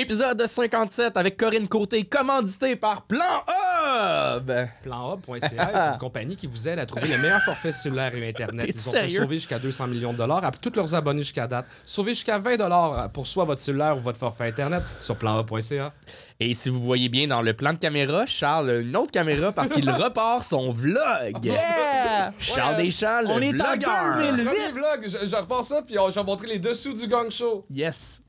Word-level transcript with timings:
Épisode 0.00 0.46
57 0.46 1.16
avec 1.16 1.36
Corinne 1.36 1.66
Côté, 1.66 2.04
commandité 2.04 2.76
par 2.76 3.02
Plan 3.02 3.18
Hub. 3.48 4.48
PlanHub.ca 4.84 5.40
est 5.48 5.92
une 5.94 5.98
compagnie 5.98 6.36
qui 6.36 6.46
vous 6.46 6.68
aide 6.68 6.78
à 6.78 6.86
trouver 6.86 7.08
le 7.08 7.18
meilleur 7.18 7.40
forfait 7.42 7.72
cellulaire 7.72 8.14
et 8.14 8.28
Internet. 8.28 8.64
Ils 8.68 8.78
ont 8.78 8.92
fait 8.92 8.98
sérieux? 8.98 9.22
sauver 9.22 9.36
jusqu'à 9.38 9.58
200 9.58 9.88
millions 9.88 10.12
de 10.12 10.18
dollars 10.18 10.44
à 10.44 10.52
tous 10.52 10.72
leurs 10.76 10.94
abonnés 10.94 11.22
jusqu'à 11.22 11.48
date. 11.48 11.66
Sauver 11.84 12.12
jusqu'à 12.14 12.38
20 12.38 12.58
dollars 12.58 13.10
pour 13.10 13.26
soit 13.26 13.44
votre 13.44 13.60
cellulaire 13.60 13.96
ou 13.96 14.00
votre 14.00 14.20
forfait 14.20 14.46
Internet 14.46 14.84
sur 15.00 15.16
PlanHub.ca. 15.16 15.92
Et 16.38 16.54
si 16.54 16.70
vous 16.70 16.80
voyez 16.80 17.08
bien 17.08 17.26
dans 17.26 17.42
le 17.42 17.52
plan 17.54 17.72
de 17.72 17.78
caméra, 17.78 18.24
Charles 18.24 18.70
a 18.70 18.74
une 18.78 18.96
autre 18.96 19.10
caméra 19.10 19.50
parce 19.50 19.70
qu'il 19.70 19.90
repart 19.90 20.44
son 20.44 20.70
vlog. 20.70 21.42
Yeah! 21.42 22.32
Charles 22.38 22.76
Ouais, 22.76 22.84
Deschamps, 22.84 23.22
le 23.22 23.28
on 23.30 23.40
est 23.40 23.60
en 23.60 23.64
vlogueur. 23.64 24.16
2000. 24.18 24.36
Le 24.36 24.44
Premier 24.44 24.70
vlog, 24.70 25.08
je, 25.08 25.26
je 25.26 25.34
repars 25.34 25.64
ça, 25.64 25.82
puis 25.82 25.96
vais 25.96 26.22
montrer 26.22 26.46
les 26.46 26.60
dessous 26.60 26.92
du 26.92 27.08
gang 27.08 27.28
show. 27.32 27.66
Yes. 27.68 28.22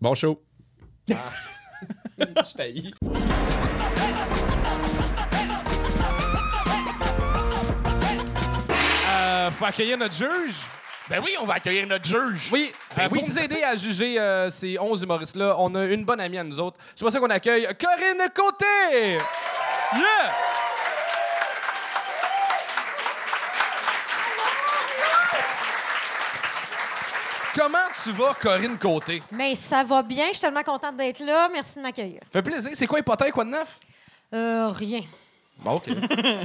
Bon 0.00 0.14
show. 0.14 0.43
je 2.18 2.54
t'haïs. 2.54 2.94
Euh, 9.10 9.50
faut 9.50 9.64
accueillir 9.66 9.98
notre 9.98 10.14
juge. 10.14 10.54
Ben 11.10 11.20
oui, 11.22 11.32
on 11.40 11.44
va 11.44 11.54
accueillir 11.54 11.86
notre 11.86 12.06
juge. 12.06 12.48
Oui, 12.50 12.72
Ben 12.96 13.04
euh, 13.04 13.08
oui, 13.12 13.18
pour 13.18 13.28
nous 13.28 13.38
aider 13.38 13.62
à 13.62 13.76
juger 13.76 14.18
euh, 14.18 14.50
ces 14.50 14.78
11 14.78 15.02
humoristes-là, 15.02 15.56
on 15.58 15.74
a 15.74 15.84
une 15.84 16.04
bonne 16.04 16.20
amie 16.20 16.38
à 16.38 16.44
nous 16.44 16.58
autres. 16.58 16.78
C'est 16.96 17.04
pour 17.04 17.12
ça 17.12 17.20
qu'on 17.20 17.28
accueille 17.28 17.68
Corinne 17.78 18.26
Côté. 18.34 19.18
Yeah! 19.94 20.32
Comment 27.54 27.83
tu 28.02 28.10
vas, 28.12 28.34
Corinne 28.34 28.78
Côté? 28.78 29.22
Mais 29.30 29.54
ça 29.54 29.82
va 29.84 30.02
bien, 30.02 30.26
je 30.28 30.32
suis 30.34 30.40
tellement 30.40 30.62
contente 30.62 30.96
d'être 30.96 31.20
là. 31.20 31.48
Merci 31.52 31.78
de 31.78 31.82
m'accueillir. 31.82 32.20
Fait 32.32 32.42
plaisir. 32.42 32.70
C'est 32.74 32.86
quoi 32.86 32.98
hypothèque, 32.98 33.32
quoi 33.32 33.44
de 33.44 33.50
neuf? 33.50 33.78
Euh, 34.32 34.68
rien. 34.70 35.00
Bon, 35.58 35.72
OK. 35.72 35.84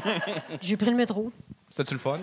J'ai 0.61 0.77
pris 0.77 0.89
le 0.91 0.95
métro. 0.95 1.31
C'était-tu 1.69 1.95
le 1.95 1.99
fun? 1.99 2.19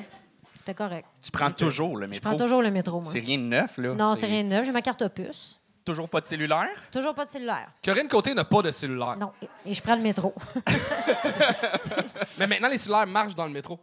C'était 0.59 0.75
correct. 0.75 1.07
Tu 1.23 1.31
prends 1.31 1.51
toujours 1.51 1.97
le 1.97 2.07
Je 2.07 2.11
métro. 2.13 2.31
prends 2.31 2.37
toujours 2.39 2.63
le 2.63 2.71
métro, 2.71 3.01
moi. 3.01 3.11
C'est 3.13 3.21
rien 3.21 3.39
de 3.39 3.43
neuf, 3.45 3.79
là. 3.79 3.95
Non, 3.95 4.15
c'est 4.15 4.27
rien 4.27 4.43
de 4.45 4.49
neuf. 4.49 4.65
J'ai 4.65 4.73
ma 4.73 4.83
carte 4.83 5.03
opus. 5.03 5.61
Toujours 5.85 6.09
pas 6.09 6.21
de 6.21 6.27
cellulaire? 6.27 6.69
Toujours 6.91 7.15
pas 7.15 7.25
de 7.25 7.31
cellulaire. 7.31 7.69
Corinne 7.85 8.09
Côté 8.09 8.35
n'a 8.35 8.45
pas 8.45 8.61
de 8.63 8.73
cellulaire. 8.73 9.17
Non. 9.17 9.31
Et- 9.41 9.71
Et 9.71 9.75
je 9.75 9.81
prends 9.81 9.95
le 9.95 10.03
métro. 10.03 10.35
Mais 12.39 12.47
maintenant, 12.47 12.69
les 12.69 12.79
cellulaires 12.79 13.07
marchent 13.07 13.35
dans 13.37 13.47
le 13.47 13.53
métro. 13.53 13.79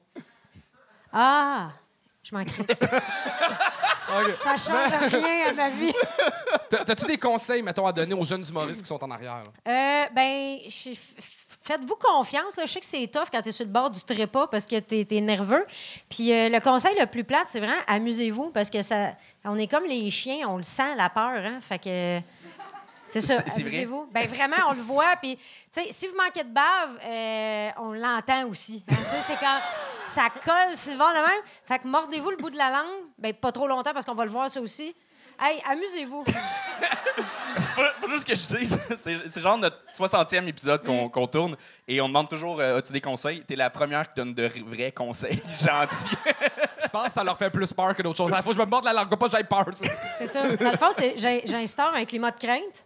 Ah! 1.12 1.70
Je 2.24 2.36
m'en 2.36 2.44
crisse. 2.46 2.80
Ça 4.44 4.58
change 4.58 5.12
rien 5.12 5.48
à 5.50 5.54
ma 5.54 5.70
vie. 5.70 5.94
T'as- 6.70 6.86
T'as-tu 6.86 7.06
des 7.06 7.18
conseils, 7.18 7.62
mettons, 7.62 7.86
à 7.88 7.92
donner 7.94 8.14
aux 8.14 8.24
jeunes 8.24 8.46
humoristes 8.48 8.82
qui 8.82 8.88
sont 8.88 9.04
en 9.04 9.10
arrière? 9.12 9.42
là? 9.66 9.72
Euh, 10.06 10.06
ben, 10.14 10.60
faites-vous 11.64 11.96
confiance. 11.96 12.58
là. 12.58 12.66
Je 12.66 12.72
sais 12.74 12.80
que 12.80 12.86
c'est 12.86 13.08
tough 13.08 13.28
quand 13.32 13.42
tu 13.42 13.50
es 13.50 13.52
sur 13.52 13.66
le 13.66 13.72
bord 13.72 13.90
du 13.90 14.02
trépas 14.04 14.48
parce 14.48 14.68
que 14.68 14.80
tu 14.80 15.06
es, 15.16 15.22
nerveux. 15.22 15.66
Puis 16.10 16.32
euh, 16.32 16.50
le 16.50 16.60
conseil 16.60 16.96
le 17.00 17.06
plus 17.08 17.24
plate, 17.24 17.46
c'est 17.48 17.60
vraiment 17.60 17.82
amusez-vous 17.88 18.52
parce 18.52 18.70
que 18.70 18.82
ça, 18.82 19.14
on 19.46 19.58
est 19.58 19.68
comme 19.68 19.86
les 19.86 20.10
chiens, 20.12 20.48
on 20.48 20.58
le 20.58 20.64
sent, 20.64 20.96
la 20.96 21.10
peur. 21.10 21.24
Hein? 21.44 21.60
Fait 21.62 21.80
que. 21.80 22.20
C'est 23.06 23.22
ça, 23.22 23.42
vrai? 23.42 23.52
amusez-vous. 23.62 24.08
Ben 24.12 24.28
vraiment, 24.28 24.56
on 24.70 24.74
le 24.74 24.82
voit. 24.82 25.16
Puis, 25.22 25.36
tu 25.74 25.82
sais, 25.82 25.88
si 25.92 26.08
vous 26.08 26.16
manquez 26.18 26.44
de 26.44 26.50
bave, 26.50 27.00
euh, 27.06 27.70
on 27.80 27.94
l'entend 27.94 28.46
aussi. 28.48 28.84
hein. 28.90 28.96
Tu 28.96 29.04
sais, 29.04 29.22
c'est 29.28 29.40
quand 29.40 29.60
ça 30.06 30.30
colle 30.44 30.76
sur 30.76 30.92
le 30.94 30.98
bord 30.98 31.10
de 31.12 31.20
même. 31.20 31.42
Fait 31.66 31.80
que 31.80 31.88
mordez-vous 31.88 32.32
le 32.32 32.38
bout 32.38 32.50
de 32.50 32.58
la 32.58 32.70
langue. 32.70 33.06
Ben 33.18 33.34
pas 33.34 33.52
trop 33.52 33.68
longtemps 33.68 33.94
parce 33.94 34.06
qu'on 34.06 34.14
va 34.14 34.26
le 34.26 34.32
voir 34.32 34.50
ça 34.50 34.62
aussi. 34.62 34.96
Hey, 35.40 35.62
amusez-vous. 35.66 36.24
Faut 37.76 37.82
faut 38.02 38.10
juste 38.10 38.26
que 38.26 38.36
je 38.36 38.58
dise, 38.58 38.80
c'est 38.98 39.28
c'est 39.28 39.42
genre 39.42 39.58
notre 39.58 39.78
60e 39.92 40.48
épisode 40.48 40.84
qu'on 40.84 41.10
qu'on 41.10 41.28
tourne 41.28 41.56
et 41.88 42.00
on 42.02 42.08
demande 42.08 42.30
toujours 42.30 42.60
euh, 42.60 42.78
as-tu 42.78 42.94
des 42.94 43.02
conseils? 43.02 43.44
T'es 43.46 43.56
la 43.56 43.70
première 43.70 44.08
qui 44.08 44.16
donne 44.16 44.34
de 44.34 44.50
vrais 44.66 44.92
conseils 44.92 45.42
gentils. 45.60 46.16
Je 46.82 46.88
pense 46.88 47.08
que 47.08 47.12
ça 47.12 47.24
leur 47.24 47.38
fait 47.38 47.50
plus 47.50 47.72
peur 47.74 47.96
que 47.96 48.02
d'autres 48.02 48.18
choses. 48.18 48.32
Il 48.36 48.44
faut 48.44 48.50
que 48.50 48.56
je 48.56 48.62
me 48.62 48.66
morde 48.66 48.86
la 48.86 48.94
langue, 48.94 49.10
pas 49.16 49.26
que 49.26 49.32
j'aille 49.32 49.44
peur. 49.44 49.66
ça. 49.74 49.86
C'est 50.18 50.28
ça. 50.28 50.56
Dans 50.56 50.72
le 50.72 50.78
fond, 50.78 50.90
j'instaure 51.46 51.94
un 51.94 52.06
climat 52.06 52.32
de 52.32 52.40
crainte. 52.40 52.86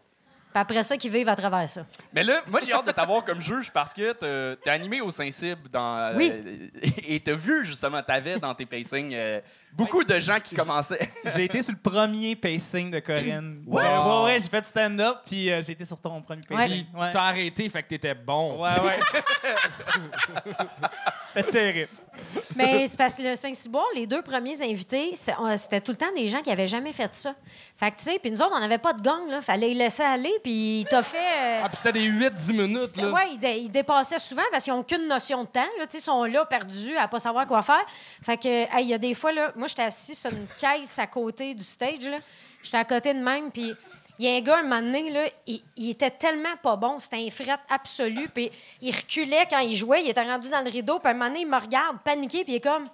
Puis 0.58 0.62
après 0.62 0.84
ça, 0.84 0.98
qu'ils 0.98 1.12
vivent 1.12 1.30
à 1.30 1.36
travers 1.36 1.70
ça. 1.70 1.86
Mais 2.12 2.24
là, 2.24 2.42
moi 2.48 2.60
j'ai 2.66 2.74
hâte 2.74 2.88
de 2.88 2.92
t'avoir 2.92 3.24
comme 3.24 3.42
juge 3.42 3.70
parce 3.72 3.94
que 3.94 4.56
t'es 4.56 4.70
animé 4.72 5.02
au 5.02 5.12
Saint-Cybe 5.12 5.68
dans 5.72 5.98
euh, 5.98 6.14
Oui. 6.16 6.34
et 7.08 7.20
t'as 7.20 7.36
vu 7.36 7.64
justement 7.64 8.02
t'avais 8.02 8.40
dans 8.40 8.56
tes 8.56 8.66
pacings 8.66 9.14
euh, 9.14 9.40
beaucoup 9.74 10.04
de 10.04 10.20
gens 10.20 10.40
qui 10.40 10.56
commençaient. 10.56 11.08
J'ai 11.26 11.44
été 11.44 11.62
sur 11.62 11.74
le 11.74 11.90
premier 11.90 12.36
pacing 12.36 12.90
de 12.90 13.00
Corinne. 13.00 13.64
What? 13.68 13.84
Euh, 13.84 14.00
ouais, 14.00 14.26
ouais, 14.26 14.40
j'ai 14.40 14.50
fait 14.50 14.62
du 14.62 14.68
stand-up, 14.68 15.18
puis 15.26 15.52
euh, 15.52 15.62
j'ai 15.62 15.74
été 15.74 15.86
sur 15.86 16.02
ton 16.02 16.22
premier 16.22 16.42
pacing. 16.42 16.86
Ouais, 16.94 17.12
t'as 17.12 17.22
arrêté, 17.22 17.70
fait 17.70 17.84
que 17.84 17.90
t'étais 17.90 18.16
bon. 18.16 18.64
ouais. 18.64 18.80
ouais. 18.82 19.00
C'est 21.34 21.52
terrible. 21.52 21.90
Mais 22.56 22.88
c'est 22.88 22.98
parce 22.98 23.16
que 23.16 23.22
le 23.24 23.36
Saint-Cyboire, 23.36 23.86
les 23.96 24.08
deux 24.08 24.22
premiers 24.22 24.62
invités, 24.62 25.14
on- 25.40 25.56
c'était 25.58 25.82
tout 25.82 25.92
le 25.92 25.98
temps 25.98 26.12
des 26.16 26.28
gens 26.28 26.42
qui 26.42 26.50
avaient 26.52 26.68
jamais 26.68 26.92
fait 26.94 27.14
ça. 27.14 27.34
Fait 27.78 27.92
que, 27.92 27.98
tu 27.98 28.04
sais, 28.04 28.20
puis 28.20 28.32
nous 28.32 28.42
autres, 28.42 28.54
on 28.56 28.60
n'avait 28.60 28.78
pas 28.80 28.94
de 28.94 29.02
gang, 29.02 29.28
là. 29.28 29.42
Fallait 29.42 29.68
les 29.70 29.74
laisser 29.76 30.04
aller, 30.04 30.34
puis 30.44 30.82
il 30.82 30.86
t'a 30.86 31.04
fait. 31.04 31.18
euh, 31.18 31.62
Ah, 31.64 31.70
puis 31.70 31.78
c'était 31.78 31.92
des 31.94 32.06
8-10 32.06 32.54
minutes, 32.54 32.96
là. 32.98 33.12
ouais, 33.12 33.30
ils, 33.34 33.40
dé- 33.40 33.60
ils 33.64 33.72
dépassaient 33.72 34.20
souvent 34.20 34.42
parce 34.52 34.64
qu'ils 34.64 34.74
n'ont 34.74 34.80
aucune 34.80 35.08
notion 35.08 35.44
de 35.44 35.48
temps. 35.50 35.60
Là, 35.78 35.86
Tu 35.86 35.92
sais, 35.92 35.98
ils 36.00 36.02
sont 36.02 36.24
là, 36.24 36.46
perdus, 36.46 36.96
à 36.98 37.08
pas 37.08 37.20
savoir 37.20 37.46
quoi 37.46 37.62
faire. 37.62 37.86
Fait 38.24 38.38
que, 38.38 38.48
hey, 38.48 38.82
il 38.84 38.88
y 38.90 38.94
a 38.94 38.98
des 38.98 39.14
fois, 39.14 39.32
là, 39.32 39.52
moi, 39.56 39.68
j'étais 39.68 39.84
assis 39.84 40.16
sur 40.16 40.30
une 40.32 40.48
caisse 40.60 40.98
à 41.00 41.08
côté 41.08 41.54
du 41.54 41.64
stage. 41.64 42.08
là. 42.10 42.18
J'étais 42.64 42.78
à 42.78 42.86
côté 42.86 43.14
de 43.14 43.20
même, 43.20 43.52
puis 43.52 43.74
il 44.20 44.26
y 44.26 44.34
a 44.34 44.38
un 44.38 44.42
gars, 44.42 44.58
un 44.58 44.64
moment 44.64 44.82
donné, 44.82 45.10
là, 45.12 45.26
il, 45.46 45.62
il 45.76 45.90
était 45.92 46.12
tellement 46.12 46.56
pas 46.62 46.76
bon. 46.76 47.00
C'était 47.00 47.18
un 47.18 47.30
fret 47.30 47.60
absolu. 47.70 48.30
Puis 48.30 48.52
il 48.82 48.96
reculait 48.96 49.46
quand 49.50 49.60
il 49.60 49.76
jouait. 49.76 50.04
Il 50.04 50.10
était 50.10 50.24
rendu 50.24 50.50
dans 50.50 50.62
le 50.64 50.70
rideau. 50.72 51.00
Puis 51.00 51.10
un 51.10 51.14
moment 51.14 51.28
donné, 51.28 51.42
il 51.42 51.48
me 51.48 51.58
regarde, 51.60 51.98
paniqué, 52.04 52.44
puis 52.44 52.54
il 52.54 52.56
est 52.58 52.62
comme... 52.62 52.90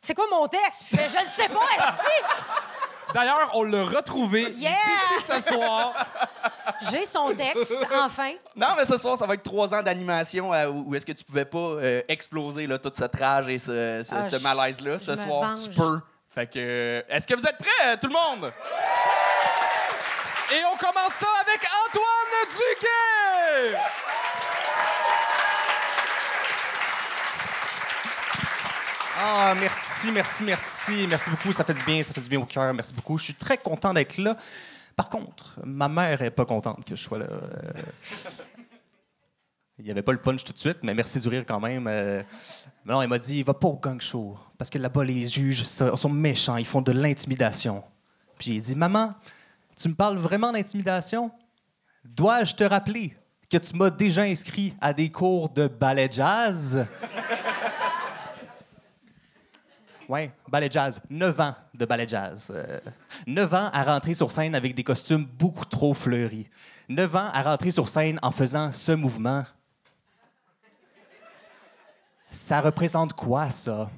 C'est 0.00 0.14
quoi 0.14 0.26
mon 0.30 0.46
texte? 0.46 0.84
Puis 0.86 0.96
je 0.98 1.02
fais, 1.02 1.08
je 1.08 1.18
le 1.24 1.26
sais 1.26 1.48
pas, 1.48 1.60
est 1.78 3.12
D'ailleurs, 3.14 3.50
on 3.54 3.62
l'a 3.62 3.84
retrouvé. 3.84 4.50
Yeah! 4.58 4.72
ici 5.18 5.24
ce 5.26 5.40
soir. 5.54 5.94
J'ai 6.90 7.06
son 7.06 7.32
texte, 7.34 7.74
enfin. 7.94 8.32
Non, 8.56 8.68
mais 8.76 8.84
ce 8.84 8.98
soir, 8.98 9.16
ça 9.16 9.24
va 9.26 9.34
être 9.34 9.42
trois 9.44 9.72
ans 9.72 9.82
d'animation 9.82 10.52
euh, 10.52 10.68
où 10.68 10.94
est-ce 10.94 11.06
que 11.06 11.12
tu 11.12 11.22
pouvais 11.24 11.44
pas 11.44 11.58
euh, 11.58 12.02
exploser 12.08 12.66
là, 12.66 12.78
toute 12.78 12.96
cette 12.96 13.14
rage 13.14 13.48
et 13.48 13.58
ce, 13.58 14.02
ce- 14.06 14.14
Ah, 14.14 14.22
ce 14.28 14.42
malaise-là. 14.42 14.98
Ce 14.98 15.16
soir, 15.16 15.50
venge. 15.50 15.70
tu 15.70 15.76
peux. 15.76 16.00
Fait 16.28 16.46
que, 16.48 16.58
euh, 16.58 17.02
est-ce 17.08 17.26
que 17.26 17.34
vous 17.34 17.46
êtes 17.46 17.56
prêts, 17.58 17.96
tout 17.98 18.08
le 18.08 18.12
monde? 18.14 18.52
Et 20.52 20.62
on 20.70 20.76
commence 20.76 21.14
ça 21.14 21.26
avec 21.40 21.60
Antoine 21.86 22.04
Duguay. 22.50 23.78
Ah, 29.16 29.54
merci, 29.58 30.12
merci, 30.12 30.42
merci. 30.42 31.06
Merci 31.08 31.30
beaucoup. 31.30 31.52
Ça 31.52 31.64
fait 31.64 31.72
du 31.72 31.82
bien, 31.84 32.02
ça 32.02 32.12
fait 32.12 32.20
du 32.20 32.28
bien 32.28 32.40
au 32.40 32.44
cœur. 32.44 32.74
Merci 32.74 32.92
beaucoup. 32.92 33.16
Je 33.16 33.24
suis 33.24 33.34
très 33.34 33.56
content 33.56 33.94
d'être 33.94 34.18
là. 34.18 34.36
Par 34.96 35.08
contre, 35.08 35.58
ma 35.64 35.88
mère 35.88 36.20
est 36.20 36.30
pas 36.30 36.44
contente 36.44 36.84
que 36.84 36.94
je 36.94 37.02
sois 37.02 37.18
là. 37.18 37.26
Euh, 37.26 37.82
Il 39.78 39.84
n'y 39.86 39.90
avait 39.90 40.02
pas 40.02 40.12
le 40.12 40.20
punch 40.20 40.44
tout 40.44 40.52
de 40.52 40.58
suite, 40.58 40.78
mais 40.82 40.94
merci 40.94 41.18
du 41.20 41.28
rire 41.28 41.44
quand 41.46 41.58
même. 41.58 41.86
Euh, 41.88 42.22
mais 42.84 42.92
non, 42.92 43.00
elle 43.00 43.08
m'a 43.08 43.18
dit, 43.18 43.42
va 43.42 43.54
pas 43.54 43.68
au 43.68 43.76
gang 43.76 44.00
show. 44.00 44.36
Parce 44.58 44.68
que 44.68 44.78
là-bas, 44.78 45.04
les 45.04 45.26
juges 45.26 45.64
sont 45.64 46.10
méchants. 46.10 46.58
Ils 46.58 46.66
font 46.66 46.82
de 46.82 46.92
l'intimidation. 46.92 47.82
Puis 48.38 48.52
j'ai 48.54 48.60
dit, 48.60 48.74
maman, 48.74 49.14
tu 49.76 49.88
me 49.88 49.94
parles 49.94 50.18
vraiment 50.18 50.52
d'intimidation? 50.52 51.30
Dois-je 52.04 52.54
te 52.54 52.64
rappeler 52.64 53.16
que 53.50 53.56
tu 53.56 53.76
m'as 53.76 53.90
déjà 53.90 54.22
inscrit 54.22 54.74
à 54.80 54.92
des 54.92 55.10
cours 55.10 55.48
de 55.48 55.66
ballet 55.66 56.08
jazz? 56.10 56.86
Oui, 60.08 60.30
ballet 60.48 60.68
jazz. 60.70 61.00
9 61.08 61.40
ans 61.40 61.54
de 61.72 61.84
ballet 61.84 62.06
jazz. 62.06 62.48
Euh, 62.54 62.78
9 63.26 63.54
ans 63.54 63.70
à 63.72 63.84
rentrer 63.84 64.14
sur 64.14 64.30
scène 64.30 64.54
avec 64.54 64.74
des 64.74 64.84
costumes 64.84 65.24
beaucoup 65.24 65.64
trop 65.64 65.94
fleuris. 65.94 66.48
9 66.88 67.16
ans 67.16 67.30
à 67.32 67.42
rentrer 67.42 67.70
sur 67.70 67.88
scène 67.88 68.18
en 68.22 68.30
faisant 68.30 68.70
ce 68.72 68.92
mouvement. 68.92 69.44
Ça 72.30 72.60
représente 72.60 73.12
quoi, 73.14 73.50
ça? 73.50 73.90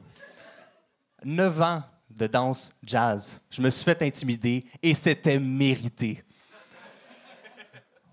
9 1.24 1.62
ans 1.62 1.82
de 2.16 2.26
danse 2.26 2.72
jazz. 2.82 3.40
Je 3.50 3.60
me 3.60 3.70
suis 3.70 3.84
fait 3.84 4.00
intimider 4.02 4.64
et 4.82 4.94
c'était 4.94 5.38
mérité. 5.38 6.22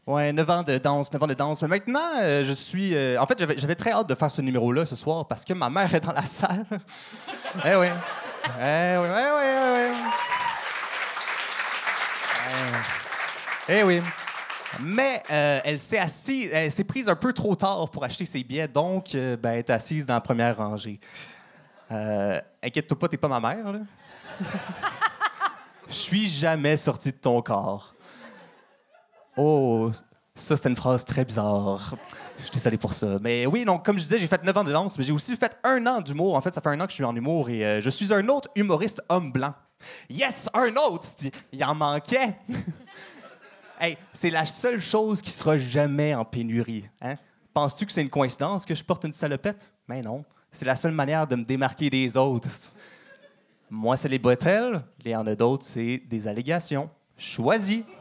Ouais, 0.06 0.34
9 0.34 0.50
ans 0.50 0.64
de 0.64 0.78
danse, 0.78 1.14
9 1.14 1.24
ans 1.24 1.28
de 1.28 1.34
danse. 1.34 1.62
Mais 1.62 1.70
maintenant, 1.70 2.20
euh, 2.22 2.44
je 2.44 2.52
suis. 2.52 2.94
euh, 2.94 3.18
en 3.18 3.26
fait, 3.26 3.42
j'avais 3.58 3.76
très 3.76 3.92
hâte 3.92 4.10
de 4.10 4.16
faire 4.16 4.30
ce 4.30 4.42
numéro-là 4.42 4.86
ce 4.86 4.98
soir 4.98 5.26
parce 5.26 5.46
que 5.46 5.54
ma 5.54 5.70
mère 5.70 5.96
est 5.96 6.02
dans 6.02 6.12
la 6.12 6.26
salle. 6.26 6.66
eh 7.66 7.76
oui. 7.76 7.88
Eh 8.60 8.98
oui, 8.98 9.08
eh 9.08 9.32
oui, 9.38 9.46
eh 9.46 9.90
oui. 9.90 9.96
Eh, 13.70 13.84
oui. 13.84 14.02
Mais 14.82 15.24
euh, 15.32 15.62
elle 15.64 15.80
s'est 15.80 16.00
assise, 16.00 16.50
elle 16.52 16.72
s'est 16.72 16.84
prise 16.84 17.08
un 17.08 17.16
peu 17.16 17.32
trop 17.32 17.56
tard 17.56 17.90
pour 17.90 18.04
acheter 18.04 18.26
ses 18.26 18.44
billets, 18.44 18.68
donc 18.68 19.12
ben, 19.14 19.52
elle 19.52 19.60
est 19.60 19.70
assise 19.70 20.06
dans 20.06 20.16
la 20.16 20.22
première 20.22 20.58
rangée. 20.58 21.00
Euh, 21.94 22.42
Inquiète-toi 22.62 22.98
pas, 22.98 23.08
t'es 23.08 23.18
pas 23.18 23.28
ma 23.28 23.40
mère. 23.40 23.82
Je 25.88 25.94
suis 25.94 26.28
jamais 26.28 26.76
sorti 26.78 27.12
de 27.12 27.18
ton 27.18 27.42
corps. 27.42 27.94
Oh, 29.38 29.92
ça, 30.36 30.58
c'est 30.58 30.70
une 30.70 30.76
phrase 30.76 31.06
très 31.06 31.24
bizarre. 31.26 31.94
Je 32.38 32.44
suis 32.44 32.52
désolé 32.52 32.78
pour 32.78 32.94
ça. 32.94 33.18
Mais 33.22 33.46
oui, 33.46 33.66
donc, 33.66 33.86
comme 33.86 33.98
je 33.98 34.04
disais, 34.04 34.18
j'ai 34.18 34.28
fait 34.28 34.44
9 34.44 34.58
ans 34.58 34.64
de 34.64 34.72
danse, 34.72 34.98
mais 34.98 35.04
j'ai 35.04 35.12
aussi 35.12 35.36
fait 35.36 35.58
un 35.64 35.86
an 35.86 36.02
d'humour. 36.02 36.36
En 36.36 36.42
fait, 36.42 36.54
ça 36.54 36.62
fait 36.62 36.70
un 36.70 36.80
an 36.80 36.86
que 36.86 36.92
je 36.92 36.96
suis 36.96 37.04
en 37.04 37.16
humour 37.16 37.50
et 37.50 37.66
euh, 37.66 37.82
je 37.82 37.90
suis 37.90 38.12
un 38.12 38.28
autre 38.30 38.50
humoriste 38.56 39.02
homme 39.10 39.32
blanc. 39.32 39.54
Yes, 40.10 40.50
un 40.54 40.76
autre! 40.76 41.08
Il 41.52 41.64
en 41.64 41.76
manquait. 41.76 42.36
c'est 44.14 44.30
la 44.30 44.46
seule 44.46 44.80
chose 44.80 45.22
qui 45.22 45.30
sera 45.30 45.60
jamais 45.60 46.16
en 46.16 46.26
pénurie. 46.26 46.86
Hein? 47.02 47.16
Penses-tu 47.54 47.86
que 47.86 47.92
c'est 47.92 48.02
une 48.02 48.10
coïncidence 48.10 48.66
que 48.66 48.74
je 48.74 48.84
porte 48.84 49.04
une 49.04 49.12
salopette? 49.12 49.70
Mais 49.88 50.02
non. 50.02 50.24
C'est 50.54 50.66
la 50.66 50.76
seule 50.76 50.92
manière 50.92 51.26
de 51.26 51.36
me 51.36 51.44
démarquer 51.44 51.90
des 51.90 52.16
autres. 52.16 52.48
Moi, 53.72 53.98
c'est 53.98 54.08
les 54.08 54.20
bretelles. 54.20 54.84
Il 55.04 55.10
y 55.10 55.16
en 55.16 55.26
a 55.26 55.34
d'autres, 55.34 55.66
c'est 55.66 55.98
des 56.08 56.28
allégations. 56.28 56.90
Choisis. 57.18 57.82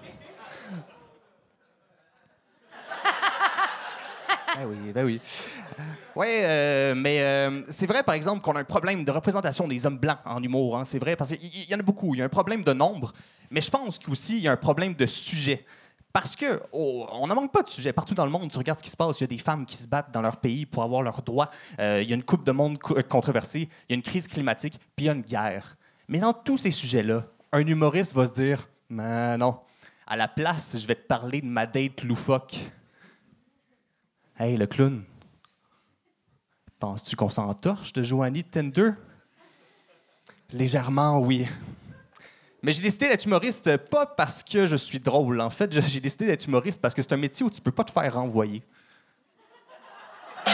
Ben 4.55 4.67
oui, 4.67 4.93
ben 4.93 5.07
oui. 5.07 5.19
Oui, 6.15 6.27
euh, 6.29 6.95
mais 6.95 7.23
euh, 7.23 7.63
c'est 7.71 7.87
vrai, 7.87 8.03
par 8.03 8.15
exemple, 8.15 8.43
qu'on 8.43 8.53
a 8.53 8.61
un 8.61 8.65
problème 8.65 9.03
de 9.03 9.11
représentation 9.11 9.67
des 9.67 9.87
hommes 9.87 9.97
blancs 9.97 10.19
en 10.27 10.43
humour. 10.43 10.77
hein, 10.77 10.85
c'est 10.85 10.99
vrai, 10.99 11.17
parce 11.17 11.31
qu'il 11.31 11.71
y, 11.71 11.75
en 11.75 11.79
a 11.79 11.83
beaucoup. 11.83 12.15
Il 12.15 12.19
y 12.19 12.23
a 12.23 12.27
un 12.27 12.29
problème 12.29 12.63
de 12.63 12.75
nombre, 12.75 13.15
mais 13.51 13.63
je 13.63 13.71
pense 13.71 13.99
qu'aussi, 13.99 14.37
il 14.37 14.43
y 14.43 14.49
a 14.49 14.53
un 14.53 14.59
problème 14.59 14.93
de 14.93 15.07
sujet. 15.07 15.65
Parce 16.13 16.37
que 16.37 16.61
oh, 16.73 17.07
on 17.13 17.27
n'en 17.27 17.35
manque 17.35 17.53
pas 17.53 17.63
de 17.63 17.69
sujets. 17.71 17.93
Partout 17.93 18.15
dans 18.15 18.25
le 18.27 18.31
monde, 18.31 18.51
tu 18.51 18.59
regardes 18.59 18.79
ce 18.81 18.85
qui 18.85 18.91
se 18.91 18.97
passe. 18.97 19.19
Il 19.21 19.23
y 19.23 19.25
a 19.25 19.29
des 19.29 19.39
femmes 19.39 19.65
qui 19.65 19.77
se 19.77 19.89
battent 19.89 20.13
dans 20.13 20.21
leur 20.21 20.37
pays 20.37 20.67
pour 20.67 20.83
avoir 20.83 21.01
leurs 21.03 21.23
droits. 21.23 21.49
Euh, 21.79 22.01
il 22.03 22.09
y 22.09 22.13
a 22.13 22.17
une 22.17 22.23
coupe 22.23 22.45
de 22.45 22.53
monde 22.53 22.79
co- 22.79 22.97
controversée. 23.09 23.69
Il 23.89 23.93
y 23.93 23.95
a 23.95 23.97
une 23.97 24.03
crise 24.03 24.29
climatique, 24.29 24.79
puis 24.95 25.05
il 25.05 25.07
y 25.07 25.09
a 25.09 25.13
une 25.13 25.23
guerre. 25.23 25.77
Mais 26.09 26.19
dans 26.19 26.35
tous 26.35 26.59
ces 26.59 26.71
sujets-là, 26.71 27.25
un 27.53 27.67
humoriste 27.67 28.13
va 28.15 28.27
se 28.27 28.33
dire 28.33 28.69
Mais 28.91 29.39
non, 29.39 29.59
à 30.07 30.17
la 30.17 30.29
place, 30.29 30.77
je 30.79 30.87
vais 30.87 30.97
te 30.97 31.07
parler 31.07 31.41
de 31.41 31.47
ma 31.47 31.65
date 31.67 32.03
loufoque. 32.03 32.57
Hey, 34.39 34.57
le 34.59 34.67
clown. 34.67 35.05
Penses-tu 36.79 37.17
qu'on 37.17 37.31
s'entorche 37.31 37.93
de 37.95 38.03
Joanie 38.03 38.43
de 38.43 38.49
Tinder? 38.49 38.91
Légèrement, 40.51 41.19
oui. 41.21 41.47
Mais 42.65 42.73
j'ai 42.73 42.81
décidé 42.83 43.09
d'être 43.09 43.25
humoriste 43.25 43.67
euh, 43.67 43.77
pas 43.77 44.07
parce 44.07 44.45
que 44.45 44.67
je 44.67 44.77
suis 44.77 45.01
drôle. 45.01 45.41
En 45.41 45.51
fait, 45.51 45.73
j'ai 45.73 45.99
décidé 45.99 46.27
d'être 46.27 46.47
humoriste 46.47 46.81
parce 46.81 46.95
que 46.95 47.03
c'est 47.03 47.13
un 47.13 47.17
métier 47.17 47.45
où 47.45 47.51
tu 47.51 47.61
peux 47.61 47.73
pas 47.73 47.83
te 47.83 47.91
faire 47.91 48.15
renvoyer. 48.15 48.63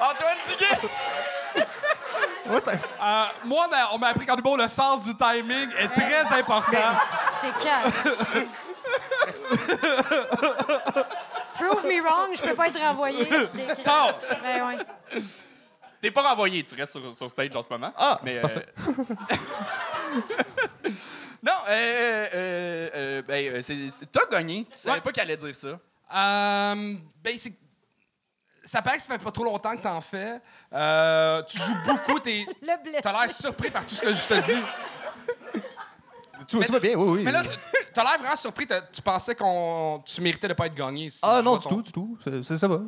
Antoine 0.00 0.38
Duguay! 0.46 1.37
Euh, 2.74 3.24
moi, 3.44 3.64
on 3.66 3.70
m'a- 3.70 3.88
on 3.92 3.98
m'a 3.98 4.08
appris 4.08 4.26
qu'en 4.26 4.36
humour, 4.36 4.56
le 4.56 4.68
sens 4.68 5.04
du 5.04 5.14
timing 5.16 5.68
est 5.78 5.88
très 5.88 6.38
important. 6.38 6.96
C'était 7.40 7.64
calme. 7.64 7.92
Prove 11.54 11.84
me 11.86 12.00
wrong, 12.02 12.30
je 12.34 12.42
peux 12.42 12.54
pas 12.54 12.68
être 12.68 12.80
renvoyé. 12.80 13.24
Des 13.24 13.64
crises. 13.66 13.82
Tard. 13.84 14.12
Ben 14.42 14.66
ouais. 14.66 14.78
T'es 16.00 16.10
pas 16.12 16.22
renvoyé, 16.22 16.62
tu 16.62 16.74
restes 16.76 16.92
sur, 16.92 17.12
sur 17.14 17.28
stage 17.28 17.54
en 17.56 17.62
ce 17.62 17.68
moment. 17.70 17.92
Ah, 17.96 18.20
mais, 18.22 18.38
euh, 18.38 18.42
parfait. 18.42 18.66
non, 21.42 21.52
euh, 21.68 21.70
euh, 21.72 22.28
euh, 22.34 22.90
euh, 22.94 23.22
ben, 23.22 23.54
euh, 23.54 23.62
c'est- 23.62 23.88
c'est- 23.90 24.06
t'as 24.12 24.26
gagné. 24.30 24.64
Tu 24.70 24.78
savais 24.78 24.96
Ouais. 24.96 25.00
pas 25.00 25.10
qu'elle 25.10 25.24
allait 25.24 25.36
dire 25.36 25.54
ça. 25.56 25.66
Euh, 25.68 26.94
ben, 27.22 27.36
c'est- 27.36 27.52
Ça 28.68 28.82
paraît 28.82 28.96
que 28.98 29.02
ça 29.02 29.08
fait 29.14 29.24
pas 29.24 29.30
trop 29.30 29.44
longtemps 29.44 29.74
que 29.74 29.80
t'en 29.82 30.00
fais. 30.02 30.40
Euh, 30.74 31.42
tu 31.44 31.56
joues 31.58 31.74
beaucoup. 31.86 32.18
T'es... 32.24 32.44
Le 32.60 32.82
blessé. 32.82 33.00
T'as 33.02 33.12
l'air 33.12 33.30
surpris 33.30 33.70
par 33.70 33.86
tout 33.86 33.94
ce 33.94 34.02
que 34.02 34.12
je 34.12 34.26
te 34.28 34.34
dis. 34.44 34.60
Tout, 36.46 36.62
tout 36.62 36.72
va 36.72 36.78
bien, 36.78 36.94
oui, 36.94 37.18
oui. 37.18 37.22
Mais 37.24 37.32
là, 37.32 37.42
t'as 37.92 38.02
l'air 38.04 38.18
vraiment 38.20 38.36
surpris. 38.36 38.66
T'as- 38.66 38.80
Tu 38.82 39.02
pensais 39.02 39.34
qu'on 39.34 40.02
tu 40.04 40.20
méritais 40.20 40.48
de 40.48 40.52
pas 40.54 40.66
être 40.66 40.74
gagné. 40.74 41.10
si 41.10 41.18
ah 41.22 41.36
je 41.38 41.42
non, 41.44 41.50
vois 41.56 41.58
du 41.58 41.64
ton- 41.64 41.76
tout, 41.76 41.82
du 41.82 41.92
tout. 41.92 42.18
Ça, 42.56 42.68
va. 42.68 42.78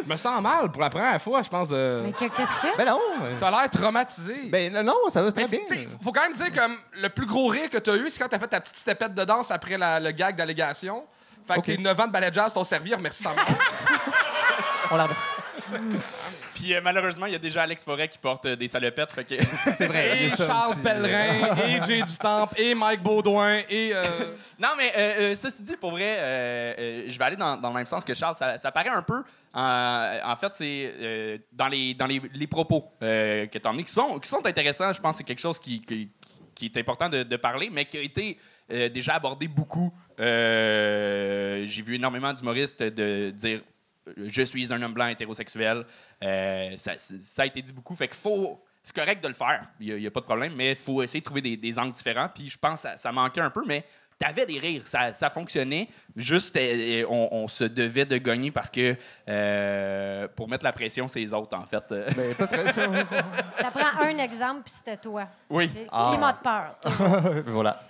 Je 0.00 0.04
me 0.06 0.16
sens 0.16 0.40
mal 0.40 0.70
pour 0.70 0.80
la 0.80 0.88
première 0.90 1.20
fois, 1.20 1.42
je 1.42 1.48
pense. 1.48 1.68
de. 1.68 2.02
Mais 2.04 2.12
que- 2.12 2.28
qu'est-ce 2.34 2.58
que? 2.58 2.66
Mais 2.78 2.84
non. 2.84 3.00
euh, 3.22 3.36
T'as 3.38 3.50
l'air 3.50 3.68
traumatisé. 3.70 4.48
Ben 4.50 4.72
non, 4.82 4.94
ça 5.08 5.20
va 5.20 5.26
Mais 5.28 5.32
très 5.32 5.44
c'est- 5.46 5.56
bien. 5.56 5.66
t'sais, 5.66 5.88
faut 6.02 6.12
quand 6.12 6.22
même 6.22 6.32
dire 6.32 6.52
que 6.52 7.00
le 7.00 7.08
plus 7.08 7.26
gros 7.26 7.48
rire 7.48 7.68
que 7.68 7.78
t'as 7.78 7.96
eu, 7.96 8.08
c'est 8.08 8.20
quand 8.22 8.28
t'as 8.28 8.38
fait 8.38 8.48
ta 8.48 8.60
petite 8.60 8.76
stepette 8.76 9.14
de 9.14 9.24
danse 9.24 9.50
après 9.50 9.76
la- 9.78 9.98
le 10.00 10.10
gag 10.12 10.36
d'allégation. 10.36 11.04
Fait 11.46 11.54
que 11.54 11.58
Ok. 11.60 11.64
tes 11.66 11.78
9 11.78 12.00
ans 12.00 12.06
de 12.06 12.12
ballet 12.12 12.30
jazz 12.32 12.52
t'ont 12.54 12.64
servi, 12.64 12.94
remercie 12.94 13.22
ta 13.22 13.34
mère. 13.34 13.44
On 14.90 14.96
la 14.96 15.04
remercie. 15.04 15.30
Puis 16.54 16.74
euh, 16.74 16.80
malheureusement, 16.82 17.26
il 17.26 17.32
y 17.32 17.36
a 17.36 17.38
déjà 17.38 17.62
Alex 17.62 17.84
Forêt 17.84 18.08
qui 18.08 18.18
porte 18.18 18.44
euh, 18.44 18.56
des 18.56 18.68
salopettes. 18.68 19.12
Fait 19.12 19.24
que... 19.24 19.34
C'est 19.70 19.86
vrai. 19.86 20.24
Et 20.24 20.30
Charles. 20.30 20.76
Pellerin, 20.82 21.56
et 21.66 21.82
Jay 21.86 22.02
Dustamp, 22.02 22.48
et 22.56 22.74
Mike 22.74 23.02
Baudouin, 23.02 23.60
et... 23.70 23.92
euh, 23.94 24.02
non, 24.58 24.68
mais 24.76 24.92
euh, 24.94 25.20
euh, 25.20 25.34
ceci 25.34 25.62
dit, 25.62 25.76
pour 25.76 25.92
vrai, 25.92 26.16
euh, 26.18 26.74
euh, 26.78 27.04
je 27.08 27.18
vais 27.18 27.24
aller 27.24 27.36
dans, 27.36 27.56
dans 27.56 27.68
le 27.68 27.74
même 27.74 27.86
sens 27.86 28.04
que 28.04 28.12
Charles. 28.14 28.36
Ça, 28.36 28.58
ça 28.58 28.70
paraît 28.70 28.90
un 28.90 29.02
peu. 29.02 29.22
En, 29.54 30.18
en 30.24 30.36
fait, 30.36 30.54
c'est 30.54 30.94
euh, 30.98 31.38
dans, 31.52 31.68
les, 31.68 31.94
dans 31.94 32.06
les, 32.06 32.20
les 32.34 32.46
propos 32.46 32.84
euh, 33.02 33.46
que 33.46 33.58
tu 33.58 33.66
as 33.66 33.70
emmenés 33.70 33.84
qui 33.84 33.92
sont, 33.92 34.18
qui 34.18 34.28
sont 34.28 34.44
intéressants. 34.44 34.92
Je 34.92 35.00
pense 35.00 35.12
que 35.12 35.18
c'est 35.18 35.24
quelque 35.24 35.40
chose 35.40 35.58
qui, 35.58 35.80
qui, 35.82 36.10
qui 36.68 36.78
est 36.78 36.80
important 36.80 37.08
de, 37.08 37.36
parler, 37.36 37.70
mais 37.70 37.84
qui 37.84 37.98
a 37.98 38.02
été 38.02 38.38
euh, 38.70 38.88
déjà 38.88 39.14
abordé 39.14 39.48
beaucoup. 39.48 39.92
Euh, 40.20 41.64
J'ai 41.66 41.82
vu 41.82 41.96
énormément 41.96 42.32
d'humoristes 42.32 42.82
de 42.82 43.30
dire 43.30 43.62
euh, 44.08 44.26
je 44.28 44.42
suis 44.42 44.72
un 44.72 44.82
homme 44.82 44.92
blanc 44.92 45.08
hétérosexuel. 45.08 45.84
Ça, 46.20 46.92
a 47.38 47.46
été 47.46 47.62
dit 47.62 47.72
beaucoup. 47.72 47.94
Fait 47.94 48.08
qu'il 48.08 48.16
faut. 48.16 48.62
C'est 48.84 48.96
correct 48.96 49.22
de 49.22 49.28
le 49.28 49.34
faire, 49.34 49.68
il 49.78 49.94
n'y 49.94 50.06
a, 50.08 50.10
pas 50.10 50.18
de 50.18 50.24
problème, 50.24 50.54
mais 50.56 50.70
il 50.70 50.76
faut 50.76 51.04
essayer 51.04 51.20
de 51.20 51.24
trouver 51.24 51.40
des, 51.40 51.78
angles 51.78 51.92
différents. 51.92 52.28
Puis 52.28 52.50
je 52.50 52.58
pense 52.58 52.82
que 52.82 52.88
ça 52.96 53.12
manquait 53.12 53.40
un 53.40 53.50
peu, 53.50 53.62
mais 53.64 53.84
t'avais 54.22 54.46
des 54.46 54.58
rires, 54.58 54.86
ça, 54.86 55.12
ça 55.12 55.30
fonctionnait. 55.30 55.88
Juste, 56.14 56.56
euh, 56.56 57.04
on, 57.08 57.28
on 57.32 57.48
se 57.48 57.64
devait 57.64 58.04
de 58.04 58.16
gagner 58.18 58.52
parce 58.52 58.70
que 58.70 58.96
euh, 59.28 60.28
pour 60.36 60.48
mettre 60.48 60.64
la 60.64 60.72
pression, 60.72 61.08
c'est 61.08 61.18
les 61.18 61.34
autres, 61.34 61.56
en 61.56 61.66
fait. 61.66 61.82
Euh, 61.90 62.08
Ben. 62.38 63.04
Ça 63.54 63.70
prend 63.70 64.02
un 64.02 64.18
exemple, 64.18 64.62
puis 64.64 64.72
c'était 64.72 64.96
toi. 64.96 65.26
oui. 65.50 65.70
Ah. 65.90 66.10
Climat 66.10 66.32
de 66.32 66.38
peur. 66.38 67.42
voilà. 67.46 67.80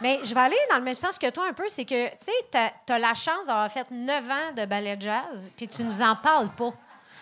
Mais 0.00 0.18
je 0.24 0.34
vais 0.34 0.40
aller 0.40 0.56
dans 0.70 0.78
le 0.78 0.82
même 0.82 0.96
sens 0.96 1.18
que 1.18 1.30
toi 1.30 1.46
un 1.48 1.52
peu. 1.52 1.64
C'est 1.68 1.84
que, 1.84 2.08
tu 2.10 2.16
sais, 2.18 2.32
tu 2.50 2.92
as 2.92 2.98
la 2.98 3.14
chance 3.14 3.46
d'avoir 3.46 3.70
fait 3.70 3.88
9 3.90 4.30
ans 4.30 4.52
de 4.56 4.64
ballet 4.66 4.96
jazz, 4.98 5.50
puis 5.56 5.68
tu 5.68 5.84
nous 5.84 6.02
en 6.02 6.16
parles 6.16 6.50
pas. 6.50 6.72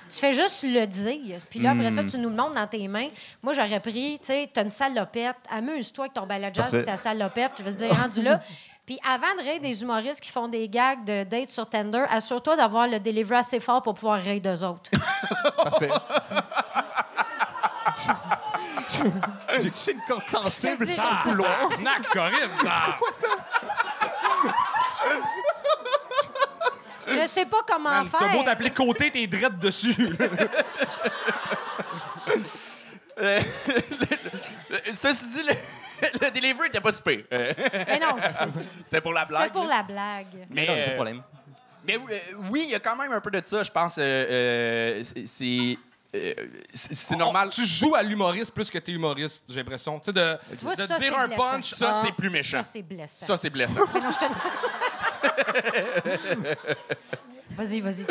Tu 0.08 0.16
fais 0.18 0.32
juste 0.32 0.62
le 0.64 0.86
dire. 0.86 1.40
Puis 1.50 1.60
là, 1.60 1.70
après 1.72 1.90
ça, 1.90 2.02
Hmm. 2.02 2.06
tu 2.06 2.18
nous 2.18 2.28
le 2.28 2.36
montres 2.36 2.54
dans 2.54 2.66
tes 2.66 2.86
mains. 2.88 3.08
Moi, 3.42 3.52
j'aurais 3.54 3.80
pris, 3.80 4.18
tu 4.20 4.26
sais, 4.26 4.50
tu 4.52 4.60
as 4.60 4.62
une 4.62 4.70
salopette. 4.70 5.36
Amuse-toi 5.50 6.04
avec 6.04 6.14
ton 6.14 6.26
ballet 6.26 6.50
jazz 6.52 6.64
Parfait. 6.64 6.80
et 6.80 6.84
ta 6.84 6.96
salopette. 6.96 7.52
Je 7.58 7.62
veux 7.64 7.72
dire, 7.72 7.94
rendu 7.94 8.22
là. 8.22 8.40
Puis 8.86 8.98
avant 9.02 9.34
de 9.38 9.42
rire 9.48 9.60
des 9.62 9.82
humoristes 9.82 10.20
qui 10.20 10.30
font 10.30 10.46
des 10.46 10.68
gags 10.68 11.04
de 11.04 11.24
date 11.24 11.48
sur 11.48 11.66
Tinder, 11.66 12.04
assure-toi 12.10 12.54
d'avoir 12.56 12.86
le 12.86 13.00
delivery 13.00 13.38
assez 13.38 13.58
fort 13.58 13.80
pour 13.80 13.94
pouvoir 13.94 14.20
rire 14.20 14.42
d'eux 14.42 14.62
autres. 14.62 14.90
Parfait. 15.56 15.88
J'ai 19.60 19.70
touché 19.70 19.92
une 19.92 20.00
corde 20.06 20.26
sensible 20.28 20.76
Je 20.80 20.84
dis, 20.84 20.96
dans 20.96 21.02
le 21.04 21.16
c'est- 21.22 21.28
couloir. 21.30 21.68
Nac, 21.80 22.06
Corinne! 22.10 22.50
C'est 22.60 22.98
quoi 22.98 23.12
ça? 23.14 23.26
Je 27.22 27.26
sais 27.26 27.46
pas 27.46 27.58
comment 27.66 27.90
T'as 28.04 28.18
beau 28.28 28.32
faire. 28.38 28.44
t'appeler 28.44 28.70
côté, 28.70 29.10
t'es 29.10 29.26
drette 29.26 29.58
dessus. 29.58 29.94
Euh, 33.18 33.40
Ceci 34.92 35.26
dit, 35.28 35.42
le, 35.42 35.54
le 36.26 36.30
delivery 36.32 36.66
n'était 36.66 36.80
pas 36.80 36.90
super. 36.92 37.18
Euh, 37.32 37.52
Mais 37.86 38.00
non, 38.00 38.16
C'était 38.84 39.00
pour 39.00 39.12
la 39.12 39.24
blague. 39.24 39.44
c'est 39.44 39.52
pour 39.52 39.64
là. 39.64 39.76
la 39.76 39.82
blague. 39.84 40.26
Mais, 40.50 40.66
Non, 40.66 40.72
pas 40.74 40.74
de 40.74 40.80
euh, 40.90 40.94
problème. 40.96 41.22
Mais 41.86 41.94
euh, 41.96 42.00
oui, 42.50 42.62
il 42.64 42.70
y 42.70 42.74
a 42.74 42.80
quand 42.80 42.96
même 42.96 43.12
un 43.12 43.20
peu 43.20 43.30
de 43.30 43.40
ça, 43.44 43.62
je 43.62 43.70
pense. 43.70 43.98
euh, 43.98 44.02
euh, 44.02 45.04
c'est- 45.26 45.78
c'est 46.14 46.38
euh, 46.38 46.46
c'est 46.72 47.16
normal. 47.16 47.48
Tu 47.50 47.66
joues 47.66 47.94
à 47.94 48.02
l'humoriste 48.02 48.52
plus 48.52 48.70
que 48.70 48.78
t'es 48.78 48.92
humoriste, 48.92 49.44
j'ai 49.48 49.56
l'impression. 49.56 49.98
Tu 49.98 50.06
sais, 50.06 50.12
de, 50.12 50.38
Tu 50.56 50.64
vois, 50.64 50.74
de 50.74 50.86
ça, 50.86 50.98
dire 50.98 51.18
un 51.18 51.26
blessant. 51.26 51.50
punch. 51.50 51.74
Ça, 51.74 52.02
c'est 52.04 52.12
plus 52.12 52.30
méchant. 52.30 52.62
Ça, 52.62 52.70
c'est 52.70 52.82
blessant. 52.82 53.26
Ça, 53.26 53.36
c'est 53.36 53.50
blessant. 53.50 53.80
Mais 53.94 54.00
non, 54.00 54.10
je 54.10 54.18
te... 54.18 54.24
vas-y, 57.56 57.80
vas-y. 57.80 58.06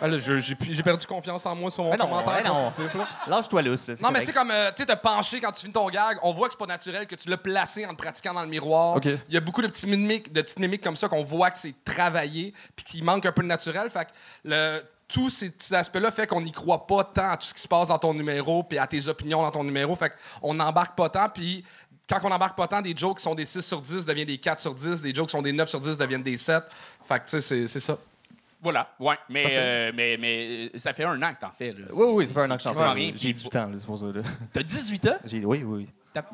Ah, 0.00 0.08
j'ai 0.18 0.82
perdu 0.82 1.06
confiance 1.06 1.46
en 1.46 1.54
moi 1.54 1.70
sur 1.70 1.82
mon 1.82 1.90
Mais 1.90 1.96
non, 1.96 2.06
commentaire 2.06 2.42
constructif. 2.52 2.94
là. 2.94 3.08
Lâche-toi 3.26 3.62
lousse. 3.62 3.88
là, 3.88 3.94
Non, 4.02 4.10
mais 4.10 4.20
tu 4.20 4.26
sais, 4.26 4.32
comme, 4.32 4.50
euh, 4.50 4.70
tu 4.76 4.82
sais, 4.82 4.86
te 4.86 5.00
pencher 5.00 5.40
quand 5.40 5.52
tu 5.52 5.60
finis 5.60 5.72
ton 5.72 5.88
gag, 5.88 6.18
on 6.22 6.34
voit 6.34 6.48
que 6.48 6.52
c'est 6.52 6.58
pas 6.58 6.66
naturel, 6.66 7.06
que 7.06 7.14
tu 7.14 7.30
l'as 7.30 7.38
placé 7.38 7.86
en 7.86 7.90
te 7.90 8.02
pratiquant 8.02 8.34
dans 8.34 8.42
le 8.42 8.48
miroir. 8.48 9.00
Il 9.02 9.34
y 9.34 9.36
a 9.36 9.40
beaucoup 9.40 9.62
de, 9.62 9.68
petits 9.68 9.86
mimiques, 9.86 10.32
de 10.32 10.42
petites 10.42 10.58
mimiques 10.58 10.82
comme 10.82 10.96
ça 10.96 11.08
qu'on 11.08 11.22
voit 11.22 11.50
que 11.50 11.56
c'est 11.56 11.74
travaillé, 11.84 12.52
puis 12.74 12.84
qu'il 12.84 13.04
manque 13.04 13.24
un 13.24 13.32
peu 13.32 13.42
de 13.42 13.48
naturel. 13.48 13.88
Fait 13.88 14.04
que 14.04 14.10
le, 14.44 14.82
tous 15.08 15.30
ces 15.30 15.52
aspects-là 15.72 16.10
fait 16.10 16.26
qu'on 16.26 16.40
n'y 16.40 16.52
croit 16.52 16.86
pas 16.86 17.04
tant 17.04 17.30
à 17.30 17.36
tout 17.36 17.46
ce 17.46 17.54
qui 17.54 17.60
se 17.60 17.68
passe 17.68 17.88
dans 17.88 17.98
ton 17.98 18.12
numéro, 18.14 18.62
puis 18.64 18.78
à 18.78 18.86
tes 18.86 19.06
opinions 19.08 19.42
dans 19.42 19.50
ton 19.50 19.62
numéro. 19.64 19.94
Fait 19.96 20.12
qu'on 20.40 20.54
n'embarque 20.54 20.96
pas 20.96 21.08
tant, 21.08 21.28
puis 21.28 21.64
quand 22.08 22.18
on 22.24 22.30
embarque 22.30 22.56
pas 22.56 22.66
tant, 22.68 22.80
des 22.82 22.94
jokes 22.96 23.18
qui 23.18 23.22
sont 23.24 23.34
des 23.34 23.44
6 23.44 23.60
sur 23.62 23.80
10 23.80 24.04
deviennent 24.06 24.26
des 24.26 24.38
4 24.38 24.60
sur 24.60 24.74
10, 24.74 25.02
des 25.02 25.14
jokes 25.14 25.28
qui 25.28 25.32
sont 25.32 25.42
des 25.42 25.52
9 25.52 25.68
sur 25.68 25.80
10 25.80 25.96
deviennent 25.98 26.22
des 26.22 26.36
7. 26.36 26.64
Fait 27.06 27.18
que, 27.20 27.24
tu 27.24 27.30
sais, 27.30 27.40
c'est- 27.40 27.66
c'est 27.66 27.80
ça. 27.80 27.98
Voilà, 28.62 28.88
ouais. 28.98 29.16
Mais, 29.28 29.44
euh, 29.50 29.92
mais, 29.94 30.16
mais 30.18 30.70
euh, 30.74 30.78
ça 30.78 30.92
fait 30.92 31.04
un 31.04 31.22
an 31.22 31.34
que 31.34 31.40
t'en 31.40 31.50
fais. 31.56 31.70
Là. 31.72 31.86
Oui, 31.92 32.06
oui, 32.12 32.26
ça 32.26 32.34
fait 32.34 32.40
un 32.40 32.50
an 32.50 32.56
que 32.56 32.62
j'en 32.62 32.74
fais. 32.74 33.12
J'ai 33.16 33.32
du 33.32 33.44
temps, 33.48 33.66
là, 33.66 33.76
c'est 33.78 33.86
pour 33.86 33.98
ça. 33.98 34.06
T'as 34.52 34.62
18 34.62 35.06
ans? 35.08 35.16
J'ai- 35.24 35.44
Oui, 35.44 35.62
oui. 35.64 35.86
T'as- 36.12 36.24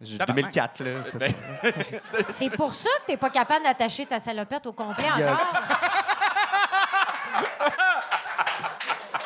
J'ai- 0.00 0.18
Tabarnak. 0.18 0.52
2004, 0.52 0.82
là. 0.84 0.90
c'est 1.06 1.18
Ben, 2.50 2.50
pour 2.56 2.74
ça 2.74 2.88
que 3.00 3.06
t'es 3.12 3.16
pas 3.16 3.30
capable 3.30 3.62
d'attacher 3.64 4.04
ta 4.04 4.18
salopette 4.18 4.66
au 4.66 4.72
complet 4.72 5.06
encore. 5.06 5.40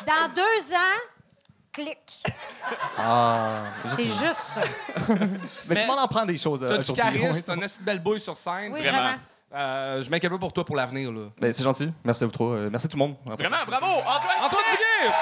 Dans 0.06 0.28
deux 0.34 0.74
ans, 0.74 1.00
clic. 1.72 2.22
Ah, 2.96 3.64
C'est 3.94 4.06
juste 4.06 4.34
ça. 4.34 4.62
Mais 5.68 5.80
tu 5.82 5.86
m'en 5.86 5.98
en 6.00 6.06
prends 6.08 6.24
des 6.24 6.38
choses. 6.38 6.62
euh, 6.62 6.68
T'as 6.68 6.78
du 6.78 6.90
aujourd'hui, 6.92 7.20
charisme, 7.20 7.42
t'as 7.46 7.54
une 7.56 7.64
assez 7.64 7.80
belle 7.82 7.98
bouille 8.00 8.20
sur 8.20 8.36
scène. 8.36 8.72
Oui, 8.72 8.80
Vraiment. 8.82 8.98
vraiment. 8.98 9.18
Euh, 9.54 10.02
je 10.02 10.10
m'inquiète 10.10 10.30
pas 10.32 10.38
pour 10.38 10.52
toi 10.52 10.64
pour 10.64 10.76
l'avenir. 10.76 11.10
là. 11.12 11.28
Ben, 11.40 11.52
c'est 11.52 11.62
gentil. 11.62 11.92
Merci 12.04 12.24
à 12.24 12.26
vous 12.26 12.32
trois. 12.32 12.48
Euh, 12.52 12.68
merci 12.70 12.88
tout 12.88 12.96
le 12.96 13.04
monde. 13.04 13.16
Vraiment, 13.24 13.56
bravo! 13.66 13.86
Antoine! 13.86 14.42
Antoine 14.42 14.64
Duguay! 14.70 15.12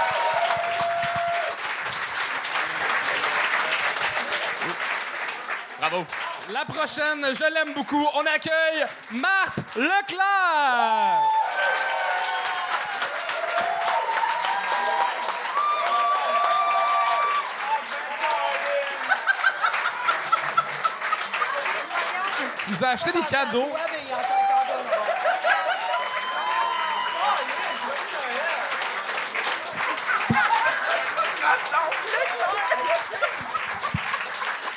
Bravo! 5.78 6.04
La 6.52 6.64
prochaine, 6.64 7.24
je 7.34 7.52
l'aime 7.54 7.74
beaucoup. 7.74 8.06
On 8.14 8.20
accueille 8.26 8.84
Marthe 9.12 9.58
Leclerc! 9.76 11.22
Tu 22.64 22.70
nous 22.70 22.82
as 22.82 22.88
acheté 22.88 23.12
des 23.12 23.20
cadeaux. 23.20 23.68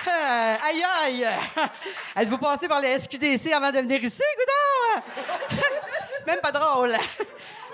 Euh, 0.08 0.56
aïe 0.65 0.84
aïe! 1.03 1.27
Êtes-vous 2.17 2.38
passé 2.38 2.67
par 2.67 2.82
les 2.82 3.00
SQDC 3.00 3.53
avant 3.53 3.72
de 3.72 3.77
venir 3.77 4.03
ici, 4.03 4.22
Goudard? 4.38 5.03
Même 6.27 6.39
pas 6.41 6.51
drôle. 6.51 6.94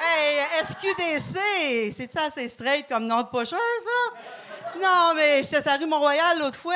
Hey, 0.05 0.39
SQDC, 0.65 1.93
c'est 1.95 2.11
ça 2.11 2.25
assez 2.25 2.49
straight 2.49 2.85
comme 2.89 3.05
nom 3.05 3.21
de 3.21 3.27
pocheur, 3.27 3.57
ça? 3.57 4.79
Non, 4.81 5.13
mais 5.15 5.43
j'étais 5.43 5.61
sur 5.61 5.71
la 5.71 5.77
rue 5.77 5.85
Mont-Royal 5.85 6.39
l'autre 6.39 6.57
fois. 6.57 6.75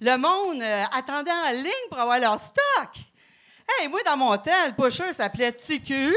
Le 0.00 0.16
monde 0.16 0.62
euh, 0.62 0.84
attendait 0.96 1.30
en 1.30 1.50
ligne 1.50 1.88
pour 1.90 1.98
avoir 1.98 2.18
leur 2.18 2.38
stock. 2.38 2.90
Hey, 3.68 3.88
moi, 3.88 4.00
dans 4.04 4.16
mon 4.16 4.36
temps, 4.36 4.66
le 4.66 4.72
pusher 4.72 5.12
s'appelait 5.12 5.52
TQ, 5.52 6.14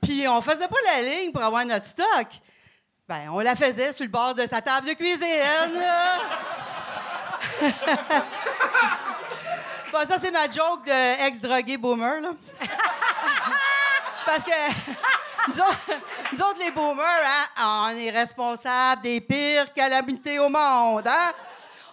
puis 0.00 0.28
on 0.28 0.40
faisait 0.40 0.68
pas 0.68 0.76
la 0.94 1.02
ligne 1.02 1.32
pour 1.32 1.42
avoir 1.42 1.64
notre 1.64 1.86
stock. 1.86 2.28
Ben, 3.08 3.28
on 3.30 3.40
la 3.40 3.56
faisait 3.56 3.92
sur 3.92 4.04
le 4.04 4.10
bord 4.10 4.34
de 4.34 4.46
sa 4.46 4.60
table 4.60 4.88
de 4.88 4.94
cuisine. 4.94 5.26
Bon, 9.92 10.06
ça, 10.08 10.16
c'est 10.18 10.30
ma 10.30 10.44
joke 10.44 10.86
de 10.86 11.26
ex-drogué 11.26 11.76
boomer. 11.76 12.22
Parce 14.24 14.42
que 14.42 14.50
nous 15.48 15.60
autres, 15.60 16.00
nous 16.32 16.40
autres, 16.40 16.58
les 16.60 16.70
boomers, 16.70 17.04
hein, 17.58 17.90
on 17.92 17.96
est 17.98 18.10
responsables 18.10 19.02
des 19.02 19.20
pires 19.20 19.70
calamités 19.74 20.38
au 20.38 20.48
monde, 20.48 21.06
hein? 21.06 21.32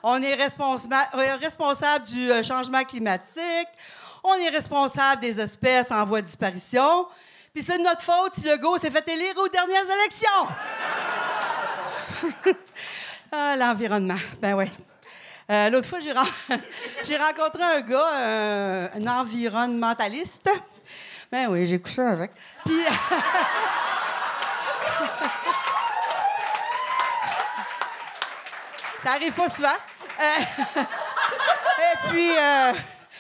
On 0.04 0.22
est 0.22 0.36
responsa- 0.36 1.08
euh, 1.16 1.36
responsable 1.38 2.06
du 2.06 2.32
euh, 2.32 2.42
changement 2.44 2.84
climatique. 2.84 3.68
On 4.24 4.34
est 4.36 4.50
responsable 4.50 5.22
des 5.22 5.40
espèces 5.40 5.92
en 5.92 6.06
voie 6.06 6.22
de 6.22 6.26
disparition. 6.26 7.06
Puis 7.54 7.64
c'est 7.64 7.78
de 7.78 7.84
notre 7.84 8.02
faute 8.02 8.34
si 8.36 8.42
le 8.46 8.58
go 8.58 8.78
s'est 8.78 8.92
fait 8.92 9.08
élire 9.08 9.36
aux 9.38 9.48
dernières 9.48 9.86
élections. 10.02 10.48
ah, 13.32 13.56
l'environnement. 13.58 14.18
Ben 14.42 14.54
oui. 14.56 14.66
Euh, 15.52 15.70
L'autre 15.70 15.88
fois, 15.88 16.00
j'ai, 16.02 16.12
ren- 16.12 16.26
j'ai 17.04 17.18
rencontré 17.18 17.64
un 17.64 17.82
gars, 17.82 18.08
un, 18.14 18.90
un 19.02 19.08
environnementaliste. 19.22 20.50
Ben 21.32 21.48
oui, 21.50 21.66
j'ai 21.68 21.80
couché 21.80 22.02
avec. 22.02 22.32
Puis. 22.66 22.82
Ça 29.04 29.14
arrive 29.14 29.32
pas 29.32 29.50
souvent. 29.50 29.68
Euh, 30.20 30.42
Et 30.82 32.10
puis, 32.10 32.30
euh, 32.38 32.74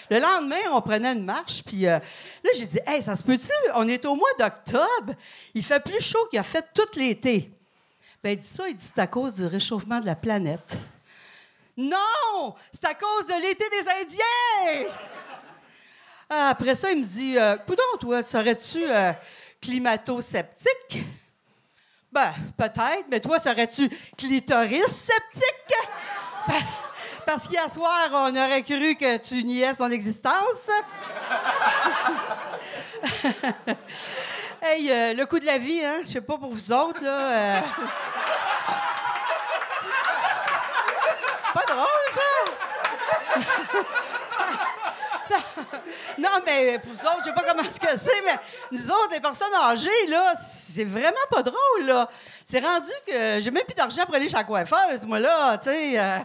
le 0.09 0.19
lendemain, 0.19 0.71
on 0.73 0.81
prenait 0.81 1.13
une 1.13 1.23
marche, 1.23 1.63
puis 1.63 1.87
euh, 1.87 1.97
là, 2.43 2.51
j'ai 2.55 2.65
dit, 2.65 2.79
Hey, 2.85 3.01
ça 3.01 3.15
se 3.15 3.23
peut-tu? 3.23 3.51
On 3.75 3.87
est 3.87 4.05
au 4.05 4.15
mois 4.15 4.29
d'octobre. 4.37 5.13
Il 5.53 5.63
fait 5.63 5.79
plus 5.79 6.01
chaud 6.01 6.25
qu'il 6.29 6.39
a 6.39 6.43
fait 6.43 6.65
tout 6.73 6.87
l'été. 6.95 7.49
Ben, 8.21 8.31
il 8.31 8.37
dit 8.37 8.47
ça, 8.47 8.67
il 8.67 8.75
dit 8.75 8.85
c'est 8.85 8.99
à 8.99 9.07
cause 9.07 9.35
du 9.35 9.45
réchauffement 9.45 10.01
de 10.01 10.05
la 10.05 10.15
planète. 10.15 10.77
Non! 11.77 12.55
C'est 12.73 12.85
à 12.85 12.93
cause 12.93 13.27
de 13.27 13.41
l'été 13.41 13.63
des 13.69 13.89
Indiens! 14.01 14.91
Après 16.29 16.75
ça, 16.75 16.91
il 16.91 16.99
me 16.99 17.05
dit 17.05 17.37
Coudon, 17.65 17.97
toi, 17.97 18.21
serais-tu 18.21 18.83
climato-sceptique? 19.61 21.05
Ben, 22.11 22.33
peut-être, 22.57 23.05
mais 23.11 23.19
toi, 23.19 23.39
serais-tu 23.39 23.87
clitoris-sceptique? 24.17 25.73
Pa- 26.47 26.53
Parce 27.25 27.47
qu'hier 27.47 27.69
soir, 27.71 28.09
on 28.11 28.31
aurait 28.35 28.63
cru 28.63 28.95
que 28.95 29.17
tu 29.17 29.43
niais 29.43 29.75
son 29.75 29.91
existence. 29.91 30.69
hey, 34.63 34.91
euh, 34.91 35.13
le 35.13 35.25
coup 35.27 35.39
de 35.39 35.45
la 35.45 35.59
vie, 35.59 35.85
hein? 35.85 35.99
Je 36.03 36.07
sais 36.13 36.21
pas 36.21 36.37
pour 36.39 36.51
vous 36.51 36.71
autres, 36.71 37.03
là. 37.03 37.31
euh, 37.31 37.61
Pas 41.53 41.63
drôle, 41.67 41.85
ça! 42.13 42.21
non, 46.17 46.29
mais 46.45 46.79
pour 46.79 46.91
vous 46.91 46.99
autres, 46.99 47.17
je 47.19 47.23
sais 47.25 47.33
pas 47.33 47.43
comment 47.43 47.63
ce 47.63 47.79
que 47.79 47.97
c'est, 47.97 48.21
mais 48.25 48.37
nous 48.71 48.85
autres, 48.89 49.09
les 49.11 49.19
personnes 49.19 49.53
âgées, 49.53 50.07
là, 50.07 50.33
c'est 50.35 50.85
vraiment 50.85 51.15
pas 51.29 51.43
drôle, 51.43 51.85
là. 51.85 52.09
C'est 52.45 52.59
rendu 52.59 52.91
que 53.05 53.39
j'ai 53.39 53.51
même 53.51 53.63
plus 53.63 53.75
d'argent 53.75 54.05
pour 54.05 54.15
aller 54.15 54.29
chez 54.29 54.35
la 54.37 54.43
coiffeuse, 54.43 55.05
moi, 55.05 55.19
là, 55.19 55.57
tu 55.57 55.69
sais. 55.69 55.99
euh. 55.99 56.17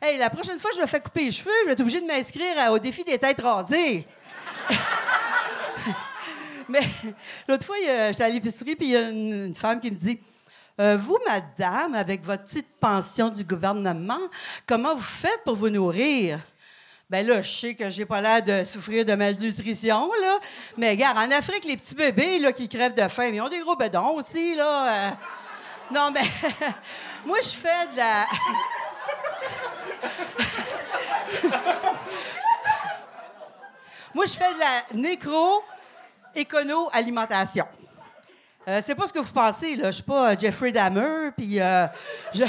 Hey, 0.00 0.16
la 0.16 0.30
prochaine 0.30 0.60
fois 0.60 0.70
je 0.76 0.80
me 0.80 0.86
fais 0.86 1.00
couper 1.00 1.24
les 1.24 1.30
cheveux, 1.32 1.50
je 1.62 1.66
vais 1.66 1.72
être 1.72 1.80
obligée 1.80 2.00
de 2.00 2.06
m'inscrire 2.06 2.70
au 2.70 2.78
défi 2.78 3.02
des 3.02 3.18
têtes 3.18 3.40
rasées. 3.40 4.06
Mais 6.68 6.82
l'autre 7.48 7.64
fois, 7.66 7.76
j'étais 8.10 8.24
à 8.24 8.28
l'épicerie, 8.28 8.76
puis 8.76 8.86
il 8.88 8.92
y 8.92 8.96
a 8.96 9.08
une, 9.08 9.46
une 9.46 9.54
femme 9.54 9.80
qui 9.80 9.90
me 9.90 9.96
dit 9.96 10.20
Euh, 10.80 10.96
Vous, 10.96 11.18
madame, 11.26 11.94
avec 11.94 12.22
votre 12.22 12.44
petite 12.44 12.68
pension 12.78 13.28
du 13.30 13.42
gouvernement, 13.42 14.20
comment 14.66 14.94
vous 14.94 15.02
faites 15.02 15.42
pour 15.44 15.56
vous 15.56 15.70
nourrir 15.70 16.38
ben 17.10 17.26
là, 17.26 17.40
je 17.40 17.50
sais 17.50 17.74
que 17.74 17.88
j'ai 17.90 18.04
pas 18.04 18.20
l'air 18.20 18.42
de 18.42 18.64
souffrir 18.64 19.06
de 19.06 19.14
malnutrition, 19.14 20.10
là. 20.20 20.38
Mais 20.76 20.90
regarde, 20.90 21.16
en 21.16 21.30
Afrique, 21.30 21.64
les 21.64 21.78
petits 21.78 21.94
bébés 21.94 22.38
là, 22.38 22.52
qui 22.52 22.68
crèvent 22.68 22.92
de 22.92 23.08
faim, 23.08 23.30
ils 23.32 23.40
ont 23.40 23.48
des 23.48 23.60
gros 23.60 23.76
bedons 23.76 24.16
aussi, 24.16 24.54
là. 24.54 24.92
euh. 24.92 25.08
Non, 25.90 26.10
mais 26.12 26.20
moi, 27.24 27.38
je 27.42 27.48
fais 27.48 27.86
de 27.92 27.96
la... 27.96 28.26
moi, 34.14 34.26
je 34.26 34.34
fais 34.34 34.52
de 34.52 34.58
la 34.58 34.84
nécro-écono-alimentation. 34.92 37.66
Euh, 38.68 38.82
c'est 38.84 38.94
pas 38.94 39.08
ce 39.08 39.12
que 39.14 39.18
vous 39.18 39.32
pensez, 39.32 39.76
là. 39.76 39.86
Je 39.86 39.92
suis 39.92 40.02
pas 40.02 40.32
euh, 40.32 40.36
Jeffrey 40.38 40.70
Dahmer, 40.70 41.30
puis 41.34 41.58
euh, 41.58 41.86
je 42.34 42.44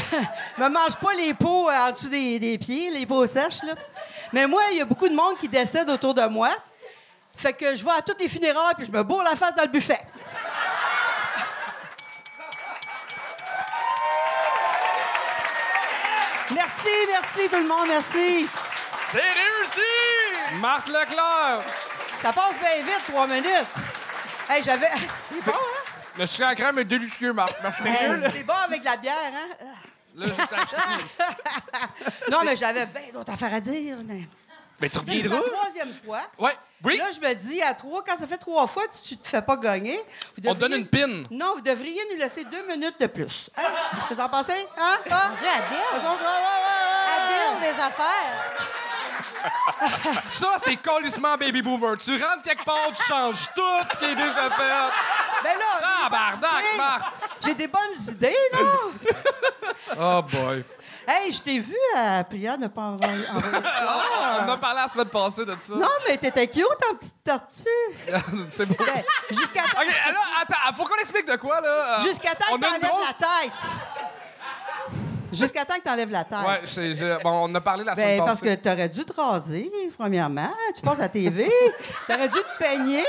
me 0.58 0.68
mange 0.68 0.98
pas 1.02 1.14
les 1.14 1.34
peaux 1.34 1.70
en 1.70 1.92
dessous 1.92 2.10
des, 2.10 2.38
des 2.38 2.58
pieds, 2.58 2.92
les 2.92 3.06
peaux 3.06 3.26
sèches, 3.26 3.64
là. 3.64 3.76
Mais 4.34 4.46
moi, 4.46 4.62
il 4.72 4.80
y 4.80 4.82
a 4.82 4.86
beaucoup 4.86 5.08
de 5.08 5.16
monde 5.16 5.38
qui 5.38 5.48
décède 5.48 5.90
autour 5.90 6.14
de 6.14 6.26
moi. 6.26 6.50
Fait 7.38 7.54
que 7.54 7.74
je 7.74 7.86
vais 7.86 7.92
à 7.92 8.02
toutes 8.02 8.20
les 8.20 8.28
funérailles, 8.28 8.74
puis 8.76 8.86
je 8.86 8.92
me 8.92 9.02
bourre 9.02 9.24
la 9.24 9.38
face 9.38 9.56
dans 9.56 9.62
le 9.64 9.70
buffet. 9.70 10.02
Merci, 16.52 16.90
merci 17.08 17.48
tout 17.48 17.60
le 17.60 17.68
monde, 17.68 17.88
merci. 17.88 18.50
C'est 19.12 19.20
réussi! 19.20 20.60
Marthe 20.60 20.88
Leclerc! 20.88 21.62
Ça 22.24 22.34
passe 22.34 22.56
bien 22.60 22.84
vite, 22.84 23.04
trois 23.08 23.28
minutes. 23.28 23.68
Hey, 24.50 24.64
j'avais. 24.64 24.90
C'est 25.32 25.52
bon, 25.52 25.58
hein? 25.58 25.79
Le 26.20 26.26
sucre 26.26 26.50
à 26.50 26.56
crème 26.56 26.78
est 26.80 26.84
délicieux, 26.86 27.32
Marthe. 27.32 27.56
Merci. 27.64 27.84
C'est 28.34 28.44
bon 28.44 28.54
avec 28.66 28.84
la 28.84 28.98
bière, 28.98 29.16
hein? 29.34 29.66
Là, 30.16 30.26
je 30.28 30.34
t'ai. 30.34 30.56
Non, 32.32 32.40
mais 32.46 32.56
j'avais 32.58 32.86
bien 32.88 33.02
d'autres 33.14 33.32
affaires 33.32 33.54
à 33.54 33.60
dire, 33.62 33.96
mais. 34.06 34.28
Mais 34.82 34.90
tu 34.90 34.96
C'est 34.96 35.00
reviendras. 35.00 35.38
la 35.38 35.50
troisième 35.50 35.94
fois. 36.06 36.22
Ouais. 36.38 36.58
Oui. 36.84 36.98
Là, 36.98 37.06
je 37.14 37.20
me 37.26 37.34
dis, 37.36 37.62
à 37.62 37.74
trois, 37.74 38.04
quand 38.04 38.18
ça 38.18 38.28
fait 38.28 38.38
trois 38.38 38.68
fois, 38.68 38.84
tu, 38.88 39.10
tu 39.10 39.18
te 39.18 39.28
fais 39.30 39.42
pas 39.42 39.56
gagner. 39.56 39.98
Vous 40.38 40.50
On 40.50 40.54
te 40.56 40.60
donne 40.60 40.74
une 40.74 40.88
pin. 40.88 41.24
Non, 41.32 41.54
vous 41.56 41.62
devriez 41.62 42.02
nous 42.12 42.18
laisser 42.18 42.44
deux 42.46 42.66
minutes 42.68 42.96
de 43.00 43.08
plus. 43.08 43.50
Hein? 43.58 43.64
Vous 44.10 44.20
en 44.20 44.28
pensez? 44.30 44.68
Hein? 44.78 44.98
Hein? 45.10 45.32
Dieu, 45.40 45.48
Adèle. 45.48 45.80
Adèle, 47.16 47.74
des 47.74 47.82
affaires. 47.82 48.56
Ça, 50.32 50.58
c'est 50.64 50.76
colissement 50.78 51.38
baby 51.38 51.62
boomer. 51.62 51.98
Tu 51.98 52.12
rentres 52.22 52.42
quelque 52.44 52.64
part, 52.66 52.92
tu 52.94 53.04
changes 53.04 53.48
tout 53.56 53.62
ce 53.94 53.98
qui 54.00 54.06
est 54.06 54.16
déjà 54.16 54.50
fait. 54.50 54.64
Ben 55.44 55.58
là, 55.58 55.82
Ah, 55.84 56.10
bardac, 56.10 56.66
Marc! 56.78 57.14
j'ai 57.46 57.54
des 57.54 57.68
bonnes 57.68 57.98
idées, 58.08 58.36
non? 58.54 59.10
Oh 60.02 60.22
boy. 60.22 60.64
hey, 61.08 61.32
je 61.32 61.42
t'ai 61.42 61.60
vu 61.60 61.76
à 61.98 62.24
Priya 62.24 62.56
ne 62.58 62.68
pas 62.68 62.82
envoyer. 62.82 63.26
envoyer- 63.34 63.66
On 64.42 64.44
en 64.46 64.54
a 64.54 64.58
parlé 64.58 64.82
la 64.82 64.88
semaine 64.88 65.08
passée 65.08 65.46
de 65.46 65.56
ça. 65.60 65.74
non, 65.74 65.88
mais 66.08 66.18
t'étais 66.18 66.48
cute 66.48 66.64
en 66.92 66.96
petite 66.96 67.16
tortue. 67.24 67.64
c'est 68.50 68.66
beau. 68.68 68.76
Ben, 68.86 69.04
jusqu'à 69.32 69.62
temps, 69.64 69.82
OK, 69.82 69.88
là, 69.88 70.20
attends, 70.42 70.76
faut 70.78 70.84
qu'on 70.86 70.96
explique 70.98 71.28
de 71.28 71.36
quoi, 71.38 71.60
là. 71.62 71.68
Euh, 72.00 72.02
jusqu'à 72.04 72.36
temps 72.36 72.46
on 72.54 72.60
que 72.60 72.66
a 72.66 72.76
une 72.76 72.82
t'enlèves 72.82 73.06
la 73.08 73.28
tête. 73.28 73.70
Jusqu'à 75.32 75.64
temps 75.66 75.76
que 75.76 75.82
t'enlèves 75.84 76.10
la 76.12 76.24
tête. 76.24 76.40
Ouais, 76.48 76.62
c'est- 76.64 76.96
j'ai- 76.96 77.18
bon, 77.24 77.50
on 77.50 77.56
a 77.56 77.62
parlé 77.62 77.84
la 77.84 77.96
semaine 77.96 78.20
Ben, 78.20 78.26
parce 78.26 78.40
que 78.40 78.46
passée. 78.46 78.62
t'aurais 78.62 78.90
dû 78.90 79.06
te 79.06 79.14
raser, 79.20 79.72
premièrement. 79.98 80.52
Tu 80.76 80.82
passes 80.82 81.00
à 81.00 81.04
la 81.04 81.10
TV. 81.10 81.50
t'aurais 82.08 82.30
dû 82.30 82.40
te 82.40 82.58
peigner. 82.60 83.06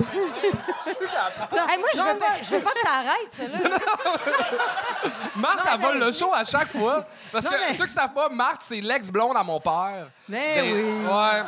Hey, 0.00 1.78
moi, 1.78 1.88
je 1.94 2.02
veux, 2.02 2.18
pas, 2.18 2.26
je 2.42 2.50
veux 2.54 2.60
pas 2.60 2.70
que 2.72 2.80
ça 2.80 2.92
arrête, 2.92 3.30
ça. 3.30 3.42
Là. 3.44 3.58
Marthe, 5.36 5.66
elle 5.72 5.80
vole 5.80 5.98
le 5.98 6.12
show 6.12 6.30
à 6.34 6.44
chaque 6.44 6.70
fois. 6.72 7.06
Parce 7.32 7.44
Non, 7.44 7.50
que 7.52 7.56
mais- 7.68 7.74
ceux 7.74 7.86
qui 7.86 7.92
savent 7.92 8.12
pas, 8.12 8.28
Marthe, 8.28 8.62
c'est 8.62 8.80
l'ex-blonde 8.80 9.36
à 9.36 9.42
mon 9.44 9.60
père. 9.60 10.06
Mais 10.28 10.56
Ben, 10.62 10.72
oui. 10.74 11.06
Ouais. 11.06 11.42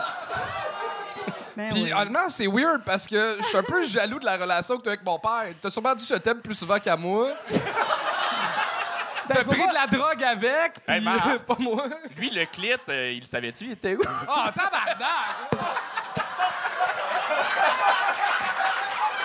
Ben 1.57 1.71
Puis 1.73 1.85
oui. 1.85 1.93
honnêtement, 1.93 2.29
c'est 2.29 2.47
weird 2.47 2.83
parce 2.85 3.07
que 3.09 3.37
je 3.41 3.47
suis 3.47 3.57
un 3.57 3.63
peu 3.63 3.83
jaloux 3.85 4.19
de 4.19 4.25
la 4.27 4.37
relation 4.37 4.77
que 4.77 4.83
tu 4.83 4.89
as 4.89 4.93
avec 4.93 5.05
mon 5.05 5.19
père. 5.19 5.47
T'as 5.61 5.71
sûrement 5.71 5.95
dit 5.95 6.07
je 6.09 6.15
t'aime 6.17 6.41
plus 6.41 6.55
souvent 6.55 6.79
qu'à 6.79 6.97
moi. 6.97 7.29
T'as 9.29 9.41
je 9.41 9.45
vois 9.45 9.55
pris 9.55 9.63
pas- 9.65 9.69
de 9.71 9.75
la 9.75 9.87
drogue 9.87 10.23
avec, 10.23 10.75
puis 10.87 10.95
Hey, 10.97 11.01
Marc. 11.03 11.39
pas 11.47 11.57
moi. 11.59 11.85
Lui, 12.17 12.31
le 12.31 12.45
clit, 12.47 12.73
euh, 12.89 13.13
il 13.13 13.21
le 13.21 13.27
savait-tu, 13.27 13.65
il 13.65 13.73
était 13.73 13.97
où? 13.97 14.03
Ah, 14.29 14.53
tabarnak! 14.55 15.51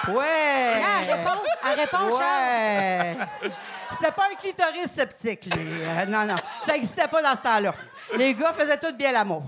Ouais. 0.07 0.81
Ah, 0.83 1.01
elle 1.03 1.11
répond. 1.13 1.41
Elle 1.63 1.79
répond, 1.79 2.17
Charles. 2.17 3.17
Ouais. 3.41 3.51
C'était 3.91 4.11
pas 4.11 4.23
un 4.31 4.35
clitoris 4.35 4.91
sceptique, 4.91 5.45
lui. 5.45 5.67
Euh, 5.83 6.05
non, 6.05 6.25
non. 6.25 6.35
Ça 6.65 6.73
n'existait 6.73 7.07
pas 7.07 7.21
dans 7.21 7.35
ce 7.35 7.41
temps-là. 7.41 7.73
Les 8.15 8.33
gars 8.33 8.53
faisaient 8.53 8.77
tout 8.77 8.93
bien 8.93 9.11
l'amour. 9.11 9.43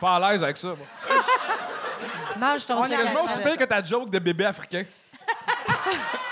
Pas 0.00 0.16
à 0.16 0.32
l'aise 0.32 0.44
avec 0.44 0.56
ça, 0.58 0.68
moi. 0.68 0.76
Mange 2.38 2.66
ton 2.66 2.78
On 2.78 2.82
C'est 2.82 2.96
quasiment 2.96 3.24
aussi 3.24 3.38
pire 3.38 3.56
que 3.56 3.64
ta 3.64 3.82
joke 3.82 4.10
de 4.10 4.18
bébé 4.18 4.44
africain. 4.44 4.84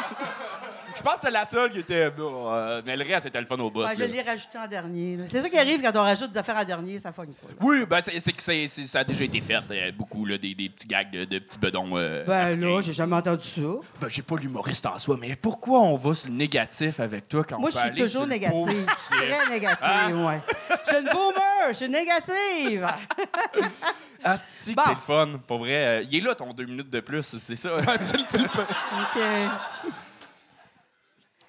Je 1.04 1.10
pense 1.10 1.20
que 1.20 1.26
c'était 1.26 1.32
la 1.34 1.44
seule 1.44 1.70
qui 1.70 1.80
était. 1.80 2.10
Non, 2.16 2.50
euh, 2.50 2.80
mais 2.86 2.96
le 2.96 3.04
reste, 3.04 3.24
c'était 3.24 3.38
le 3.40 3.44
fun 3.46 3.58
au 3.58 3.70
bout. 3.70 3.82
Ouais, 3.84 3.94
je 3.94 4.00
là. 4.00 4.06
l'ai 4.06 4.22
rajouté 4.22 4.56
en 4.56 4.66
dernier. 4.66 5.16
là. 5.18 5.24
C'est 5.28 5.42
ça 5.42 5.50
qui 5.50 5.58
arrive 5.58 5.82
quand 5.82 5.94
on 5.96 6.02
rajoute 6.02 6.30
des 6.30 6.38
affaires 6.38 6.56
en 6.56 6.64
dernier, 6.64 6.98
ça 6.98 7.12
fogne 7.12 7.32
pas. 7.34 7.48
là. 7.48 7.54
Oui, 7.60 7.84
ben 7.86 8.00
c'est 8.02 8.18
c'est 8.20 8.32
que 8.32 8.42
c'est- 8.42 8.66
c'est- 8.68 8.86
ça 8.86 9.00
a 9.00 9.04
déjà 9.04 9.22
été 9.24 9.38
fait, 9.42 9.60
euh, 9.70 9.92
beaucoup, 9.92 10.24
là, 10.24 10.38
des, 10.38 10.54
des 10.54 10.70
petits 10.70 10.86
gags 10.86 11.10
de, 11.10 11.26
de 11.26 11.38
petits 11.40 11.58
bedons. 11.58 11.90
euh, 11.98 12.24
Ben 12.26 12.58
là, 12.58 12.80
j'ai 12.80 12.94
jamais 12.94 13.16
entendu 13.16 13.44
ça. 13.46 13.60
Ben, 14.00 14.08
j'ai 14.08 14.22
pas 14.22 14.36
l'humoriste 14.36 14.86
en 14.86 14.98
soi, 14.98 15.18
mais 15.20 15.36
pourquoi 15.36 15.80
on 15.80 15.96
va 15.96 16.14
sur 16.14 16.30
le 16.30 16.36
négatif 16.36 16.98
avec 17.00 17.28
toi 17.28 17.44
quand 17.44 17.58
Moi, 17.58 17.68
on 17.68 17.70
je 17.70 17.76
peut 17.76 17.80
suis 17.82 17.88
aller 17.90 17.96
sur 17.98 18.06
toujours 18.06 18.22
le 18.22 18.28
négative. 18.32 18.64
positif? 18.64 19.10
Très 19.10 19.50
négative, 19.50 19.78
Ah. 19.82 20.08
ouais. 20.10 20.40
Je 20.86 20.90
suis 20.90 21.02
une 21.02 21.10
boomer, 21.10 21.68
je 21.68 21.74
suis 21.74 21.88
négative. 21.90 22.86
Asti, 24.24 24.74
Bon. 24.74 24.82
c'est 24.86 24.94
le 24.94 25.00
fun, 25.00 25.28
pour 25.46 25.58
vrai. 25.58 25.84
Euh, 26.00 26.02
il 26.10 26.16
est 26.16 26.20
là, 26.22 26.34
ton 26.34 26.54
deux 26.54 26.64
minutes 26.64 26.88
de 26.88 27.00
plus, 27.00 27.36
c'est 27.38 27.56
ça. 27.56 27.76
OK. 27.76 29.22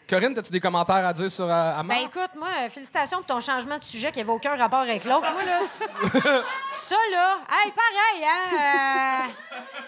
Corinne, 0.07 0.37
as-tu 0.37 0.51
des 0.51 0.59
commentaires 0.59 1.03
à 1.05 1.13
dire 1.13 1.31
sur 1.31 1.45
euh, 1.49 1.73
Ben 1.83 1.95
écoute, 2.05 2.29
moi, 2.37 2.47
euh, 2.61 2.69
félicitations 2.69 3.17
pour 3.17 3.25
ton 3.25 3.39
changement 3.39 3.77
de 3.79 3.83
sujet 3.83 4.11
qui 4.11 4.19
n'avait 4.19 4.31
aucun 4.31 4.55
rapport 4.55 4.81
avec 4.81 5.03
l'autre. 5.03 5.25
Moi, 5.31 5.43
là, 5.43 5.59
ça, 6.69 6.95
là, 7.11 7.37
hey, 7.63 7.71
pareil, 7.71 8.23
hein? 8.23 9.27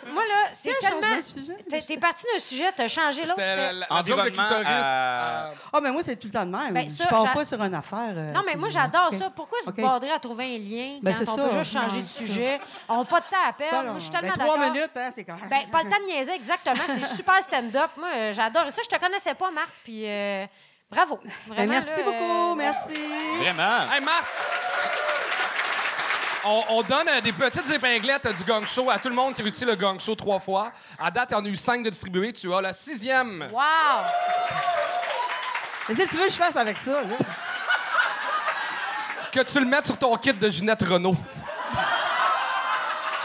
euh, 0.08 0.12
moi, 0.14 0.24
là, 0.28 0.50
c'est 0.54 0.70
Quel 0.80 0.90
tellement. 0.90 1.02
changement 1.04 1.18
de 1.18 1.22
sujet? 1.46 1.58
T'es 1.70 1.82
t'es 1.82 1.98
parti 1.98 2.26
d'un 2.34 2.40
sujet, 2.40 2.72
t'as 2.76 2.88
changé 2.88 3.22
l'autre. 3.22 3.34
C'était 3.36 3.56
la, 3.56 3.68
c'était- 3.68 3.74
la, 3.74 3.80
la 3.80 3.86
joke 3.98 4.06
de 4.08 4.12
Environnement, 4.14 4.48
clitoris. 4.48 4.68
euh, 4.68 5.52
Ah, 5.74 5.82
mais 5.84 5.92
moi, 5.92 6.02
c'est 6.04 6.16
tout 6.16 6.28
le 6.28 6.34
temps 6.34 6.46
de 6.48 6.52
même. 6.52 6.74
Ben, 6.74 6.84
je 6.90 6.96
ça, 6.96 7.06
pars 7.06 7.22
j'a- 7.22 7.30
pas 7.34 7.46
sur 7.46 7.62
une 7.64 7.76
affaire. 7.76 8.14
euh, 8.16 8.32
Non, 8.32 8.42
mais 8.44 8.56
moi, 8.56 8.70
j'adore 8.70 9.14
ça. 9.14 9.30
Pourquoi 9.30 9.60
se 9.62 9.70
OK. 9.70 9.80
border 9.80 10.10
à 10.10 10.18
trouver 10.18 10.46
un 10.46 10.58
lien 10.58 10.98
Ben, 11.04 11.14
quand 11.14 11.20
c'est 11.20 11.30
on 11.30 11.36
ça. 11.36 11.44
peut 11.44 11.58
juste 11.60 11.74
changer 11.74 12.02
de 12.02 12.08
sujet? 12.08 12.60
On 12.90 12.98
n'a 13.00 13.06
pas 13.06 13.20
de 13.20 13.26
temps 13.26 13.38
à 13.48 13.54
perdre. 13.54 13.78
Ben 13.84 13.90
moi, 13.90 13.94
je 14.00 14.04
suis 14.04 14.12
Ben, 14.12 14.22
tellement 14.22 14.36
trois 14.36 14.58
d'accord. 14.58 14.74
minutes, 14.74 14.92
hein, 14.96 15.10
c'est 15.14 15.24
quand 15.24 15.36
même. 15.36 15.48
Ben, 15.50 15.70
pas 15.72 15.84
le 15.84 15.90
temps 15.92 16.00
de 16.00 16.06
niaiser, 16.12 16.34
exactement. 16.34 16.84
C'est 16.88 17.06
super 17.06 17.44
stand-up. 17.44 17.92
Moi, 17.98 18.32
j'adore. 18.32 18.66
Et 18.66 18.72
ça, 18.72 18.82
je 18.84 18.90
te 18.90 19.00
connaissais 19.00 19.36
pas, 19.36 19.52
Marc, 19.52 19.70
puis 19.84 20.07
euh, 20.08 20.46
bravo. 20.90 21.20
Ben, 21.24 21.32
Vraiment, 21.48 21.72
merci 21.74 21.98
là, 21.98 22.04
beaucoup, 22.04 22.52
euh, 22.52 22.56
merci. 22.56 22.96
Vraiment. 23.40 23.92
Hey, 23.92 24.02
Marc! 24.02 24.28
On, 26.46 26.64
on 26.70 26.82
donne 26.84 27.10
euh, 27.10 27.22
des 27.22 27.34
petites 27.34 27.70
épinglettes 27.70 28.28
du 28.38 28.44
gang 28.44 28.66
show 28.66 28.90
à 28.90 29.00
tout 29.00 29.10
le 29.10 29.16
monde 29.16 29.34
qui 29.34 29.42
réussit 29.42 29.68
le 29.68 29.76
gang 29.76 30.00
show 30.00 30.16
trois 30.16 30.40
fois. 30.40 30.72
À 30.98 31.12
date, 31.12 31.30
il 31.32 31.34
y 31.34 31.36
en 31.36 31.46
a 31.46 31.48
eu 31.50 31.56
cinq 31.56 31.84
de 31.84 31.90
distribués. 31.90 32.32
Tu 32.32 32.54
as 32.54 32.62
la 32.62 32.74
sixième. 32.74 33.50
Wow! 33.52 34.06
Mais 35.90 35.96
si 35.96 36.08
tu 36.08 36.18
veux 36.18 36.26
que 36.26 36.32
je 36.32 36.38
fasse 36.38 36.56
avec 36.56 36.78
ça, 36.78 37.02
là. 37.02 37.18
Que 39.32 39.42
tu 39.42 39.60
le 39.60 39.66
mettes 39.66 39.86
sur 39.88 39.98
ton 39.98 40.16
kit 40.16 40.34
de 40.34 40.50
Ginette 40.50 40.84
Renault. 40.84 41.16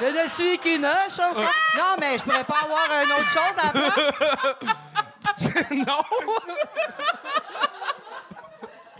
Je 0.00 0.06
ne 0.06 0.28
suis 0.30 0.58
qu'une 0.58 0.88
chanson. 1.08 1.46
Non, 1.76 1.96
mais 2.00 2.18
je 2.18 2.22
pourrais 2.24 2.44
pas 2.44 2.58
avoir 2.64 2.88
une 3.04 3.12
autre 3.12 3.30
chose 3.30 3.56
à 3.56 3.66
la 3.66 3.72
place. 3.72 4.76
non! 5.70 6.02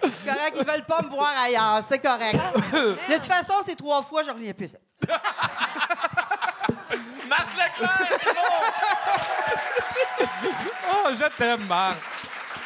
C'est 0.02 0.24
correct, 0.26 0.56
ils 0.58 0.66
veulent 0.66 0.84
pas 0.84 1.02
me 1.02 1.08
voir 1.08 1.32
ailleurs. 1.44 1.80
C'est 1.86 1.98
correct. 2.00 2.38
De 2.72 3.14
toute 3.14 3.24
façon, 3.24 3.54
c'est 3.64 3.76
trois 3.76 4.02
fois, 4.02 4.22
je 4.22 4.30
reviens 4.30 4.52
plus. 4.52 4.74
Marc 7.28 7.48
Leclerc! 7.56 8.20
Oh, 10.92 11.08
je 11.12 11.28
t'aime, 11.36 11.64
Marc. 11.66 11.98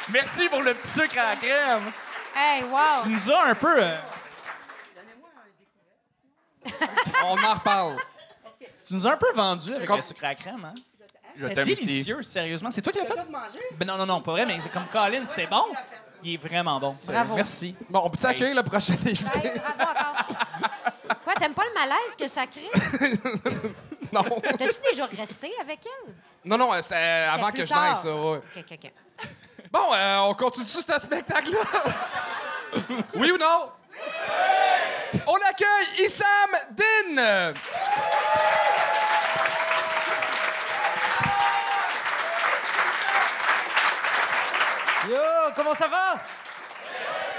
Merci 0.09 0.49
pour 0.49 0.63
le 0.63 0.75
petit 0.75 0.89
sucre 0.89 1.19
à 1.19 1.31
la 1.31 1.37
crème. 1.37 1.93
Hey, 2.35 2.63
wow! 2.65 3.03
Tu 3.03 3.09
nous 3.11 3.31
as 3.31 3.45
un 3.45 3.55
peu. 3.55 3.83
euh, 3.83 3.97
On 7.25 7.37
en 7.45 7.55
reparle. 7.55 7.97
tu 8.87 8.95
nous 8.95 9.07
as 9.07 9.13
un 9.13 9.17
peu 9.17 9.33
vendu 9.35 9.75
avec 9.75 9.87
Comme- 9.87 9.97
le 9.97 10.03
sucre 10.03 10.25
à 10.25 10.29
la 10.29 10.35
crème, 10.35 10.65
hein? 10.65 10.75
C'était 11.37 11.65
délicieux, 11.65 12.23
sérieusement. 12.23 12.71
C'est 12.71 12.83
toi 12.83 12.93
qui 12.93 12.99
l'as 12.99 13.05
fait? 13.05 13.31
manger? 13.31 13.61
Ben 13.79 13.87
non, 13.87 13.97
non, 13.97 14.07
non, 14.07 14.21
pas 14.21 14.33
vrai, 14.33 14.47
mais 14.47 14.59
c'est 14.61 14.71
comme 14.71 14.87
Colin, 14.91 15.25
c'est 15.27 15.47
bon. 15.47 15.65
Il 16.23 16.35
est 16.35 16.37
vraiment 16.39 16.81
bon. 16.81 16.97
Bravo. 17.07 17.35
Merci. 17.35 17.77
Bon, 17.89 18.03
on 18.05 18.11
peut 18.11 18.27
accueillir 18.27 18.57
le 18.57 18.63
prochain 18.63 18.95
invité? 18.95 19.53
Bravo 19.77 19.91
encore. 19.91 21.19
Quoi, 21.23 21.35
t'aimes 21.35 21.55
pas 21.55 21.65
le 21.65 21.75
malaise 21.75 22.17
que 22.19 22.27
ça 22.29 22.47
crée? 22.47 22.71
Non. 24.13 24.23
T'as-tu 24.23 24.81
déjà 24.89 25.07
resté 25.07 25.51
avec 25.61 25.81
elle? 25.85 26.15
Non, 26.45 26.57
non, 26.57 26.71
c'est 26.81 26.95
avant 26.95 27.51
que 27.51 27.67
je 27.67 27.75
naisse, 27.75 27.99
ça, 27.99 28.15
ouais. 28.15 28.39
OK, 28.39 28.65
OK, 28.73 28.79
OK. 28.85 28.93
Bon, 29.73 29.93
euh, 29.93 30.19
on 30.29 30.35
continue 30.35 30.65
sur 30.65 30.81
ce 30.81 31.01
spectacle-là? 31.01 31.59
oui 33.17 33.33
ou 33.33 33.37
non? 33.37 33.71
On 35.27 35.35
accueille 35.35 36.05
Issam 36.05 36.27
Din! 36.71 37.53
Yo, 45.09 45.17
comment 45.55 45.75
ça 45.75 45.87
va? 45.87 46.21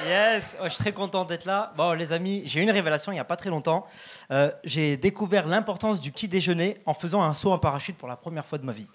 Yes, 0.06 0.56
oh, 0.60 0.66
je 0.66 0.70
suis 0.70 0.78
très 0.78 0.94
content 0.94 1.26
d'être 1.26 1.44
là. 1.44 1.74
Bon, 1.76 1.92
les 1.92 2.14
amis, 2.14 2.44
j'ai 2.46 2.62
eu 2.62 2.64
une 2.64 2.72
révélation 2.72 3.12
il 3.12 3.16
n'y 3.16 3.20
a 3.20 3.26
pas 3.26 3.36
très 3.36 3.50
longtemps. 3.50 3.86
Euh, 4.32 4.52
j'ai 4.64 4.96
découvert 4.96 5.46
l'importance 5.48 6.00
du 6.00 6.12
petit 6.12 6.30
déjeuner 6.30 6.78
en 6.86 6.94
faisant 6.94 7.24
un 7.24 7.34
saut 7.34 7.52
en 7.52 7.58
parachute 7.58 7.98
pour 7.98 8.08
la 8.08 8.16
première 8.16 8.46
fois 8.46 8.58
de 8.58 8.64
ma 8.64 8.72
vie. 8.72 8.88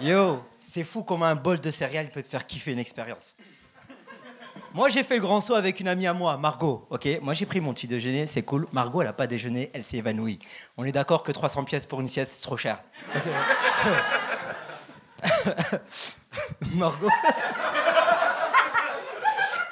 Yo, 0.00 0.42
c'est 0.58 0.84
fou 0.84 1.02
comment 1.02 1.26
un 1.26 1.34
bol 1.34 1.60
de 1.60 1.70
céréales 1.70 2.08
peut 2.10 2.22
te 2.22 2.28
faire 2.28 2.46
kiffer 2.46 2.72
une 2.72 2.78
expérience. 2.78 3.34
Moi, 4.72 4.88
j'ai 4.88 5.02
fait 5.02 5.16
le 5.16 5.22
grand 5.22 5.40
saut 5.42 5.54
avec 5.54 5.80
une 5.80 5.88
amie 5.88 6.06
à 6.06 6.14
moi, 6.14 6.38
Margot. 6.38 6.86
Ok, 6.88 7.06
moi 7.20 7.34
j'ai 7.34 7.46
pris 7.46 7.60
mon 7.60 7.74
petit 7.74 7.88
déjeuner, 7.88 8.26
c'est 8.26 8.42
cool. 8.42 8.66
Margot, 8.72 9.02
elle 9.02 9.08
a 9.08 9.12
pas 9.12 9.26
déjeuné, 9.26 9.70
elle 9.74 9.84
s'est 9.84 9.98
évanouie. 9.98 10.38
On 10.76 10.84
est 10.84 10.92
d'accord 10.92 11.22
que 11.22 11.32
300 11.32 11.64
pièces 11.64 11.84
pour 11.84 12.00
une 12.00 12.08
sieste, 12.08 12.32
c'est 12.32 12.42
trop 12.42 12.56
cher. 12.56 12.78
Margot. 16.74 17.10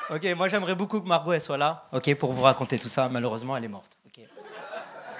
Ok, 0.09 0.25
moi 0.37 0.49
j'aimerais 0.49 0.77
beaucoup 0.77 1.01
que 1.01 1.07
Margot 1.09 1.37
soit 1.41 1.57
là, 1.57 1.89
ok, 1.93 2.15
pour 2.15 2.33
vous 2.33 2.43
raconter 2.43 2.79
tout 2.79 2.89
ça. 2.89 3.09
Malheureusement, 3.09 3.57
elle 3.57 3.65
est 3.65 3.69
morte. 3.69 3.99
ok. 4.07 4.25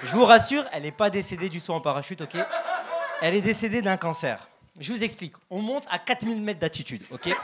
Je 0.01 0.11
vous 0.13 0.23
rassure, 0.23 0.63
elle 0.71 0.83
n'est 0.83 0.93
pas 0.93 1.09
décédée 1.09 1.49
du 1.49 1.59
saut 1.59 1.73
en 1.73 1.81
parachute, 1.81 2.21
ok. 2.21 2.37
Elle 3.21 3.35
est 3.35 3.41
décédée 3.41 3.81
d'un 3.81 3.97
cancer. 3.97 4.47
Je 4.79 4.93
vous 4.93 5.03
explique. 5.03 5.33
On 5.49 5.61
monte 5.61 5.83
à 5.89 5.99
4000 5.99 6.41
mètres 6.41 6.59
d'altitude, 6.61 7.03
ok. 7.11 7.35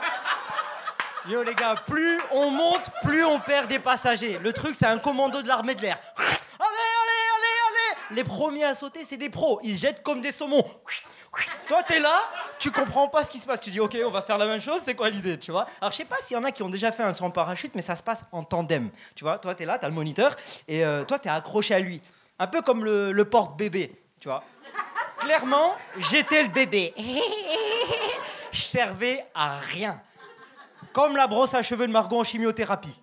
Yo 1.28 1.44
les 1.44 1.54
gars, 1.56 1.76
plus 1.86 2.20
on 2.32 2.50
monte, 2.50 2.89
plus 3.02 3.26
on 3.26 3.39
perd 3.42 3.68
des 3.68 3.80
passagers. 3.80 4.39
Le 4.42 4.54
truc, 4.54 4.76
c'est 4.80 4.86
un 4.86 4.98
commando 5.00 5.42
de 5.42 5.48
l'armée 5.48 5.76
de 5.76 5.82
l'air. 5.82 5.98
Allez, 6.18 6.26
allez, 6.60 6.78
allez, 7.36 7.98
allez 8.08 8.16
Les 8.16 8.24
premiers 8.24 8.63
à 8.66 8.74
sauter, 8.76 9.04
c'est 9.04 9.18
des 9.18 9.30
pros. 9.30 9.60
Ils 9.63 9.76
se 9.76 9.82
jettent 9.82 10.02
comme 10.04 10.22
des 10.22 10.32
saumons. 10.32 10.66
Toi, 11.67 11.82
t'es 11.84 12.00
là, 12.00 12.15
tu 12.60 12.72
comprends 12.72 13.08
pas 13.08 13.24
ce 13.24 13.32
qui 13.32 13.39
se 13.39 13.48
passe. 13.48 13.60
Tu 13.60 13.72
dis, 13.72 13.80
OK, 13.80 13.98
on 14.06 14.12
va 14.12 14.22
faire 14.22 14.38
la 14.38 14.46
même 14.46 14.62
chose, 14.62 14.82
c'est 14.84 14.93
quoi 14.93 15.10
l'idée, 15.10 15.39
tu 15.39 15.52
vois? 15.52 15.65
Alors, 15.82 15.91
je 15.91 15.98
sais 15.98 16.06
pas 16.06 16.17
s'il 16.22 16.38
y 16.38 16.39
en 16.39 16.43
a 16.43 16.52
qui 16.52 16.62
ont 16.62 16.69
déjà 16.69 16.91
fait 16.91 17.04
un 17.04 17.13
saut 17.13 17.26
en 17.26 17.32
parachute, 17.32 17.74
mais 17.76 17.82
ça 17.82 17.96
se 17.96 18.04
passe 18.04 18.26
en 18.32 18.43
tandem. 18.43 18.89
Tu 19.15 19.24
vois, 19.24 19.39
toi, 19.39 19.56
t'es 19.56 19.65
là, 19.65 19.80
t'as 19.80 19.88
le 19.88 19.93
moniteur, 19.93 20.36
et 20.67 20.86
euh, 20.86 21.04
toi, 21.04 21.17
t'es 21.17 21.30
accroché 21.30 21.74
à 21.74 21.80
lui. 21.80 22.02
Un 22.38 22.48
peu 22.48 22.62
comme 22.62 22.84
le, 22.86 23.12
le 23.12 23.26
porte-bébé, 23.26 23.96
tu 24.19 24.28
vois. 24.28 24.43
Clairement, 25.19 25.76
j'étais 25.98 26.43
le 26.43 26.50
bébé. 26.50 26.93
Je 28.52 28.62
servais 28.62 29.26
à 29.34 29.58
rien. 29.58 30.02
Comme 30.91 31.15
la 31.15 31.26
brosse 31.26 31.56
à 31.56 31.63
cheveux 31.63 31.88
de 31.88 31.91
Margot 31.91 32.19
en 32.19 32.24
chimiothérapie. 32.24 33.00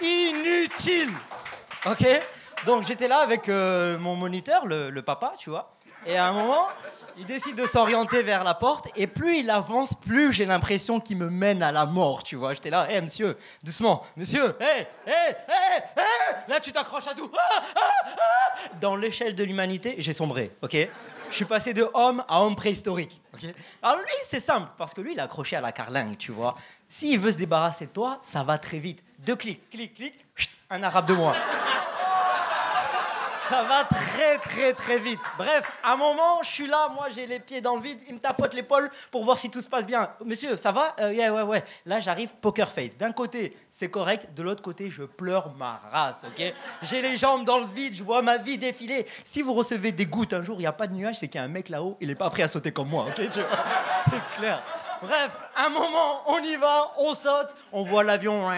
Inutile 0.00 1.12
Ok 1.86 2.06
Donc 2.66 2.84
j'étais 2.84 3.08
là 3.08 3.18
avec 3.18 3.48
euh, 3.48 3.98
mon 3.98 4.16
moniteur, 4.16 4.66
le, 4.66 5.00
papa, 5.00 5.34
tu 5.38 5.50
vois. 5.50 5.74
Et 6.06 6.16
à 6.16 6.26
un 6.26 6.32
moment, 6.32 6.68
il 7.16 7.26
décide 7.26 7.56
de 7.56 7.66
s'orienter 7.66 8.22
vers 8.22 8.44
la 8.44 8.54
porte. 8.54 8.88
Et 8.96 9.06
plus 9.06 9.38
il 9.38 9.50
avance, 9.50 9.94
plus 9.94 10.32
j'ai 10.32 10.46
l'impression 10.46 11.00
qu'il 11.00 11.18
me 11.18 11.28
mène 11.28 11.62
à 11.62 11.72
la 11.72 11.86
mort, 11.86 12.22
tu 12.22 12.36
vois. 12.36 12.54
J'étais 12.54 12.70
là, 12.70 12.90
hé 12.90 13.00
monsieur, 13.00 13.36
doucement, 13.62 14.02
monsieur, 14.16 14.56
hé, 14.60 14.86
hé, 15.06 15.10
hé, 15.10 15.34
hé 15.96 16.50
Là, 16.50 16.60
tu 16.60 16.72
t'accroches 16.72 17.08
à 17.08 17.14
tout. 17.14 17.30
Ah, 17.36 17.62
ah, 17.76 17.80
ah. 18.16 18.68
Dans 18.80 18.96
l'échelle 18.96 19.34
de 19.34 19.44
l'humanité, 19.44 19.96
j'ai 19.98 20.12
sombré, 20.12 20.52
ok 20.62 20.88
Je 21.30 21.36
suis 21.36 21.44
passé 21.44 21.74
de 21.74 21.86
homme 21.94 22.24
à 22.28 22.42
homme 22.42 22.56
préhistorique, 22.56 23.20
Alors 23.82 23.98
lui, 23.98 24.06
c'est 24.24 24.40
simple, 24.40 24.68
parce 24.78 24.94
que 24.94 25.00
lui, 25.00 25.12
il 25.12 25.18
est 25.18 25.22
accroché 25.22 25.56
à 25.56 25.60
la 25.60 25.72
carlingue, 25.72 26.16
tu 26.16 26.32
vois. 26.32 26.54
S'il 26.88 27.18
veut 27.18 27.32
se 27.32 27.36
débarrasser 27.36 27.86
de 27.86 27.90
toi, 27.90 28.18
ça 28.22 28.42
va 28.42 28.58
très 28.58 28.78
vite. 28.78 29.02
Deux 29.18 29.36
clics, 29.36 29.68
clic, 29.70 29.94
clic, 29.94 30.14
un 30.70 30.82
arabe 30.82 31.06
de 31.06 31.14
moi. 31.14 31.34
Ça 33.48 33.62
va 33.62 33.84
très 33.84 34.38
très 34.38 34.72
très 34.74 34.98
vite. 34.98 35.20
Bref, 35.38 35.70
à 35.82 35.94
un 35.94 35.96
moment, 35.96 36.42
je 36.42 36.48
suis 36.48 36.66
là, 36.66 36.88
moi 36.94 37.06
j'ai 37.14 37.26
les 37.26 37.40
pieds 37.40 37.60
dans 37.60 37.76
le 37.76 37.82
vide, 37.82 37.98
il 38.08 38.14
me 38.14 38.20
tapote 38.20 38.52
l'épaule 38.54 38.90
pour 39.10 39.24
voir 39.24 39.38
si 39.38 39.48
tout 39.50 39.60
se 39.60 39.68
passe 39.68 39.86
bien. 39.86 40.10
Monsieur, 40.24 40.56
ça 40.56 40.72
va? 40.72 40.94
Euh, 41.00 41.12
yeah, 41.12 41.32
Ouais, 41.32 41.42
ouais. 41.42 41.64
Là, 41.86 42.00
j'arrive 42.00 42.30
poker 42.40 42.68
face. 42.70 42.96
D'un 42.96 43.12
côté, 43.12 43.56
c'est 43.70 43.90
correct, 43.90 44.34
de 44.34 44.42
l'autre 44.42 44.62
côté, 44.62 44.90
je 44.90 45.04
pleure 45.04 45.54
ma 45.56 45.80
race, 45.90 46.22
ok? 46.26 46.52
J'ai 46.82 47.00
les 47.00 47.16
jambes 47.16 47.44
dans 47.44 47.58
le 47.58 47.66
vide, 47.66 47.94
je 47.94 48.02
vois 48.04 48.22
ma 48.22 48.38
vie 48.38 48.58
défiler. 48.58 49.06
Si 49.24 49.42
vous 49.42 49.54
recevez 49.54 49.92
des 49.92 50.06
gouttes 50.06 50.32
un 50.32 50.42
jour, 50.42 50.56
il 50.56 50.60
n'y 50.60 50.66
a 50.66 50.72
pas 50.72 50.86
de 50.86 50.94
nuage, 50.94 51.16
c'est 51.18 51.28
qu'il 51.28 51.38
y 51.40 51.42
a 51.42 51.44
un 51.44 51.48
mec 51.48 51.68
là-haut, 51.68 51.96
il 52.00 52.08
n'est 52.08 52.14
pas 52.14 52.28
prêt 52.30 52.42
à 52.42 52.48
sauter 52.48 52.72
comme 52.72 52.88
moi, 52.88 53.06
ok? 53.08 53.16
C'est 54.10 54.36
clair. 54.38 54.62
Bref, 55.02 55.30
un 55.56 55.68
moment, 55.68 56.22
on 56.26 56.38
y 56.38 56.56
va, 56.56 56.92
on 56.98 57.14
saute, 57.14 57.54
on 57.72 57.84
voit 57.84 58.02
l'avion 58.02 58.48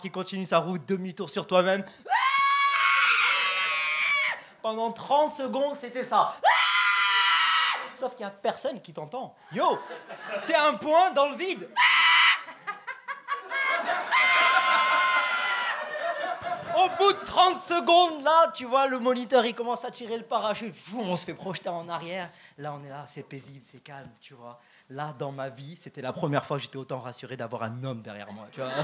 qui 0.00 0.10
continue 0.10 0.44
sa 0.44 0.58
route, 0.58 0.82
demi-tour 0.86 1.30
sur 1.30 1.46
toi-même. 1.46 1.84
Pendant 4.62 4.92
30 4.92 5.32
secondes, 5.32 5.76
c'était 5.80 6.04
ça. 6.04 6.34
Sauf 7.94 8.14
qu'il 8.14 8.24
n'y 8.24 8.30
a 8.30 8.34
personne 8.34 8.80
qui 8.80 8.92
t'entend. 8.92 9.34
Yo, 9.52 9.78
t'es 10.46 10.54
un 10.54 10.74
point 10.74 11.10
dans 11.10 11.26
le 11.26 11.36
vide. 11.36 11.68
Au 16.74 16.88
bout 16.98 17.12
de 17.12 17.24
30 17.24 17.60
secondes, 17.62 18.22
là, 18.24 18.50
tu 18.54 18.64
vois, 18.64 18.86
le 18.86 18.98
moniteur, 18.98 19.44
il 19.44 19.54
commence 19.54 19.84
à 19.84 19.90
tirer 19.90 20.16
le 20.16 20.24
parachute. 20.24 20.74
On 20.96 21.16
se 21.16 21.26
fait 21.26 21.34
projeter 21.34 21.68
en 21.68 21.88
arrière. 21.88 22.30
Là, 22.56 22.72
on 22.74 22.82
est 22.84 22.88
là, 22.88 23.04
c'est 23.08 23.22
paisible, 23.22 23.62
c'est 23.70 23.82
calme, 23.82 24.08
tu 24.20 24.32
vois. 24.34 24.58
Là, 24.88 25.12
dans 25.18 25.32
ma 25.32 25.48
vie, 25.48 25.76
c'était 25.80 26.00
la 26.00 26.12
première 26.12 26.46
fois 26.46 26.56
que 26.56 26.62
j'étais 26.62 26.78
autant 26.78 27.00
rassuré 27.00 27.36
d'avoir 27.36 27.64
un 27.64 27.84
homme 27.84 28.00
derrière 28.00 28.32
moi, 28.32 28.46
tu 28.52 28.60
vois. 28.60 28.70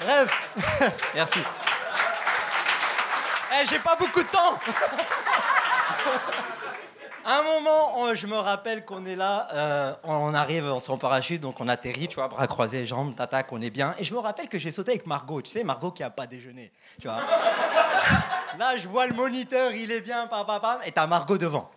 Bref, 0.00 0.50
merci. 1.14 1.40
Eh, 3.52 3.66
j'ai 3.66 3.78
pas 3.80 3.96
beaucoup 3.96 4.22
de 4.22 4.28
temps. 4.28 4.58
À 7.24 7.38
un 7.38 7.42
moment, 7.42 7.98
on- 7.98 8.14
je 8.14 8.26
me 8.26 8.36
rappelle 8.36 8.84
qu'on 8.84 9.04
est 9.06 9.16
là, 9.16 9.48
euh, 9.52 9.92
on 10.04 10.32
arrive, 10.34 10.64
on 10.66 10.78
en 10.92 10.98
parachute, 10.98 11.40
donc 11.40 11.60
on 11.60 11.68
atterrit, 11.68 12.08
tu 12.08 12.14
vois, 12.16 12.28
bras 12.28 12.46
croisés, 12.46 12.86
jambes, 12.86 13.14
t'attaques, 13.14 13.52
on 13.52 13.60
est 13.60 13.70
bien. 13.70 13.94
Et 13.98 14.04
je 14.04 14.14
me 14.14 14.18
rappelle 14.20 14.48
que 14.48 14.58
j'ai 14.58 14.70
sauté 14.70 14.92
avec 14.92 15.06
Margot, 15.06 15.42
tu 15.42 15.50
sais, 15.50 15.64
Margot 15.64 15.90
qui 15.90 16.02
a 16.02 16.10
pas 16.10 16.26
déjeuné, 16.26 16.70
tu 17.00 17.08
vois. 17.08 17.18
Là, 18.58 18.76
je 18.76 18.88
vois 18.88 19.06
le 19.06 19.14
moniteur, 19.14 19.72
il 19.72 19.90
est 19.92 20.00
bien, 20.00 20.26
pam, 20.26 20.46
pam, 20.46 20.60
pam, 20.60 20.78
et 20.84 20.92
t'as 20.92 21.06
Margot 21.06 21.38
devant. 21.38 21.70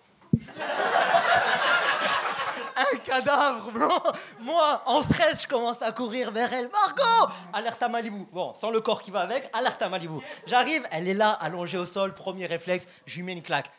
Cadavre 3.00 3.72
blanc. 3.72 4.02
Moi, 4.40 4.82
en 4.86 5.02
stress, 5.02 5.44
je 5.44 5.48
commence 5.48 5.82
à 5.82 5.92
courir 5.92 6.32
vers 6.32 6.52
elle. 6.54 6.70
Margot 6.70 7.34
Alerte 7.54 7.82
à 7.84 7.90
Malibu. 7.90 8.26
Bon, 8.32 8.54
sans 8.56 8.70
le 8.70 8.82
corps 8.82 9.02
qui 9.02 9.12
va 9.12 9.22
avec, 9.22 9.50
alerte 9.54 9.82
à 9.82 9.90
Malibu. 9.90 10.20
J'arrive, 10.46 10.86
elle 10.92 11.08
est 11.08 11.14
là, 11.14 11.32
allongée 11.32 11.78
au 11.78 11.86
sol. 11.86 12.14
Premier 12.14 12.46
réflexe, 12.46 12.88
je 13.06 13.16
lui 13.18 13.24
mets 13.24 13.34
une 13.34 13.42
claque. 13.42 13.72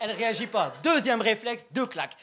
Elle 0.00 0.12
réagit 0.12 0.46
pas. 0.46 0.72
Deuxième 0.82 1.20
réflexe, 1.20 1.66
deux 1.72 1.86
claques. 1.86 2.16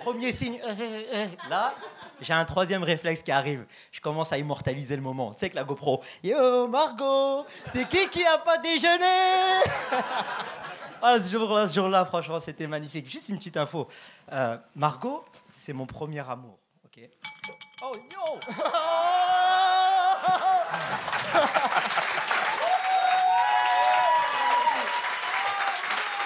Premier 0.00 0.32
signe. 0.32 0.60
euh, 0.64 0.74
euh, 0.80 1.02
euh. 1.14 1.26
Là, 1.48 1.74
j'ai 2.20 2.32
un 2.32 2.44
troisième 2.44 2.82
réflexe 2.82 3.22
qui 3.22 3.30
arrive. 3.30 3.64
Je 3.92 4.00
commence 4.00 4.32
à 4.32 4.38
immortaliser 4.38 4.96
le 4.96 5.02
moment. 5.02 5.32
Tu 5.32 5.40
sais 5.40 5.50
que 5.50 5.54
la 5.54 5.62
GoPro. 5.62 6.02
Yo, 6.24 6.66
Margot, 6.66 7.46
c'est 7.72 7.88
qui 7.88 8.08
qui 8.08 8.24
a 8.24 8.38
pas 8.38 8.58
déjeuné? 8.58 9.04
Ah, 11.04 11.18
ce 11.20 11.32
jour-là, 11.32 11.66
ce 11.66 11.74
jour-là, 11.74 12.04
franchement, 12.04 12.38
c'était 12.40 12.68
magnifique. 12.68 13.10
Juste 13.10 13.28
une 13.28 13.36
petite 13.36 13.56
info. 13.56 13.88
Euh, 14.30 14.56
Margot, 14.76 15.24
c'est 15.50 15.72
mon 15.72 15.84
premier 15.84 16.20
amour. 16.20 16.56
Ok? 16.84 17.00
Oh 17.82 17.92
yo 18.12 18.38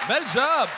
Bel 0.07 0.23
job! 0.33 0.69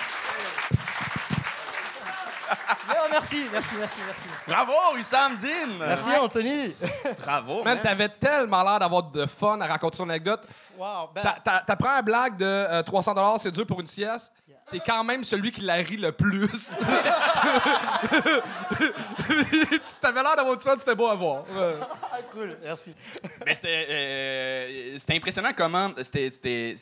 Yo, 2.87 2.95
merci, 3.11 3.45
merci, 3.51 3.75
merci, 3.77 3.95
merci. 4.05 4.21
Bravo, 4.47 4.73
Wissam 4.95 5.37
Dean! 5.37 5.77
Merci, 5.79 6.09
Anthony. 6.19 6.73
Bravo, 7.23 7.63
Man, 7.63 7.75
man. 7.75 7.79
t'avais 7.81 8.09
tellement 8.09 8.63
l'air 8.63 8.79
d'avoir 8.79 9.03
de 9.03 9.25
fun 9.25 9.59
à 9.61 9.67
raconter 9.67 9.97
ton 9.97 10.09
anecdote. 10.09 10.41
Wow, 10.77 11.09
ben, 11.13 11.21
T'a- 11.43 11.63
un 11.89 12.01
blague 12.01 12.37
de 12.37 12.45
euh, 12.45 12.83
300 12.83 13.37
c'est 13.39 13.51
dur 13.51 13.65
pour 13.65 13.79
une 13.81 13.87
sieste. 13.87 14.31
T'es 14.71 14.79
quand 14.79 15.03
même 15.03 15.23
celui 15.23 15.51
qui 15.51 15.61
la 15.61 15.75
rit 15.75 15.97
le 15.97 16.11
plus. 16.11 16.47
T'avais 20.01 20.21
l'air 20.21 20.35
d'avoir 20.35 20.57
du 20.57 20.63
fun, 20.63 20.75
c'était 20.77 20.95
beau 20.95 21.07
à 21.07 21.15
voir. 21.15 21.43
Cool, 22.33 22.57
merci. 22.61 22.93
Mais 23.45 23.53
c'était 23.53 23.87
euh, 23.89 24.97
c'était 24.97 25.15
impressionnant 25.15 25.51
comment 25.55 25.89
c'était 26.01 26.75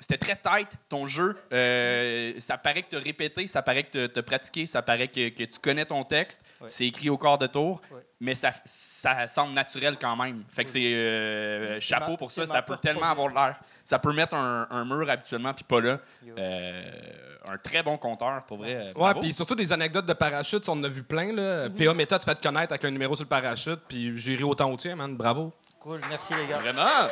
c'était 0.00 0.16
très 0.16 0.36
tight 0.36 0.68
ton 0.88 1.06
jeu. 1.06 1.36
Euh, 1.52 2.32
ça 2.38 2.56
paraît 2.58 2.82
que 2.82 2.88
tu 2.90 2.96
as 2.96 3.00
répété, 3.00 3.46
ça 3.46 3.62
paraît 3.62 3.84
que 3.84 4.06
tu 4.06 4.18
as 4.18 4.22
pratiqué, 4.22 4.66
ça 4.66 4.82
paraît 4.82 5.08
que, 5.08 5.28
que 5.28 5.44
tu 5.44 5.58
connais 5.60 5.84
ton 5.84 6.02
texte. 6.04 6.40
Ouais. 6.60 6.68
C'est 6.70 6.86
écrit 6.86 7.10
au 7.10 7.18
quart 7.18 7.38
de 7.38 7.46
tour, 7.46 7.80
Ouais. 7.90 8.00
mais 8.20 8.34
ça, 8.34 8.50
ça 8.64 9.26
semble 9.26 9.52
naturel 9.52 9.96
quand 10.00 10.16
même. 10.16 10.42
Fait 10.50 10.64
que 10.64 10.70
c'est 10.70 10.82
euh, 10.94 11.80
chapeau 11.80 12.12
ma- 12.12 12.16
pour 12.16 12.32
ça. 12.32 12.46
Ça 12.46 12.62
peut 12.62 12.76
tellement 12.76 13.10
avoir 13.10 13.28
l'air. 13.28 13.56
Ça 13.84 13.98
peut 13.98 14.12
mettre 14.12 14.34
un, 14.34 14.66
un 14.70 14.84
mur 14.84 15.08
habituellement, 15.10 15.52
puis 15.52 15.64
pas 15.64 15.80
là. 15.80 15.98
Euh, 16.38 16.82
un 17.48 17.58
très 17.58 17.82
bon 17.82 17.96
compteur, 17.96 18.42
pour 18.46 18.58
vrai. 18.58 18.92
Ouais, 18.94 19.14
puis 19.20 19.32
surtout 19.32 19.54
des 19.54 19.72
anecdotes 19.72 20.06
de 20.06 20.12
parachute, 20.12 20.68
on 20.68 20.72
en 20.72 20.84
a 20.84 20.88
vu 20.88 21.02
plein. 21.02 21.32
Là. 21.32 21.68
PA 21.70 21.92
Meta, 21.94 22.18
tu 22.18 22.24
fais 22.24 22.34
te 22.34 22.42
connaître 22.42 22.72
avec 22.72 22.84
un 22.84 22.90
numéro 22.90 23.16
sur 23.16 23.24
le 23.24 23.28
parachute, 23.28 23.80
puis 23.88 24.16
j'ai 24.16 24.36
ri 24.36 24.44
autant 24.44 24.70
au 24.70 24.76
tien, 24.76 24.94
man. 24.96 25.16
Bravo. 25.16 25.52
Cool, 25.80 26.00
merci 26.08 26.34
les 26.34 26.46
gars. 26.46 26.58
Vraiment? 26.58 27.08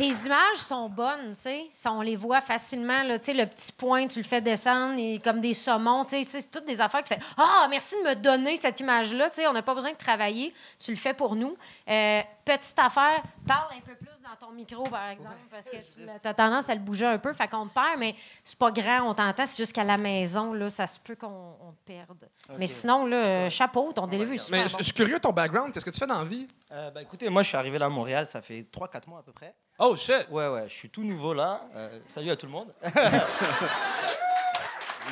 Tes 0.00 0.14
images 0.24 0.56
sont 0.56 0.88
bonnes, 0.88 1.34
tu 1.34 1.42
sais. 1.42 1.66
On 1.84 2.00
les 2.00 2.16
voit 2.16 2.40
facilement, 2.40 3.02
là, 3.02 3.16
le 3.16 3.44
petit 3.44 3.70
point, 3.70 4.06
tu 4.06 4.20
le 4.20 4.24
fais 4.24 4.40
descendre, 4.40 4.98
comme 5.22 5.42
des 5.42 5.52
saumons, 5.52 6.04
tu 6.04 6.24
sais. 6.24 6.40
C'est 6.40 6.50
toutes 6.50 6.64
des 6.64 6.80
affaires 6.80 7.02
que 7.02 7.08
tu 7.08 7.14
fais. 7.14 7.20
Ah, 7.36 7.66
merci 7.68 7.96
de 8.02 8.08
me 8.08 8.14
donner 8.14 8.56
cette 8.56 8.80
image-là, 8.80 9.28
tu 9.28 9.36
sais. 9.36 9.46
On 9.46 9.52
n'a 9.52 9.60
pas 9.60 9.74
besoin 9.74 9.92
de 9.92 9.98
travailler. 9.98 10.54
Tu 10.78 10.90
le 10.90 10.96
fais 10.96 11.12
pour 11.12 11.36
nous. 11.36 11.54
Euh, 11.86 12.22
petite 12.58 12.78
affaire, 12.78 13.22
parle 13.46 13.68
un 13.76 13.80
peu 13.80 13.94
plus 13.94 14.08
dans 14.22 14.46
ton 14.46 14.52
micro, 14.52 14.84
par 14.84 15.08
exemple, 15.08 15.34
parce 15.50 15.68
que 15.68 15.76
tu 15.76 16.28
as 16.28 16.34
tendance 16.34 16.68
à 16.68 16.74
le 16.74 16.80
bouger 16.80 17.06
un 17.06 17.18
peu, 17.18 17.32
fait 17.32 17.48
qu'on 17.48 17.66
te 17.66 17.74
perd, 17.74 17.98
mais 17.98 18.14
c'est 18.44 18.58
pas 18.58 18.70
grand, 18.70 19.02
on 19.10 19.14
t'entend, 19.14 19.44
c'est 19.46 19.56
juste 19.56 19.72
qu'à 19.72 19.84
la 19.84 19.96
maison, 19.98 20.52
là, 20.52 20.70
ça 20.70 20.86
se 20.86 20.98
peut 21.00 21.16
qu'on 21.16 21.26
on 21.60 21.72
te 21.72 21.84
perde. 21.86 22.28
Mais 22.58 22.66
sinon, 22.66 23.06
là, 23.06 23.16
euh, 23.16 23.50
chapeau, 23.50 23.92
ton 23.92 24.06
délivre 24.06 24.32
est 24.32 24.38
super 24.38 24.60
Mais 24.62 24.68
je 24.68 24.72
bon. 24.72 24.78
je 24.78 24.84
suis 24.84 24.92
curieux 24.92 25.18
ton 25.18 25.32
background. 25.32 25.72
Qu'est-ce 25.72 25.84
que 25.84 25.90
tu 25.90 25.98
fais 25.98 26.06
dans 26.06 26.18
la 26.18 26.24
vie? 26.24 26.46
Euh, 26.72 26.90
bah, 26.90 27.02
écoutez, 27.02 27.28
moi 27.28 27.42
je 27.42 27.48
suis 27.48 27.56
arrivé 27.56 27.78
là 27.78 27.86
à 27.86 27.90
Montréal, 27.90 28.26
ça 28.28 28.40
fait 28.42 28.66
3-4 28.72 29.08
mois 29.08 29.18
à 29.20 29.22
peu 29.22 29.32
près. 29.32 29.54
Oh 29.78 29.96
shit! 29.96 30.26
Ouais, 30.30 30.46
ouais, 30.48 30.64
je 30.68 30.74
suis 30.74 30.90
tout 30.90 31.02
nouveau 31.02 31.32
là. 31.34 31.62
Euh, 31.74 31.98
salut 32.08 32.30
à 32.30 32.36
tout 32.36 32.46
le 32.46 32.52
monde. 32.52 32.72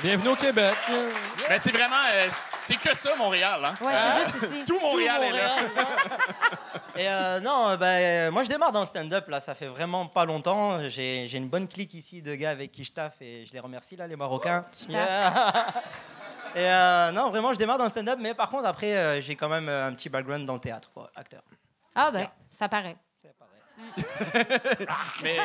Bienvenue 0.02 0.28
au 0.28 0.36
Québec. 0.36 0.74
Ben, 1.48 1.60
c'est 1.60 1.72
vraiment. 1.72 1.96
euh, 2.12 2.28
c'est 2.58 2.76
que 2.76 2.94
ça, 2.96 3.16
Montréal. 3.16 3.60
Hein? 3.64 3.74
Ouais, 3.84 3.92
c'est 3.94 4.24
juste 4.24 4.42
ici. 4.52 4.64
Tout 4.66 4.78
Montréal, 4.78 5.16
Tout 5.20 5.24
est 5.24 5.38
là. 5.40 5.56
Et 6.98 7.08
euh, 7.08 7.38
non, 7.40 7.68
euh, 7.68 7.76
bah, 7.76 7.86
euh, 7.86 8.30
moi 8.32 8.42
je 8.42 8.48
démarre 8.48 8.72
dans 8.72 8.80
le 8.80 8.86
stand-up 8.86 9.28
là, 9.28 9.38
ça 9.38 9.54
fait 9.54 9.68
vraiment 9.68 10.06
pas 10.06 10.24
longtemps. 10.24 10.78
J'ai 10.88 11.28
j'ai 11.28 11.38
une 11.38 11.48
bonne 11.48 11.68
clique 11.68 11.94
ici 11.94 12.22
de 12.22 12.34
gars 12.34 12.50
avec 12.50 12.72
qui 12.72 12.82
je 12.82 12.90
taffe 12.90 13.22
et 13.22 13.46
je 13.46 13.52
les 13.52 13.60
remercie 13.60 13.94
là, 13.94 14.08
les 14.08 14.16
Marocains. 14.16 14.64
Yeah. 14.88 15.54
Et 16.56 16.66
euh, 16.66 17.10
non, 17.12 17.28
vraiment, 17.28 17.52
je 17.52 17.58
démarre 17.58 17.76
dans 17.78 17.84
le 17.84 17.90
stand-up, 17.90 18.18
mais 18.20 18.32
par 18.34 18.48
contre, 18.48 18.66
après, 18.66 18.96
euh, 18.96 19.20
j'ai 19.20 19.36
quand 19.36 19.50
même 19.50 19.68
un 19.68 19.92
petit 19.92 20.08
background 20.08 20.46
dans 20.46 20.54
le 20.54 20.60
théâtre, 20.60 20.90
quoi, 20.92 21.10
acteur. 21.14 21.42
Ah, 21.94 22.10
ben, 22.10 22.26
ça 22.50 22.68
paraît. 22.68 22.96
Mais 25.22 25.36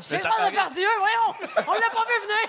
C'est 0.00 0.18
ça 0.18 0.28
pas 0.30 0.34
paraît. 0.36 0.50
de 0.50 0.56
Pardieu, 0.56 0.88
voyons! 0.98 1.34
On 1.68 1.72
l'a 1.74 1.90
pas 1.90 2.04
vu 2.08 2.18
venir! 2.24 2.48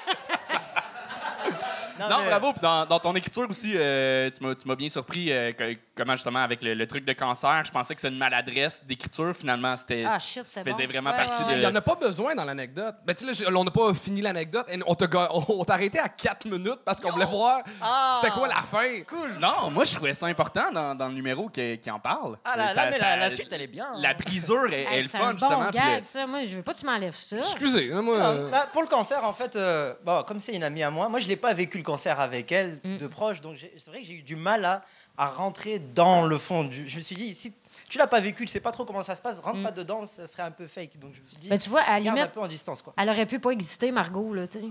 Non, 1.99 2.17
mais- 2.23 2.29
bravo. 2.29 2.53
Dans, 2.61 2.85
dans 2.87 2.99
ton 2.99 3.15
écriture 3.15 3.47
aussi, 3.49 3.73
euh, 3.75 4.29
tu 4.31 4.43
m'as 4.67 4.75
bien 4.75 4.89
surpris 4.89 5.31
euh, 5.31 5.51
que- 5.53 5.77
comment 5.95 6.13
justement 6.13 6.39
avec 6.39 6.63
le, 6.63 6.73
le 6.73 6.87
truc 6.87 7.05
de 7.05 7.13
cancer, 7.13 7.63
je 7.65 7.71
pensais 7.71 7.93
que 7.93 8.01
c'était 8.01 8.11
une 8.11 8.17
maladresse 8.19 8.83
d'écriture. 8.85 9.33
Finalement, 9.35 9.75
c'était 9.77 10.05
Ah, 10.09 10.17
shit, 10.17 10.43
faisait 10.43 10.63
bon. 10.87 10.91
vraiment 10.91 11.11
Ouais, 11.11 11.17
partie 11.17 11.43
ouais, 11.43 11.49
de. 11.51 11.53
Il 11.57 11.59
n'y 11.59 11.65
en 11.67 11.75
a 11.75 11.81
pas 11.81 11.93
besoin 11.95 12.33
dans 12.33 12.45
l'anecdote. 12.45 12.95
Ben, 13.05 13.13
tu 13.15 13.31
sais, 13.31 13.43
là, 13.49 13.51
on 13.59 13.63
n'a 13.63 13.69
pas 13.71 13.93
fini 13.93 14.21
l'anecdote. 14.21 14.65
On 14.87 14.95
t'a 14.95 15.07
on 15.33 15.63
arrêté 15.69 15.99
à 15.99 16.09
4 16.09 16.45
minutes 16.47 16.79
parce 16.83 16.99
qu'on 16.99 17.11
voulait 17.11 17.25
voir 17.25 17.61
Ah! 17.81 18.19
c'était 18.21 18.33
quoi 18.33 18.47
la 18.47 18.55
fin. 18.55 19.01
Cool. 19.07 19.37
Non, 19.39 19.69
moi 19.69 19.83
je 19.83 19.93
trouvais 19.93 20.13
ça 20.15 20.25
important 20.25 20.71
dans, 20.73 20.95
dans 20.95 21.07
le 21.07 21.13
numéro 21.13 21.47
qui, 21.49 21.77
qui 21.79 21.91
en 21.91 21.99
parle. 21.99 22.37
Ah, 22.43 22.57
la, 22.57 22.67
Ça- 22.73 22.85
la- 22.85 22.91
mais 22.91 22.97
ça- 22.99 23.17
la, 23.17 23.29
la 23.29 23.31
suite, 23.35 23.49
elle 23.51 23.61
est 23.61 23.67
bien. 23.67 23.85
hein. 23.93 23.99
La 24.01 24.13
brisure 24.15 24.73
est, 24.73 24.97
le 24.97 25.07
c'est 25.07 25.17
fun 25.17 25.27
un 25.27 25.31
justement. 25.33 25.57
bon 25.65 25.69
puis 25.69 25.79
gag, 25.79 25.97
le- 25.99 26.03
ça. 26.03 26.25
Moi, 26.25 26.43
je 26.43 26.57
veux 26.57 26.63
pas 26.63 26.73
que 26.73 26.79
tu 26.79 26.85
m'enlèves 26.87 27.15
ça. 27.15 27.37
Excusez, 27.37 27.91
hein, 27.93 28.01
moi. 28.01 28.17
Non, 28.17 28.23
euh, 28.25 28.49
bah, 28.49 28.67
pour 28.73 28.81
le 28.81 28.87
cancer, 28.87 29.23
en 29.23 29.33
fait, 29.33 29.55
euh, 29.55 29.93
bon, 30.03 30.23
comme 30.23 30.39
c'est 30.39 30.53
une 30.55 30.63
amie 30.63 30.81
à 30.81 30.89
moi, 30.89 31.07
moi 31.07 31.19
je 31.19 31.27
pas 31.35 31.53
vécu 31.53 31.77
le 31.77 31.83
cancer 31.83 32.19
avec 32.19 32.51
elle 32.51 32.79
Mm. 32.83 32.97
de 32.97 33.07
proche, 33.07 33.41
donc 33.41 33.57
c'est 33.59 33.87
vrai 33.89 34.01
que 34.01 34.07
j'ai 34.07 34.13
eu 34.15 34.21
du 34.21 34.35
mal 34.35 34.63
à, 34.65 34.83
à 35.17 35.27
rentrer 35.27 35.79
dans 35.79 36.25
le 36.25 36.37
fond 36.37 36.63
du. 36.63 36.87
Je 36.89 36.95
me 36.97 37.01
suis 37.01 37.15
dit, 37.15 37.33
si 37.35 37.53
tu 37.89 37.97
l'as 37.97 38.07
pas 38.07 38.19
vécu, 38.19 38.45
tu 38.45 38.51
sais 38.51 38.59
pas 38.59 38.71
trop 38.71 38.85
comment 38.85 39.03
ça 39.03 39.15
se 39.15 39.21
passe, 39.21 39.39
rentre 39.39 39.57
Mm. 39.59 39.63
pas 39.63 39.71
dedans, 39.71 40.05
ça 40.05 40.27
serait 40.27 40.43
un 40.43 40.51
peu 40.51 40.67
fake. 40.67 40.97
Donc 40.99 41.13
je 41.15 41.21
me 41.21 41.27
suis 41.27 41.37
dit, 41.37 41.49
Ben, 41.49 41.57
tu 41.59 41.69
vois, 41.69 41.81
à 41.81 41.99
garde 41.99 42.17
un 42.17 42.21
limite, 42.21 42.31
peu 42.33 42.39
en 42.41 42.47
distance, 42.47 42.81
quoi. 42.81 42.93
elle 42.97 43.09
aurait 43.09 43.25
pu 43.25 43.39
pas 43.39 43.51
exister, 43.51 43.91
Margot, 43.91 44.33
là, 44.33 44.47
tu 44.47 44.59
sais. 44.59 44.65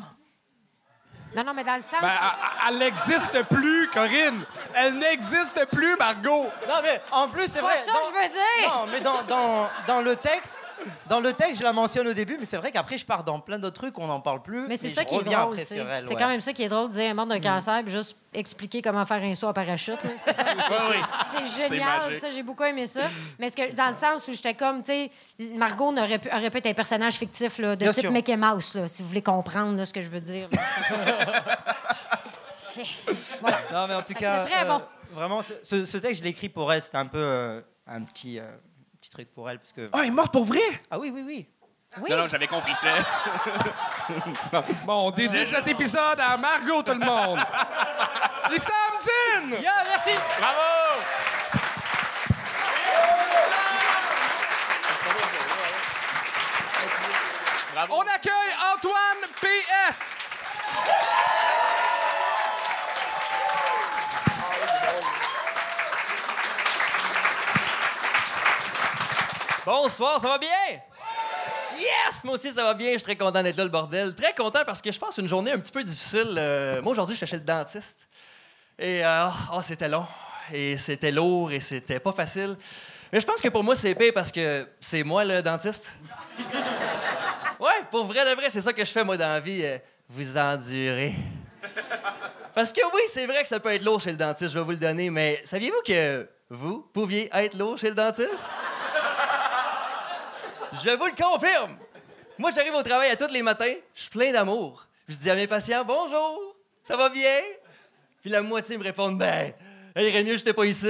Non, 1.35 1.45
non, 1.45 1.55
mais 1.55 1.65
dans 1.65 1.77
le 1.77 1.83
sens. 1.83 2.01
ben, 2.03 2.11
elle- 2.69 2.77
n'existe 2.79 3.43
plus, 3.45 3.89
Corinne. 3.89 4.45
Elle 4.75 4.99
n'existe 4.99 5.65
plus, 5.73 5.97
Margot. 5.97 6.43
Non, 6.69 6.75
mais 6.83 7.01
en 7.11 7.27
plus, 7.27 7.43
c'est 7.45 7.53
c'est 7.53 7.61
vrai. 7.61 7.73
pas 7.75 7.81
ça 7.81 7.93
dans- 7.93 7.99
que 8.01 8.05
je 8.07 8.23
veux 8.23 8.29
dire! 8.35 8.69
Non, 8.69 8.87
mais 8.91 9.01
dans, 9.01 9.23
dans, 9.23 9.69
dans 9.87 10.03
le 10.03 10.15
texte. 10.17 10.55
Dans 11.09 11.21
le 11.21 11.33
texte, 11.33 11.59
je 11.59 11.65
la 11.65 11.73
mentionne 11.73 12.09
au 12.09 12.13
début, 12.15 12.37
mais 12.39 12.45
c'est 12.45 12.57
vrai 12.57 12.71
qu'après, 12.73 12.99
je 12.99 13.05
pars 13.05 13.25
dans 13.25 13.41
plein 13.41 13.59
d'autres 13.59 13.77
trucs, 13.81 13.99
on 13.99 14.07
n'en 14.07 14.21
parle 14.21 14.43
plus. 14.43 14.67
Mais 14.69 14.77
c'est 14.77 14.89
ça 14.89 15.05
qui 15.05 15.15
est 15.15 15.23
drôle. 15.23 15.63
C'est 15.63 15.81
ouais. 15.81 16.15
quand 16.17 16.29
même 16.29 16.41
ça 16.41 16.53
qui 16.53 16.63
est 16.63 16.69
drôle 16.69 16.89
de 16.89 16.93
dire 16.95 17.03
elle 17.03 17.11
est 17.11 17.15
morte 17.15 17.29
d'un 17.29 17.41
cancer 17.41 17.83
puis 17.83 17.93
juste 17.93 18.17
expliquer 18.35 18.81
comment 18.81 19.05
faire 19.05 19.23
un 19.23 19.35
saut 19.35 19.49
en 19.49 19.53
parachute. 19.53 19.99
C'est 20.25 20.35
c'est 21.33 21.69
génial, 21.69 22.15
ça. 22.15 22.31
J'ai 22.31 22.43
beaucoup 22.43 22.65
aimé 22.65 22.87
ça. 22.87 23.03
Mais 23.39 23.47
est-ce 23.47 23.57
que 23.57 23.75
dans 23.75 23.89
le 23.89 23.95
sens 23.95 24.27
où 24.29 24.33
j'étais 24.33 24.55
comme, 24.55 24.83
tu 24.83 24.87
sais, 24.93 25.11
Margot 25.57 25.93
n'aurait 25.93 26.19
pu, 26.19 26.29
aurait 26.29 26.51
pu 26.51 26.59
être 26.59 26.67
un 26.67 26.75
personnage 26.75 27.15
fictif 27.15 27.59
là, 27.59 27.77
de 27.77 27.85
Bien 27.85 27.93
type 27.93 28.03
sûr. 28.03 28.13
Mickey 28.13 28.37
Mouse, 28.37 28.75
là, 28.75 28.89
si 28.89 29.03
vous 29.03 29.09
voulez 29.09 29.23
comprendre 29.23 29.77
là, 29.77 29.85
ce 29.87 29.93
que 29.93 30.01
je 30.01 30.09
veux 30.09 30.21
dire. 30.21 30.49
C'est- 32.57 32.83
voilà. 33.41 33.59
Non, 33.73 33.87
mais 33.89 33.95
en 33.95 34.03
tout 34.03 34.15
cas, 34.15 34.45
très 34.45 34.65
bon. 34.65 34.81
vraiment, 35.11 35.43
ce, 35.43 35.53
ce- 35.63 35.85
ce 35.85 35.99
texte, 35.99 36.21
je 36.21 36.25
l'ai 36.25 36.31
écrit 36.31 36.49
pour 36.49 36.73
elle. 36.73 36.81
C'était 36.83 36.97
un 36.99 37.07
peu 37.07 37.19
euh, 37.19 37.61
un 37.87 38.03
petit, 38.03 38.39
euh, 38.39 38.45
petit 38.72 38.72
truc 39.13 39.33
pour 39.35 39.49
elle. 39.49 39.59
Parce 39.59 39.73
que... 39.73 39.89
Ah, 39.93 39.99
elle 40.01 40.09
est 40.09 40.11
morte 40.11 40.33
pour 40.33 40.45
vrai? 40.45 40.61
Ah 40.91 40.99
oui, 40.99 41.13
oui, 41.15 41.23
oui. 41.25 41.47
Oui. 42.01 42.11
Non, 42.11 42.17
non, 42.17 42.27
j'avais 42.27 42.47
compris. 42.47 42.73
Bon, 44.85 45.09
on 45.09 45.11
dédie 45.11 45.45
cet 45.45 45.67
épisode 45.69 46.19
à 46.19 46.37
Margot, 46.37 46.83
tout 46.83 46.93
le 46.93 47.05
monde. 47.05 47.39
Les 48.51 48.59
Samdines! 48.59 49.61
Yeah, 49.61 49.85
merci. 49.87 50.19
Bravo! 50.39 51.03
Bravo. 57.75 57.95
On 57.95 58.03
accueille 58.03 58.55
Antoine 58.75 59.29
PS. 59.41 60.17
Bonsoir, 69.65 70.21
ça 70.21 70.29
va 70.29 70.39
bien? 70.39 70.49
Yes! 71.79 72.25
Moi 72.25 72.35
aussi, 72.35 72.51
ça 72.51 72.65
va 72.65 72.75
bien. 72.75 72.89
Je 72.93 72.99
suis 72.99 73.03
très 73.03 73.17
content 73.17 73.43
d'être 73.43 73.57
là, 73.57 73.65
le 73.65 73.71
bordel. 73.71 74.15
Très 74.15 74.35
content 74.35 74.61
parce 74.67 74.83
que 74.83 74.91
je 74.91 74.99
passe 74.99 75.19
une 75.19 75.29
journée 75.29 75.53
un 75.53 75.59
petit 75.59 75.73
peu 75.73 75.85
difficile. 75.85 76.35
Euh, 76.37 76.83
moi, 76.83 76.93
aujourd'hui, 76.93 77.15
je 77.15 77.19
suis 77.19 77.27
chez 77.27 77.37
le 77.37 77.45
dentiste. 77.45 78.09
Et 78.79 79.05
euh, 79.05 79.29
oh, 79.53 79.61
c'était 79.63 79.89
long. 79.89 80.07
Et 80.53 80.77
c'était 80.79 81.13
lourd 81.13 81.53
et 81.53 81.61
c'était 81.61 82.01
pas 82.01 82.13
facile. 82.13 82.57
Mais 83.13 83.21
je 83.21 83.27
pense 83.27 83.41
que 83.41 83.49
pour 83.49 83.63
moi, 83.63 83.75
c'est 83.75 83.91
épais 83.91 84.11
parce 84.11 84.33
que 84.33 84.69
c'est 84.81 85.05
moi 85.05 85.25
le 85.25 85.41
dentiste. 85.43 85.93
Ouais, 87.61 87.85
pour 87.91 88.05
vrai 88.07 88.29
de 88.29 88.35
vrai, 88.35 88.51
c'est 88.51 88.61
ça 88.61 88.73
que 88.73 88.85
je 88.85 88.91
fais, 88.91 89.05
moi, 89.05 89.17
dans 89.17 89.29
la 89.29 89.41
vie. 89.41 89.63
euh, 89.65 89.79
vous 90.09 90.37
endurez. 90.37 91.15
Parce 92.55 92.73
que 92.73 92.81
oui, 92.95 93.03
c'est 93.07 93.27
vrai 93.27 93.43
que 93.43 93.49
ça 93.49 93.61
peut 93.61 93.73
être 93.73 93.85
lourd 93.85 94.01
chez 94.01 94.11
le 94.11 94.17
dentiste, 94.17 94.53
je 94.53 94.59
vais 94.59 94.65
vous 94.65 94.73
le 94.73 94.77
donner, 94.77 95.09
mais 95.09 95.41
saviez-vous 95.45 95.81
que 95.87 96.29
vous 96.51 96.83
pouviez 96.93 97.31
être 97.33 97.57
lourd 97.57 97.79
chez 97.79 97.89
le 97.89 97.95
dentiste? 97.95 98.47
Je 100.73 100.91
vous 100.91 101.07
le 101.07 101.23
confirme. 101.23 101.77
Moi, 102.39 102.51
j'arrive 102.51 102.75
au 102.75 102.83
travail 102.83 103.11
à 103.11 103.17
tous 103.17 103.33
les 103.33 103.43
matins, 103.43 103.75
je 103.95 104.01
suis 104.01 104.11
plein 104.11 104.33
d'amour. 104.33 104.87
Je 105.09 105.17
dis 105.17 105.31
à 105.31 105.35
mes 105.35 105.47
patients 105.47 105.85
bonjour, 105.85 106.57
ça 106.83 106.97
va 106.97 107.09
bien? 107.09 107.41
Puis 108.23 108.31
la 108.31 108.41
moitié 108.41 108.79
me 108.79 108.85
répondent 108.85 109.19
ben, 109.19 109.53
il 109.97 110.05
irait 110.05 110.23
mieux 110.23 110.37
j'étais 110.37 110.55
pas 110.55 110.65
ici. 110.65 110.89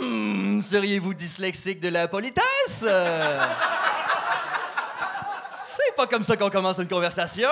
Hum, 0.00 0.62
seriez-vous 0.62 1.12
dyslexique 1.14 1.80
de 1.80 1.88
la 1.88 2.08
politesse? 2.08 2.84
Euh, 2.84 3.46
C'est 5.62 5.94
pas 5.94 6.06
comme 6.06 6.24
ça 6.24 6.36
qu'on 6.36 6.50
commence 6.50 6.78
une 6.78 6.88
conversation. 6.88 7.50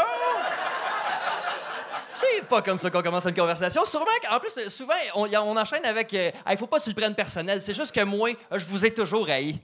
C'est 2.06 2.42
pas 2.46 2.60
comme 2.60 2.78
ça 2.78 2.90
qu'on 2.90 3.02
commence 3.02 3.24
une 3.24 3.34
conversation. 3.34 3.84
Sûrement 3.84 4.06
qu'en 4.22 4.38
plus, 4.38 4.56
euh, 4.58 4.68
souvent, 4.68 4.94
on, 5.14 5.56
enchaîne 5.56 5.84
avec 5.84 6.12
euh, 6.12 6.30
Hey, 6.46 6.56
faut 6.58 6.66
pas 6.66 6.78
tu 6.78 6.90
le 6.90 6.94
prennes 6.94 7.14
personnel. 7.14 7.62
C'est 7.62 7.72
juste 7.72 7.94
que 7.94 8.02
moi, 8.02 8.30
euh, 8.30 8.58
je 8.58 8.66
vous 8.66 8.84
ai 8.84 8.92
toujours 8.92 9.28
haï. 9.28 9.58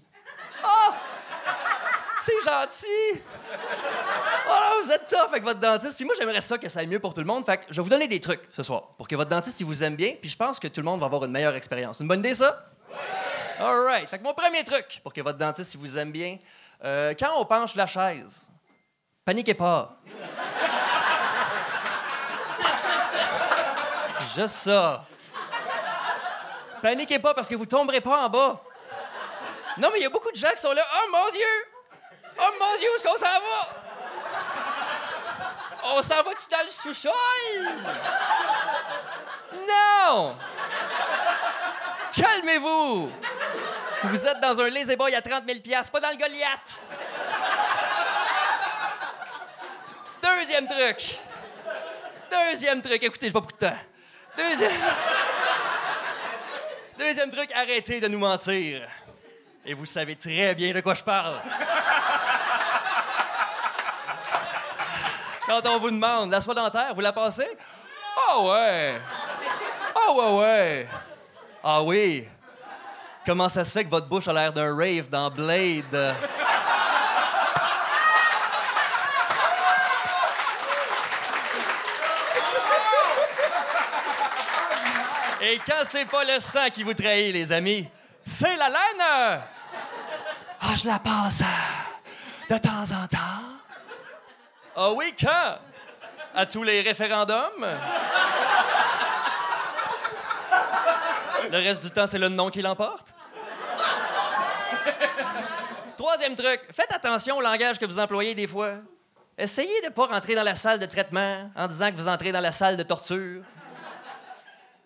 Oh! 2.19 2.23
C'est 2.23 2.41
gentil! 2.45 3.23
Voilà, 4.47 4.71
vous 4.83 4.91
êtes 4.91 5.07
tough 5.07 5.29
avec 5.29 5.43
votre 5.43 5.61
dentiste. 5.61 5.97
Puis 5.97 6.05
moi, 6.05 6.15
j'aimerais 6.19 6.41
ça 6.41 6.59
que 6.59 6.69
ça 6.69 6.81
aille 6.81 6.87
mieux 6.87 6.99
pour 6.99 7.15
tout 7.15 7.21
le 7.21 7.27
monde. 7.27 7.45
Fait 7.45 7.59
que 7.59 7.65
je 7.71 7.77
vais 7.77 7.83
vous 7.83 7.89
donner 7.89 8.09
des 8.09 8.21
trucs 8.21 8.43
ce 8.53 8.63
soir 8.63 8.89
pour 8.97 9.07
que 9.07 9.17
votre 9.17 9.31
dentiste, 9.31 9.61
il 9.61 9.67
vous 9.67 9.85
aime 9.85 9.97
bien. 9.97 10.15
Puis 10.21 10.31
je 10.31 10.37
pense 10.37 10.59
que 10.59 10.69
tout 10.69 10.81
le 10.81 10.85
monde 10.85 11.01
va 11.01 11.07
avoir 11.07 11.25
une 11.25 11.33
meilleure 11.33 11.55
expérience. 11.55 12.01
Une 12.01 12.09
bonne 12.09 12.21
idée, 12.21 12.35
ça? 12.35 12.65
All 13.61 13.85
right. 13.85 14.09
Fait 14.09 14.19
que 14.19 14.25
mon 14.25 14.35
premier 14.35 14.65
truc 14.65 15.01
pour 15.03 15.13
que 15.13 15.21
votre 15.21 15.39
dentiste, 15.39 15.75
il 15.75 15.81
vous 15.81 15.99
aime 15.99 16.13
bien, 16.13 16.39
euh, 16.85 17.15
quand 17.19 17.31
on 17.37 17.45
penche 17.45 17.75
la 17.75 17.87
chaise, 17.87 18.47
paniquez 19.25 19.55
pas. 19.55 19.97
Juste 24.35 24.55
ça. 24.55 25.05
Paniquez 26.81 27.19
pas 27.19 27.35
parce 27.35 27.49
que 27.49 27.57
vous 27.57 27.67
tomberez 27.67 28.01
pas 28.01 28.25
en 28.25 28.29
bas. 28.29 28.63
Non, 29.79 29.89
mais 29.93 29.99
il 29.99 30.03
y 30.03 30.07
a 30.07 30.11
beaucoup 30.11 30.31
de 30.31 30.37
gens 30.37 30.51
qui 30.51 30.61
sont 30.61 30.73
là. 30.73 30.83
Oh 30.95 31.11
mon 31.11 31.31
Dieu! 31.31 31.68
Oh 32.41 32.51
mon 32.59 32.77
Dieu, 32.77 32.89
est-ce 32.95 33.05
qu'on 33.05 33.17
s'en 33.17 33.27
va? 33.27 33.69
On 35.85 36.03
s'en 36.03 36.23
va-tu 36.23 36.49
dans 36.51 36.65
le 36.65 36.71
sous-sol? 36.71 37.13
Non! 39.53 40.37
Calmez-vous! 42.13 43.13
Vous 44.05 44.27
êtes 44.27 44.41
dans 44.41 44.61
un 44.61 44.71
lazy 44.71 44.97
boy 44.97 45.15
à 45.15 45.23
30 45.23 45.45
000 45.47 45.59
pas 45.93 46.01
dans 46.01 46.11
le 46.11 46.17
Goliath. 46.17 46.83
Deuxième 50.23 50.67
truc. 50.67 51.19
Deuxième 52.31 52.81
truc. 52.81 53.03
Écoutez, 53.03 53.27
j'ai 53.27 53.33
pas 53.33 53.41
beaucoup 53.41 53.53
de 53.53 53.67
temps. 53.67 53.77
Deuxième. 54.37 54.71
Deuxième 56.99 57.31
truc, 57.31 57.51
arrêtez 57.53 58.01
de 58.01 58.09
nous 58.09 58.19
mentir. 58.19 58.89
Et 59.65 59.75
vous 59.75 59.87
savez 59.87 60.17
très 60.17 60.55
bien 60.55 60.73
de 60.73 60.81
quoi 60.81 60.95
je 60.95 61.03
parle. 61.03 61.41
Quand 65.49 65.67
on 65.67 65.79
vous 65.79 65.91
demande 65.91 66.31
la 66.31 66.43
soie 66.43 66.55
dentaire, 66.55 66.95
vous 66.95 67.01
la 67.01 67.11
passez? 67.11 67.57
Ah 68.19 68.39
ouais! 68.39 69.01
Ah 69.95 70.13
ouais, 70.13 70.39
ouais! 70.39 70.89
Ah 71.65 71.83
oui! 71.83 72.29
Comment 73.25 73.49
ça 73.49 73.65
se 73.65 73.73
fait 73.73 73.83
que 73.83 73.89
votre 73.89 74.07
bouche 74.07 74.29
a 74.29 74.33
l'air 74.35 74.53
d'un 74.53 74.77
rave 74.77 75.09
dans 75.09 75.31
Blade? 75.31 76.15
Et 85.41 85.59
quand 85.67 85.85
c'est 85.85 86.05
pas 86.05 86.25
le 86.25 86.39
sang 86.41 86.69
qui 86.71 86.83
vous 86.83 86.93
trahit, 86.93 87.33
les 87.33 87.51
amis, 87.55 87.89
c'est 88.23 88.55
la 88.57 88.69
laine! 88.69 89.41
Ah, 90.61 90.75
je 90.77 90.87
la 90.87 90.99
passe 90.99 91.43
de 92.51 92.59
temps 92.59 92.83
en 92.83 93.07
temps. 93.07 93.58
Ah 94.81 94.93
oui, 94.93 95.13
quand? 95.19 95.59
À 96.37 96.47
tous 96.47 96.63
les 96.63 96.83
référendums? 96.83 97.67
Le 101.51 101.57
reste 101.57 101.83
du 101.83 101.91
temps, 101.91 102.07
c'est 102.07 102.19
le 102.19 102.29
nom 102.29 102.49
qui 102.49 102.63
l'emporte? 102.63 103.09
Troisième 105.97 106.37
truc, 106.37 106.61
faites 106.71 106.93
attention 106.93 107.39
au 107.39 107.41
langage 107.41 107.81
que 107.81 107.87
vous 107.87 107.99
employez 107.99 108.37
des 108.37 108.47
fois. 108.47 108.75
essayez 109.37 109.81
de 109.81 109.89
pas 109.89 110.07
rentrer 110.07 110.37
dans 110.37 110.45
la 110.45 110.55
salle 110.55 110.79
de 110.79 110.87
traitement 110.87 111.51
en 111.57 111.67
disant 111.67 111.91
que 111.91 111.97
vous 111.97 112.09
entrez 112.09 112.31
dans 112.31 112.39
la 112.39 112.53
salle 112.53 112.77
de 112.77 112.85
torture. 112.85 113.43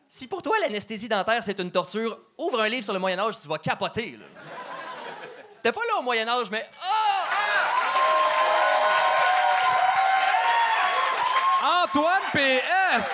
Si 0.08 0.26
pour 0.26 0.40
toi, 0.40 0.56
l'anesthésie 0.62 1.10
dentaire, 1.10 1.44
c'est 1.44 1.60
une 1.60 1.70
torture, 1.70 2.18
ouvre 2.38 2.62
un 2.62 2.68
livre 2.70 2.84
sur 2.84 2.94
le 2.94 2.98
Moyen-Âge, 2.98 3.42
tu 3.42 3.46
vas 3.46 3.58
capoter. 3.58 4.18
T'es 5.62 5.70
pas 5.70 5.80
là 5.86 5.98
au 5.98 6.02
Moyen-Âge, 6.02 6.50
mais... 6.50 6.64
Ah! 6.82 7.01
Antoine 11.94 12.22
PS! 12.32 13.04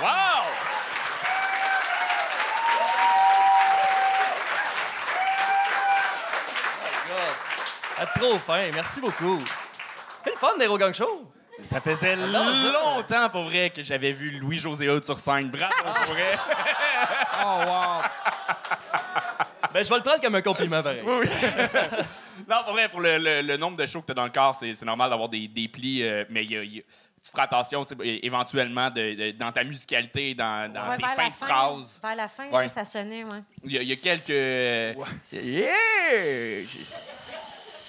Wow! 0.00 0.08
Ah, 7.98 8.06
trop 8.14 8.38
fin, 8.38 8.70
merci 8.72 9.00
beaucoup. 9.00 9.42
C'est 10.22 10.30
le 10.30 10.36
fun 10.36 10.56
d'Hero 10.56 10.78
Gang 10.78 10.94
Show. 10.94 11.28
Ça 11.64 11.80
faisait 11.80 12.14
longtemps, 12.14 13.28
pour 13.30 13.44
vrai, 13.46 13.70
que 13.70 13.82
j'avais 13.82 14.12
vu 14.12 14.30
Louis-José 14.30 14.88
Hood 14.88 15.04
sur 15.04 15.18
scène. 15.18 15.50
Bravo, 15.50 15.74
pour 15.82 16.14
vrai. 16.14 16.38
Oh, 17.38 17.64
wow! 17.66 17.98
Ben, 19.74 19.84
je 19.84 19.90
vais 19.90 19.96
le 19.96 20.02
prendre 20.02 20.20
comme 20.22 20.34
un 20.36 20.42
compliment, 20.42 20.82
pareil. 20.82 21.02
Oui, 21.04 21.26
oui. 21.26 21.28
non, 22.48 22.56
pour 22.64 22.72
vrai, 22.72 22.88
pour 22.88 23.00
le, 23.00 23.18
le- 23.18 23.42
le 23.42 23.56
nombre 23.56 23.76
de 23.76 23.86
shows 23.86 24.00
que 24.00 24.06
tu 24.06 24.12
as 24.12 24.14
dans 24.14 24.24
le 24.24 24.30
corps, 24.30 24.54
c'est 24.54 24.80
normal 24.82 25.10
d'avoir 25.10 25.28
des, 25.28 25.48
des 25.48 25.68
plis, 25.68 26.02
euh, 26.02 26.24
mais 26.30 26.44
il 26.44 26.50
y 26.52 26.56
a- 26.56 26.62
il 26.62 26.74
y 26.76 26.78
a- 26.80 26.82
tu 27.24 27.32
feras 27.32 27.42
attention 27.44 27.84
éventuellement 28.04 28.88
de- 28.88 29.14
de- 29.14 29.30
dans 29.36 29.50
ta 29.50 29.64
musicalité, 29.64 30.32
dans, 30.34 30.72
dans 30.72 30.88
Ouais, 30.90 30.96
tes 30.96 31.02
fins 31.02 31.14
la 31.16 31.28
de 31.28 31.32
fin, 31.32 31.46
phrases. 31.46 32.00
Vers 32.00 32.14
la 32.14 32.28
fin, 32.28 32.48
Ouais. 32.50 32.68
ça 32.68 32.84
sonnait, 32.84 33.24
ouais. 33.24 33.40
Il 33.64 33.72
y, 33.72 33.78
a- 33.78 33.82
il 33.82 33.88
y 33.88 33.92
a 33.92 33.96
quelques. 33.96 34.28
Yeah! 35.32 37.15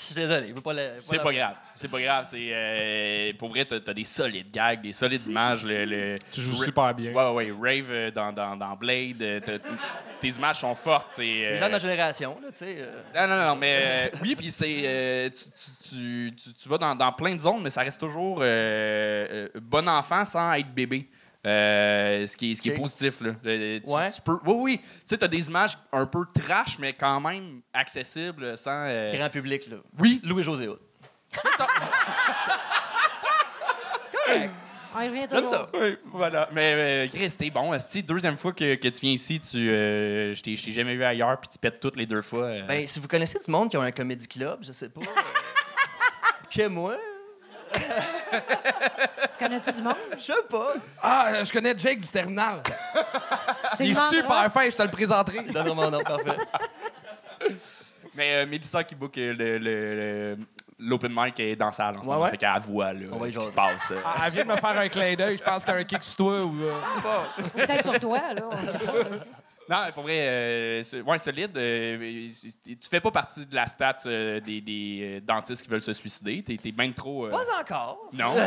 Je 0.07 0.13
suis 0.13 0.21
désolé, 0.21 0.47
je 0.49 0.53
veux 0.53 0.61
pas 0.61 0.73
le. 0.73 0.81
C'est 0.99 1.21
pas 1.21 1.33
grave. 1.33 1.55
C'est 1.75 1.87
pas 1.89 1.99
grave. 2.01 2.27
C'est 2.29 2.49
euh, 2.51 3.33
pour 3.37 3.49
vrai, 3.49 3.65
t'as 3.65 3.75
as 3.85 3.93
des 3.93 4.03
solides 4.05 4.49
gags, 4.51 4.81
des 4.81 4.93
solides 4.93 5.25
images. 5.27 5.63
Le, 5.65 5.83
le- 5.85 6.15
Tu 6.31 6.41
joues 6.41 6.55
Ra- 6.57 6.65
super 6.65 6.93
bien. 6.93 7.11
Ouais, 7.11 7.31
ouais, 7.31 7.51
Rave 7.51 7.87
euh, 7.91 8.11
dans, 8.11 8.31
dans, 8.31 8.55
dans 8.55 8.75
Blade. 8.75 9.21
euh, 9.21 9.39
tes 10.21 10.29
images 10.29 10.59
sont 10.61 10.73
fortes. 10.75 11.07
C'est. 11.11 11.23
euh, 11.23 11.51
Les 11.51 11.57
gens 11.57 11.65
de 11.67 11.71
notre 11.71 11.83
génération, 11.83 12.37
là, 12.41 12.47
tu 12.51 12.57
sais. 12.59 12.75
euh, 12.79 13.01
Non, 13.13 13.27
non, 13.35 13.45
non, 13.47 13.55
mais 13.55 13.79
euh, 13.83 14.17
oui, 14.21 14.35
puis 14.35 14.49
c'est. 14.49 14.81
euh, 14.85 15.29
tu, 15.29 15.43
tu, 15.89 15.89
tu, 15.89 16.35
tu- 16.35 16.53
tu 16.53 16.69
vas 16.69 16.77
dans, 16.77 16.95
dans 16.95 17.11
plein 17.11 17.35
de 17.35 17.41
zones, 17.41 17.61
mais 17.61 17.69
ça 17.69 17.81
reste 17.81 17.99
toujours 17.99 18.39
euh, 18.41 19.47
euh, 19.55 19.59
bon 19.61 19.87
enfant 19.89 20.23
sans 20.25 20.53
être 20.53 20.73
bébé. 20.73 21.07
Euh, 21.47 22.27
ce, 22.27 22.35
qui 22.37 22.51
est, 22.51 22.55
ce 22.55 22.61
qui 22.61 22.69
est 22.69 22.73
positif, 22.73 23.21
là. 23.21 23.31
Euh, 23.45 23.79
tu, 23.85 23.89
Ouais. 23.91 24.11
tu 24.11 24.21
peux, 24.21 24.37
oui, 24.45 24.55
oui. 24.59 24.79
Tu 24.83 24.85
sais, 25.05 25.17
t'as 25.17 25.27
des 25.27 25.47
images 25.47 25.77
un 25.91 26.05
peu 26.05 26.25
trash, 26.33 26.77
mais 26.79 26.93
quand 26.93 27.19
même 27.21 27.61
accessibles 27.73 28.57
sans. 28.57 28.85
euh, 28.87 29.11
Grand 29.15 29.29
public, 29.29 29.67
là. 29.69 29.77
Oui. 29.99 30.19
Louis-José 30.23 30.67
Hood. 30.67 30.79
On 34.95 35.01
y 35.01 35.07
revient 35.09 35.19
J'aime 35.29 35.43
toujours. 35.43 35.47
ça. 35.49 35.69
Oui, 35.75 35.97
voilà. 36.05 36.49
Mais 36.53 37.05
euh, 37.05 37.07
Chris, 37.09 37.31
t'es 37.37 37.49
bon. 37.51 37.73
Esti, 37.73 38.01
deuxième 38.01 38.37
fois 38.37 38.51
que, 38.51 38.75
que 38.75 38.87
tu 38.87 39.01
viens 39.01 39.11
ici, 39.11 39.39
tu, 39.39 39.69
euh, 39.69 40.33
je 40.33 40.41
t'ai 40.41 40.55
je 40.55 40.65
t'ai 40.65 40.71
jamais 40.71 40.95
vu 40.95 41.03
ailleurs, 41.03 41.39
puis 41.39 41.49
tu 41.49 41.59
pètes 41.59 41.79
toutes 41.79 41.97
les 41.97 42.05
deux 42.05 42.21
fois. 42.21 42.45
euh. 42.45 42.61
Ben, 42.63 42.87
si 42.87 42.99
vous 42.99 43.07
connaissez 43.07 43.37
du 43.43 43.51
monde 43.51 43.69
qui 43.69 43.77
a 43.77 43.81
un 43.81 43.91
comédie 43.91 44.27
club, 44.27 44.59
je 44.63 44.71
sais 44.71 44.89
pas. 44.89 45.01
euh, 45.01 45.05
que 46.55 46.67
moi, 46.67 46.97
Tu 49.31 49.37
connais-tu 49.37 49.71
du 49.73 49.81
monde? 49.81 49.95
je 50.13 50.23
sais 50.23 50.33
pas. 50.49 50.73
Ah, 51.01 51.43
je 51.43 51.51
connais 51.51 51.77
Jake 51.77 51.99
du 51.99 52.07
terminal. 52.07 52.61
Il 53.79 53.91
est 53.91 54.09
super 54.09 54.51
fin, 54.51 54.69
je 54.69 54.75
te 54.75 54.83
le 54.83 54.89
présenterai. 54.91 55.41
Donne 55.43 55.73
mon 55.73 55.89
nom, 55.91 55.99
parfait. 56.01 56.37
Mais 58.15 58.33
euh, 58.37 58.45
Mélissa 58.47 58.83
qui 58.83 58.95
book 58.95 59.15
euh, 59.17 59.33
le- 59.37 59.57
le- 59.59 59.95
le- 59.95 60.37
l'open 60.79 61.11
mic 61.15 61.39
est 61.39 61.55
dans 61.55 61.67
la 61.67 61.71
salle 61.71 61.97
en 61.97 62.01
ce 62.01 62.07
Ouais, 62.07 62.13
moment. 62.13 62.25
ouais. 62.25 62.31
Fait 62.31 62.37
qu'elle 62.37 62.59
voit 62.61 62.93
là, 62.93 62.99
ce 63.29 63.37
qui 63.39 63.45
se 63.45 63.51
passe. 63.51 63.91
euh. 63.91 64.01
Ah, 64.03 64.23
Elle 64.25 64.31
vient 64.33 64.45
de 64.45 64.49
me 64.51 64.55
faire 64.55 64.79
un 64.79 64.89
clin 64.89 65.13
d'œil, 65.15 65.37
je 65.37 65.43
pense 65.43 65.63
qu'il 65.63 65.73
y 65.73 65.77
a 65.77 65.79
un 65.79 65.83
kick 65.83 66.01
sur 66.03 66.15
toi 66.15 66.43
ou. 66.43 66.55
euh, 66.63 66.73
Ou 67.39 67.49
Peut-être 67.49 67.83
sur 67.83 67.99
toi, 67.99 68.21
là. 68.33 68.41
On 68.51 68.65
sait 68.65 68.79
pas. 68.79 68.93
Non, 69.69 69.77
pour 69.93 70.03
vrai, 70.03 70.15
euh, 70.19 70.83
ouais, 71.05 71.17
solide. 71.17 71.57
euh, 71.57 72.29
tu 72.65 72.77
fais 72.89 73.01
pas 73.01 73.11
partie 73.11 73.45
de 73.45 73.53
la 73.53 73.67
stat 73.67 73.97
euh, 74.05 74.39
des, 74.39 74.61
des, 74.61 74.99
euh, 75.01 75.19
dentistes 75.21 75.63
qui 75.63 75.69
veulent 75.69 75.81
se 75.81 75.91
suicider. 75.93 76.41
T'es 76.43 76.57
es 76.63 76.71
bien 76.71 76.91
trop. 76.91 77.25
euh, 77.25 77.29
Pas 77.29 77.43
encore. 77.59 78.09
Non. 78.13 78.35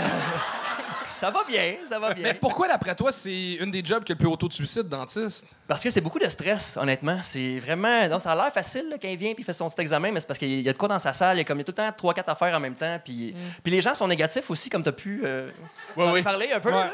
Ça 1.09 1.28
va 1.30 1.40
bien, 1.46 1.74
ça 1.85 1.98
va 1.98 2.14
bien. 2.14 2.22
Mais 2.22 2.35
pourquoi, 2.35 2.68
d'après 2.68 2.94
toi, 2.94 3.11
c'est 3.12 3.54
une 3.54 3.70
des 3.70 3.85
jobs 3.85 4.02
qui 4.04 4.12
a 4.12 4.14
le 4.14 4.18
plus 4.18 4.28
haut 4.28 4.37
taux 4.37 4.48
de 4.48 4.52
suicide, 4.54 4.88
dentiste? 4.88 5.44
Parce 5.66 5.83
que 5.83 5.90
c'est 5.90 6.00
beaucoup 6.00 6.20
de 6.20 6.28
stress, 6.28 6.78
honnêtement. 6.80 7.18
C'est 7.22 7.59
vraiment. 7.59 8.09
Non, 8.09 8.18
ça 8.20 8.33
a 8.33 8.37
l'air 8.37 8.52
facile 8.52 8.88
là, 8.88 8.96
quand 9.00 9.09
il 9.09 9.18
vient 9.18 9.35
puis 9.35 9.42
il 9.42 9.44
fait 9.44 9.52
son 9.52 9.68
petit 9.68 9.80
examen, 9.83 10.12
mais 10.12 10.20
c'est 10.20 10.26
parce 10.26 10.38
qu'il 10.38 10.61
y 10.61 10.68
a 10.68 10.72
de 10.72 10.78
quoi 10.78 10.88
dans 10.88 11.00
sa 11.00 11.12
salle. 11.12 11.37
Il 11.37 11.40
y 11.40 11.42
a 11.42 11.44
comme 11.44 11.59
il 11.59 11.61
y 11.61 11.62
a 11.62 11.64
tout 11.64 11.72
le 11.72 11.76
temps 11.85 11.92
trois, 11.94 12.14
quatre 12.14 12.28
affaires 12.30 12.54
en 12.56 12.61
même 12.61 12.76
temps. 12.76 12.98
Puis, 13.04 13.35
puis 13.62 13.70
les 13.72 13.80
gens 13.83 13.92
sont 13.94 14.06
négatifs 14.09 14.48
aussi, 14.50 14.70
comme 14.70 14.83
tu 14.85 14.88
as 14.88 14.92
pu 14.92 15.22
euh, 15.24 15.50
Ouais, 15.96 16.04
en 16.04 16.12
oui. 16.12 16.22
parler 16.22 16.50
un 16.54 16.61
peu. 16.61 16.72
Ouais. 16.72 16.90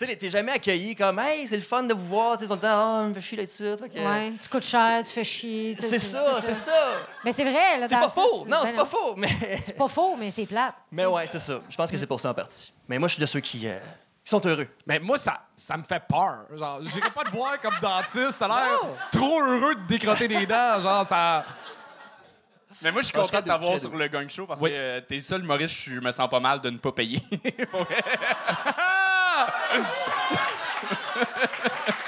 Là. 0.00 0.06
Tu 0.06 0.12
sais, 0.12 0.16
t'es 0.16 0.28
jamais 0.28 0.52
accueilli 0.52 0.94
comme 0.96 1.18
Hey, 1.18 1.46
c'est 1.46 1.56
le 1.56 1.62
fun 1.62 1.82
de 1.84 1.94
vous 1.94 2.06
voir. 2.06 2.32
Tu 2.36 2.40
sais, 2.40 2.44
ils 2.44 2.48
tout 2.48 2.54
le 2.54 2.60
temps, 2.60 2.68
Ah, 3.02 3.02
me 3.08 3.14
fait 3.14 3.20
chier 3.20 3.36
d'être 3.38 3.50
ici. 3.50 3.64
Fait 3.78 3.88
que- 3.88 3.98
Ouais, 3.98 4.32
tu 4.42 4.48
coûtes 4.48 4.64
cher, 4.64 5.02
tu 5.04 5.10
fais 5.12 5.24
chier. 5.24 5.76
tu- 5.78 5.86
C'est 5.86 5.98
ça, 5.98 6.40
c'est 6.40 6.54
ça. 6.54 6.96
Mais 7.24 7.32
c'est 7.32 7.44
vrai, 7.44 7.78
là. 7.78 7.86
C'est 7.88 7.94
pas 7.98 8.08
faux. 8.10 8.44
Non, 8.46 8.62
ben 8.62 8.66
c'est 8.66 8.76
pas 8.76 8.84
faux. 8.84 9.14
Mais, 9.16 9.28
C'est 9.58 9.76
pas 9.76 9.88
faux, 9.88 10.16
mais 10.16 10.30
c'est 10.30 10.46
plate. 10.46 10.74
mais 10.90 11.06
ouais, 11.06 11.26
c'est 11.26 11.38
ça. 11.38 11.60
Je 11.68 11.76
pense 11.76 11.90
que 11.90 11.96
c'est 11.98 12.06
pour 12.06 12.20
ça 12.20 12.30
en 12.30 12.34
partie. 12.34 12.72
Mais 12.88 12.98
moi, 12.98 13.08
je 13.08 13.14
suis 13.14 13.20
de 13.20 13.26
ceux 13.26 13.40
qui, 13.40 13.66
euh, 13.68 13.78
sont 14.24 14.40
heureux. 14.46 14.66
Mais 14.86 14.98
moi, 14.98 15.18
ça, 15.18 15.42
ça 15.54 15.76
me 15.76 15.82
fait 15.84 16.02
peur. 16.08 16.46
Genre, 16.56 16.80
j'irais 16.86 17.10
pas 17.10 17.24
te 17.24 17.30
voir 17.30 17.60
comme 17.60 17.74
dentiste. 17.82 18.36
T'as 18.38 18.48
l'air 18.48 18.78
trop 19.12 19.42
heureux 19.42 19.74
de 19.74 19.86
décrotter 19.86 20.26
des 20.28 20.46
dents. 20.46 20.80
Genre, 20.80 21.04
ça. 21.06 21.44
Mais 22.82 22.90
moi, 22.90 23.02
je 23.02 23.06
suis 23.06 23.16
Ah, 23.16 23.20
content 23.22 23.40
de 23.40 23.46
t'avoir 23.46 23.78
sur 23.78 23.94
le 23.96 24.08
gang 24.08 24.28
show 24.28 24.46
parce 24.46 24.60
Oui. 24.60 24.70
que 24.70 24.74
euh, 24.74 25.00
t'es 25.02 25.14
le 25.16 25.20
seul 25.22 25.42
humoriste, 25.44 25.76
je 25.76 26.00
me 26.00 26.10
sens 26.10 26.28
pas 26.28 26.40
mal 26.40 26.60
de 26.60 26.70
ne 26.70 26.78
pas 26.78 26.90
payer. 26.92 27.22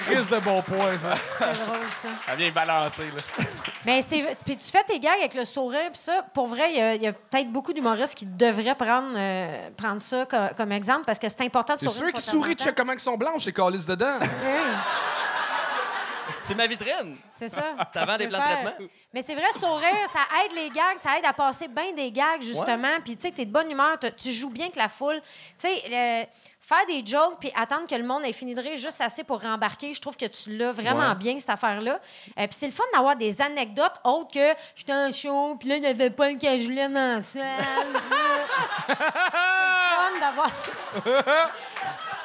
Crise 0.07 0.29
de 0.29 0.39
bon 0.39 0.63
point, 0.63 0.97
ça. 0.99 1.17
C'est 1.17 1.65
drôle, 1.65 1.91
ça. 1.91 2.09
Ça 2.27 2.35
vient 2.37 2.51
balancer, 2.51 3.11
là. 3.15 3.45
Mais 3.85 4.03
c'est. 4.03 4.37
Puis 4.45 4.57
tu 4.57 4.71
fais 4.71 4.85
tes 4.85 4.99
gags 5.01 5.19
avec 5.19 5.35
le 5.35 5.45
sourire, 5.45 5.91
puis 5.91 5.99
ça, 5.99 6.25
pour 6.35 6.47
vrai, 6.47 6.71
il 6.73 6.77
y 6.77 6.81
a, 6.81 6.95
il 6.95 7.03
y 7.03 7.07
a 7.07 7.13
peut-être 7.13 7.51
beaucoup 7.51 7.73
d'humoristes 7.73 8.17
qui 8.17 8.27
devraient 8.27 8.75
prendre, 8.77 9.15
euh, 9.17 9.71
prendre 9.77 10.01
ça 10.01 10.27
co- 10.27 10.55
comme, 10.57 10.73
exemple 10.73 11.05
parce 11.07 11.19
que 11.19 11.29
c'est 11.29 11.43
important 11.43 11.75
de 11.75 11.81
C'est 11.81 11.89
sourire. 11.89 12.07
de 12.07 12.13
temps 12.13 12.19
en 12.19 12.31
sourient 12.31 12.57
temps. 12.57 12.65
check 12.65 12.75
comment 12.77 12.93
ils 12.93 13.01
sont 13.01 13.17
blanches, 13.17 13.45
ces 13.45 13.53
calices 13.53 13.87
dedans. 13.87 14.19
C'est 16.41 16.55
ma 16.55 16.67
vitrine. 16.69 17.17
c'est 17.29 17.49
ça. 17.49 17.75
Ça 17.93 18.05
vend 18.05 18.13
Tu 18.13 18.19
des 18.19 18.29
plans 18.29 18.39
de 18.39 18.45
traitement. 18.45 18.73
Mais 19.13 19.23
c'est 19.23 19.35
vrai, 19.35 19.51
sourire, 19.59 20.07
ça 20.07 20.21
aide 20.45 20.53
les 20.55 20.71
gags, 20.71 20.97
ça 20.99 21.19
aide 21.19 21.25
à 21.25 21.33
passer 21.33 21.67
bien 21.67 21.93
des 21.93 22.13
gags, 22.13 22.41
justement. 22.41 23.01
Puis, 23.05 23.17
tu 23.17 23.23
sais, 23.23 23.33
t'es 23.33 23.45
de 23.47 23.51
bonne 23.51 23.69
humeur, 23.71 23.97
tu 24.17 24.31
joues 24.31 24.51
bien 24.51 24.67
avec 24.67 24.77
la 24.77 24.89
foule. 24.89 25.21
Tu 25.59 25.67
sais, 25.69 25.83
le- 25.89 26.25
faire 26.69 26.85
des 26.87 27.05
jokes 27.07 27.37
puis 27.39 27.53
attendre 27.57 27.87
que 27.89 27.95
le 27.95 28.03
monde 28.05 28.25
ait 28.25 28.33
fini 28.33 28.55
de 28.55 28.61
rire 28.61 28.77
juste 28.77 29.01
assez 29.01 29.23
pour 29.25 29.41
rembarquer, 29.41 29.95
je 29.95 30.01
trouve 30.01 30.17
que 30.17 30.27
tu 30.27 30.57
l'as 30.57 30.73
vraiment 30.73 31.11
Ouais. 31.11 31.15
bien, 31.15 31.39
cette 31.39 31.51
affaire-là. 31.51 31.93
Euh, 32.39 32.47
puis 32.47 32.49
c'est 32.53 32.67
le 32.67 32.73
fun 32.73 32.83
d'avoir 32.93 33.15
des 33.17 33.41
anecdotes 33.41 33.95
autres 34.05 34.33
que 34.33 34.55
j'étais 34.75 34.93
en 34.93 35.13
show, 35.13 35.57
puis 35.61 35.69
là, 35.69 35.77
il 35.77 35.83
n'y 35.83 35.87
avait 35.87 36.11
pas 36.11 36.31
le 36.31 36.37
cajolet 36.37 36.89
dans 36.89 37.17
la 37.17 37.23
salle. 37.23 37.43
c'est 38.87 38.93
le 38.93 38.97
fun 38.97 40.21
d'avoir. 40.21 40.51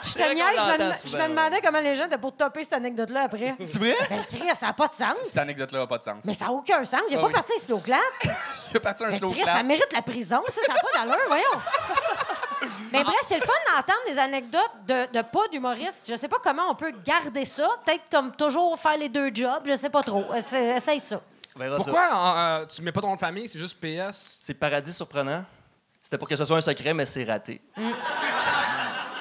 Je 0.03 0.13
te 0.15 0.33
niaise, 0.33 1.03
je 1.05 1.15
me, 1.15 1.27
demandais 1.29 1.61
comment 1.61 1.79
les 1.79 1.93
gens 1.93 2.05
étaient 2.07 2.17
pour 2.17 2.35
topper 2.35 2.63
cette 2.63 2.73
anecdote-là 2.73 3.21
après. 3.25 3.53
C'est 3.59 3.77
vrai? 3.77 3.95
Ben, 4.09 4.23
Chris, 4.27 4.49
ça 4.55 4.65
n'a 4.65 4.73
pas 4.73 4.87
de 4.87 4.93
sens. 4.93 5.15
Cette 5.21 5.37
anecdote-là 5.37 5.77
n'a 5.81 5.85
pas 5.85 5.99
de 5.99 6.03
sens. 6.03 6.15
Mais 6.25 6.33
ça 6.33 6.45
n'a 6.45 6.51
aucun 6.53 6.83
sens. 6.85 7.01
J'ai 7.07 7.17
Ah 7.17 7.19
pas 7.21 7.27
oui. 7.27 7.33
parti 7.33 7.51
un 7.55 7.59
slow 7.61 7.77
clap. 7.77 7.99
Il 8.71 8.77
a 8.77 8.79
parti 8.79 9.03
un 9.03 9.09
Mais 9.09 9.17
slow 9.19 9.29
Chris, 9.29 9.41
clap. 9.43 9.57
ça 9.57 9.61
mérite 9.61 9.93
la 9.93 10.01
prison, 10.01 10.41
ça, 10.47 10.61
ça 10.65 10.73
n'a 10.73 10.79
pas 10.79 10.99
d'allure, 11.05 11.23
voyons. 11.27 11.43
Mais 12.91 13.03
bref, 13.03 13.15
c'est 13.23 13.35
le 13.39 13.41
fun 13.45 13.53
d'entendre 13.75 13.99
des 14.07 14.17
anecdotes 14.19 14.71
de, 14.87 15.11
de 15.17 15.21
pas 15.23 15.47
d'humoristes. 15.51 16.07
Je 16.09 16.15
sais 16.15 16.27
pas 16.27 16.37
comment 16.43 16.69
on 16.69 16.75
peut 16.75 16.91
garder 17.03 17.45
ça. 17.45 17.67
Peut-être 17.85 18.03
comme 18.11 18.31
toujours 18.35 18.77
faire 18.79 18.97
les 18.97 19.09
deux 19.09 19.29
jobs, 19.33 19.63
je 19.65 19.75
sais 19.75 19.89
pas 19.89 20.03
trop. 20.03 20.25
Essa- 20.33 20.75
Essaye 20.77 20.99
ça. 20.99 21.21
On 21.55 21.59
verra 21.59 21.77
ça. 21.79 21.83
Pourquoi 21.85 22.37
euh, 22.61 22.65
tu 22.65 22.81
mets 22.81 22.91
pas 22.91 23.01
ton 23.01 23.07
nom 23.09 23.15
de 23.15 23.19
famille, 23.19 23.47
c'est 23.47 23.59
juste 23.59 23.77
PS? 23.79 24.37
C'est 24.39 24.53
paradis 24.53 24.93
surprenant. 24.93 25.43
C'était 26.01 26.17
pour 26.17 26.27
que 26.27 26.35
ce 26.35 26.45
soit 26.45 26.57
un 26.57 26.61
secret, 26.61 26.93
mais 26.93 27.05
c'est 27.05 27.23
raté. 27.23 27.61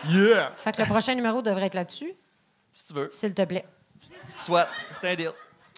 Yeah! 0.09 0.53
Fait 0.57 0.73
que 0.73 0.81
le 0.83 0.89
prochain 0.89 1.15
numéro 1.15 1.43
devrait 1.43 1.67
être 1.67 1.75
là-dessus, 1.75 2.15
Si 2.73 2.87
tu 2.87 2.93
veux. 2.95 3.09
s'il 3.11 3.35
te 3.35 3.43
plaît. 3.43 3.67
Soit. 4.41 4.67
C'est 4.93 5.11
un 5.11 5.15
deal. 5.15 5.33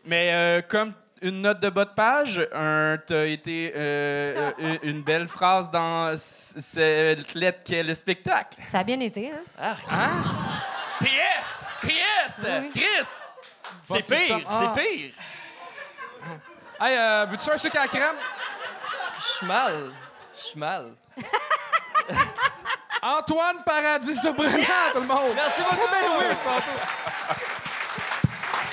Mais 0.04 0.32
euh, 0.32 0.62
comme 0.62 0.92
une 1.22 1.40
note 1.42 1.60
de 1.60 1.70
bas 1.70 1.84
de 1.84 1.90
page, 1.90 2.46
un, 2.52 2.98
t'as 3.06 3.26
été 3.26 3.72
euh, 3.76 4.50
euh, 4.60 4.78
une 4.82 5.02
belle 5.02 5.28
phrase 5.28 5.70
dans 5.70 6.14
cette 6.18 7.34
lettre 7.34 7.60
qu'est 7.64 7.82
le 7.82 7.94
spectacle. 7.94 8.58
Ça 8.66 8.80
a 8.80 8.84
bien 8.84 8.98
été, 9.00 9.30
hein? 9.32 9.74
PS! 11.00 11.08
PS! 11.82 12.44
Oui. 12.44 12.70
Chris! 12.70 13.06
C'est 13.82 14.06
pire, 14.06 14.40
Ah. 14.48 14.52
c'est 14.74 14.80
pire. 14.82 15.12
Hey, 16.80 16.96
euh, 16.98 17.26
veux-tu 17.30 17.50
un 17.50 17.56
sucre 17.56 17.76
à 17.78 17.82
la 17.82 17.88
crème? 17.88 18.16
Je 19.18 19.24
suis 19.24 19.46
mal. 19.46 19.90
Je 20.36 20.42
suis 20.42 20.58
mal. 20.58 20.92
Antoine 23.02 23.62
Paradis 23.64 24.14
surprenant, 24.14 24.50
tout 24.92 25.00
le 25.00 25.06
monde! 25.06 25.32
Merci 25.34 25.62
beaucoup. 25.62 25.88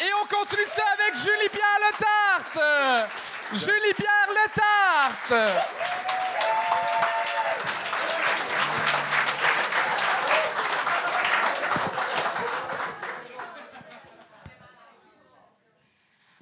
Et 0.01 0.09
on 0.13 0.25
continue 0.27 0.65
ça 0.69 0.83
avec 0.93 1.13
Julie-Pierre 1.13 1.79
Letarte! 1.81 3.09
Julie-Pierre 3.51 4.29
Letarte! 4.29 5.33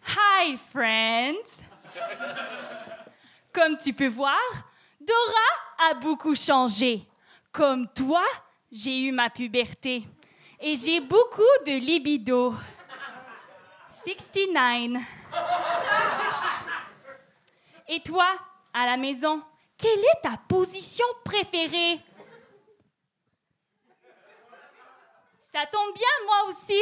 Hi, 0.06 0.60
friends! 0.72 1.64
Comme 3.52 3.76
tu 3.78 3.92
peux 3.92 4.08
voir, 4.08 4.38
Dora 5.02 5.90
a 5.90 5.96
beaucoup 5.96 6.36
changé. 6.36 7.02
Comme 7.52 7.88
toi, 7.88 8.22
j'ai 8.72 9.00
eu 9.00 9.12
ma 9.12 9.32
puberté. 9.32 10.08
Et 10.60 10.76
j'ai 10.76 11.00
beaucoup 11.00 11.42
de 11.66 11.72
libido. 11.72 12.54
69. 14.08 15.04
Et 17.90 18.00
toi, 18.00 18.26
à 18.74 18.86
la 18.86 18.96
maison, 18.96 19.42
quelle 19.78 20.00
est 20.00 20.22
ta 20.24 20.38
position 20.48 21.06
préférée? 21.26 22.00
Ça 25.52 25.66
tombe 25.66 25.94
bien, 25.94 26.08
moi 26.26 26.50
aussi. 26.50 26.82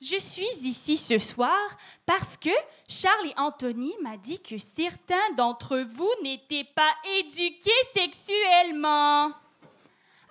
Je 0.00 0.18
suis 0.18 0.48
ici 0.62 0.96
ce 0.96 1.18
soir 1.18 1.58
parce 2.06 2.38
que 2.38 2.50
Charles 2.88 3.26
et 3.26 3.34
Anthony 3.38 3.94
m'a 4.00 4.16
dit 4.16 4.40
que 4.40 4.56
certains 4.56 5.32
d'entre 5.36 5.78
vous 5.80 6.12
n'étaient 6.22 6.68
pas 6.74 6.94
éduqués 7.18 7.70
sexuellement. 7.92 9.32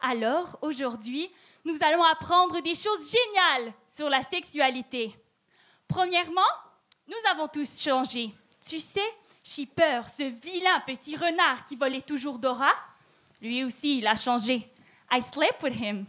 Alors, 0.01 0.57
aujourd'hui, 0.61 1.31
nous 1.63 1.77
allons 1.81 2.03
apprendre 2.03 2.59
des 2.61 2.75
choses 2.75 3.11
géniales 3.11 3.73
sur 3.95 4.09
la 4.09 4.23
sexualité. 4.23 5.15
Premièrement, 5.87 6.41
nous 7.07 7.31
avons 7.31 7.47
tous 7.47 7.81
changé. 7.81 8.33
Tu 8.65 8.79
sais, 8.79 9.01
Shipper, 9.43 10.01
ce 10.07 10.23
vilain 10.23 10.79
petit 10.85 11.15
renard 11.15 11.63
qui 11.65 11.75
volait 11.75 12.01
toujours 12.01 12.39
Dora, 12.39 12.71
lui 13.41 13.63
aussi, 13.63 13.99
il 13.99 14.07
a 14.07 14.15
changé. 14.15 14.67
I 15.11 15.21
slept 15.21 15.61
with 15.61 15.75
him. 15.75 16.05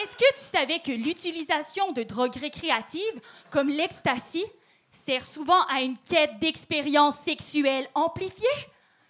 Est-ce 0.00 0.16
que 0.16 0.34
tu 0.34 0.44
savais 0.44 0.80
que 0.80 0.92
l'utilisation 0.92 1.92
de 1.92 2.02
drogues 2.02 2.36
récréatives 2.36 3.20
comme 3.50 3.68
l'ecstasy 3.68 4.44
sert 4.90 5.24
souvent 5.24 5.64
à 5.66 5.80
une 5.80 5.96
quête 5.98 6.38
d'expérience 6.38 7.18
sexuelle 7.20 7.88
amplifiée? 7.94 8.46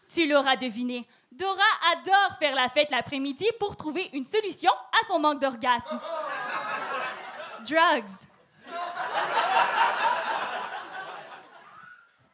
Tu 0.08 0.26
l'auras 0.26 0.56
deviné. 0.56 1.06
Dora 1.30 1.62
adore 1.92 2.38
faire 2.38 2.54
la 2.54 2.68
fête 2.68 2.90
l'après-midi 2.90 3.46
pour 3.60 3.76
trouver 3.76 4.08
une 4.14 4.24
solution 4.24 4.72
à 4.72 5.06
son 5.06 5.18
manque 5.18 5.40
d'orgasme. 5.40 6.00
Drugs. 7.64 8.26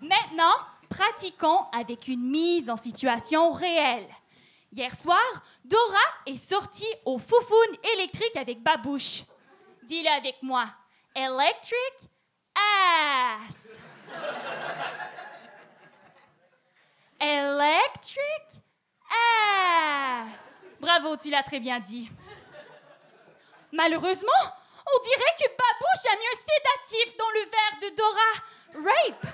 Maintenant, 0.00 0.54
pratiquons 0.88 1.64
avec 1.72 2.08
une 2.08 2.30
mise 2.30 2.70
en 2.70 2.76
situation 2.76 3.50
réelle. 3.52 4.08
Hier 4.72 4.94
soir, 4.94 5.18
Dora 5.64 6.04
est 6.26 6.36
sortie 6.36 6.92
au 7.04 7.18
foufoune 7.18 7.76
électrique 7.94 8.36
avec 8.36 8.62
Babouche. 8.62 9.24
Dis-le 9.82 10.10
avec 10.10 10.36
moi. 10.42 10.66
Electric 11.14 12.10
ass. 12.54 13.78
Electric 17.24 18.60
ass. 19.08 20.28
Bravo, 20.78 21.16
tu 21.16 21.30
l'as 21.30 21.42
très 21.42 21.58
bien 21.58 21.80
dit. 21.80 22.10
Malheureusement, 23.72 24.30
on 24.86 24.98
dirait 25.02 25.34
que 25.38 25.48
Babouche 25.48 26.06
a 26.12 26.16
mis 26.18 26.26
un 26.26 26.36
sédatif 26.36 27.16
dans 27.16 27.30
le 27.30 27.40
verre 27.50 27.78
de 27.80 27.88
Dora. 27.96 28.30
Rape. 28.74 29.26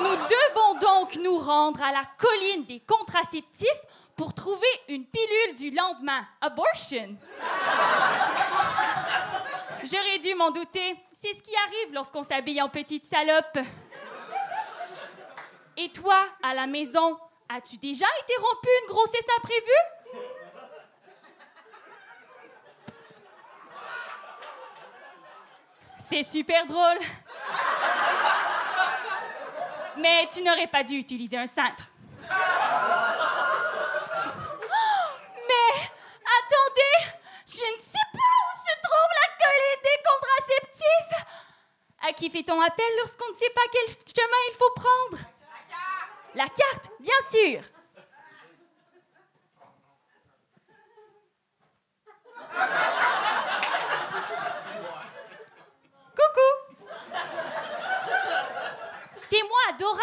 Nous 0.00 0.16
devons 0.16 0.74
donc 0.78 1.16
nous 1.16 1.38
rendre 1.38 1.82
à 1.82 1.92
la 1.92 2.04
colline 2.16 2.64
des 2.64 2.80
contraceptifs 2.80 3.82
pour 4.16 4.32
trouver 4.32 4.66
une 4.88 5.04
pilule 5.04 5.54
du 5.54 5.70
lendemain. 5.70 6.26
Abortion. 6.40 7.16
J'aurais 9.90 10.18
dû 10.18 10.34
m'en 10.34 10.50
douter. 10.50 10.96
C'est 11.12 11.34
ce 11.34 11.42
qui 11.42 11.54
arrive 11.56 11.94
lorsqu'on 11.94 12.22
s'habille 12.22 12.60
en 12.60 12.68
petite 12.68 13.04
salope. 13.04 13.58
Et 15.76 15.90
toi, 15.90 16.28
à 16.42 16.54
la 16.54 16.66
maison, 16.66 17.18
as-tu 17.48 17.76
déjà 17.76 18.06
été 18.22 18.34
rompu 18.36 18.68
une 18.82 18.88
grossesse 18.88 19.26
imprévue? 19.38 19.84
C'est 26.10 26.24
super 26.24 26.66
drôle. 26.66 26.98
Mais 29.98 30.28
tu 30.32 30.42
n'aurais 30.42 30.66
pas 30.66 30.82
dû 30.82 30.94
utiliser 30.94 31.36
un 31.36 31.46
cintre. 31.46 31.90
Oh, 32.22 32.34
Mais 35.48 35.90
attendez, 36.24 37.14
je 37.46 37.64
ne 37.74 37.78
sais 37.78 38.08
pas 38.12 38.34
où 38.46 38.52
se 38.64 38.74
trouve 38.82 39.12
la 39.14 39.28
colline 39.44 39.82
des 39.84 39.98
contraceptifs. 40.08 41.14
À 42.08 42.12
qui 42.14 42.30
fait-on 42.30 42.58
appel 42.62 42.86
lorsqu'on 43.00 43.30
ne 43.30 43.36
sait 43.36 43.50
pas 43.50 43.60
quel 43.70 43.86
chemin 43.86 44.38
il 44.48 44.54
faut 44.54 44.70
prendre? 44.70 45.18
La 46.34 46.46
carte, 46.46 46.90
bien 47.00 47.20
sûr. 47.30 47.60
Coucou. 56.16 56.50
C'est 59.16 59.42
moi, 59.42 59.72
Dora. 59.78 60.00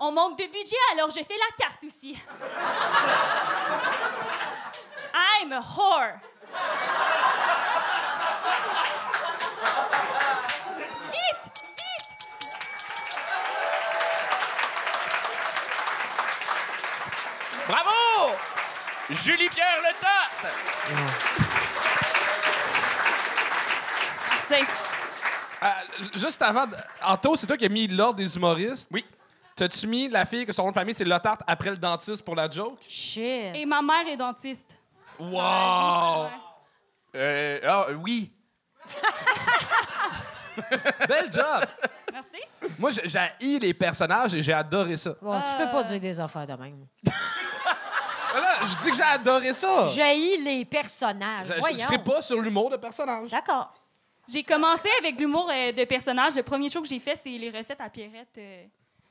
On 0.00 0.12
manque 0.12 0.36
de 0.36 0.44
budget, 0.44 0.76
alors 0.92 1.08
je 1.08 1.24
fais 1.24 1.38
la 1.38 1.56
carte 1.56 1.82
aussi. 1.84 2.20
I'm 5.14 5.52
a 5.52 5.60
whore. 5.60 6.20
Julie-Pierre 19.10 19.78
Le 19.82 19.92
Top! 20.00 20.50
C'est 24.46 24.60
Euh, 25.60 25.66
juste 26.14 26.40
avant, 26.42 26.66
Anto, 27.02 27.34
c'est 27.36 27.46
toi 27.46 27.56
qui 27.56 27.64
as 27.64 27.68
mis 27.68 27.88
l'ordre 27.88 28.14
des 28.16 28.36
humoristes. 28.36 28.88
Oui. 28.92 29.04
T'as-tu 29.56 29.86
mis 29.88 30.08
la 30.08 30.24
fille 30.24 30.46
que 30.46 30.52
son 30.52 30.62
nom 30.64 30.68
de 30.70 30.74
famille, 30.74 30.94
c'est 30.94 31.04
Lotarte 31.04 31.40
après 31.46 31.70
le 31.70 31.76
dentiste 31.76 32.24
pour 32.24 32.36
la 32.36 32.48
joke? 32.48 32.78
Shit. 32.86 33.56
Et 33.56 33.66
ma 33.66 33.82
mère 33.82 34.06
est 34.06 34.16
dentiste. 34.16 34.76
Wow! 35.18 36.28
Euh, 37.16 37.58
ah, 37.66 37.86
oui. 37.98 38.32
Bel 41.08 41.32
job! 41.32 41.64
Merci. 42.12 42.38
Moi, 42.78 42.90
j'ai- 43.04 43.58
les 43.58 43.74
personnages 43.74 44.34
et 44.34 44.42
j'ai 44.42 44.52
adoré 44.52 44.96
ça. 44.96 45.10
Bon, 45.20 45.40
tu 45.40 45.56
peux 45.56 45.68
pas 45.70 45.82
dire 45.82 45.98
des 46.00 46.20
affaires 46.20 46.46
de 46.46 46.52
même. 46.54 46.86
Je 48.66 48.82
dis 48.82 48.90
que 48.90 48.96
j'ai 48.96 49.02
adoré 49.02 49.52
ça. 49.52 49.86
J'ai 49.86 50.36
les 50.38 50.64
personnages. 50.64 51.48
Je- 51.48 51.54
Je 51.54 51.58
Voyons. 51.60 51.78
serai 51.86 51.98
pas 52.02 52.22
sur 52.22 52.40
l'humour 52.40 52.70
de 52.70 52.76
personnages. 52.76 53.30
D'accord. 53.30 53.72
J'ai 54.30 54.42
commencé 54.42 54.88
avec 54.98 55.18
l'humour 55.18 55.48
euh, 55.50 55.72
de 55.72 55.84
personnage. 55.84 56.34
Le 56.34 56.42
premier 56.42 56.68
show 56.68 56.82
que 56.82 56.88
j'ai 56.88 57.00
fait, 57.00 57.16
c'est 57.22 57.30
les 57.30 57.50
recettes 57.50 57.80
à 57.80 57.88
Pierrette 57.88 58.36
euh, 58.38 58.64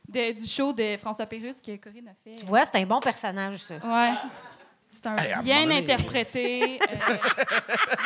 de- 0.08 0.32
du 0.40 0.46
show 0.48 0.72
de 0.74 0.96
François 0.98 1.26
Pérusse 1.26 1.62
que 1.62 1.76
Corinne 1.78 2.10
a 2.10 2.14
fait. 2.24 2.36
Tu 2.38 2.46
vois, 2.46 2.64
c'est 2.66 2.76
un 2.78 2.86
bon 2.86 3.00
personnage, 3.00 3.58
ça. 3.58 3.76
Ouais. 3.84 4.14
Un 5.08 5.16
Hey, 5.18 5.34
bien 5.44 5.70
interprété. 5.72 6.80
euh, 6.82 7.18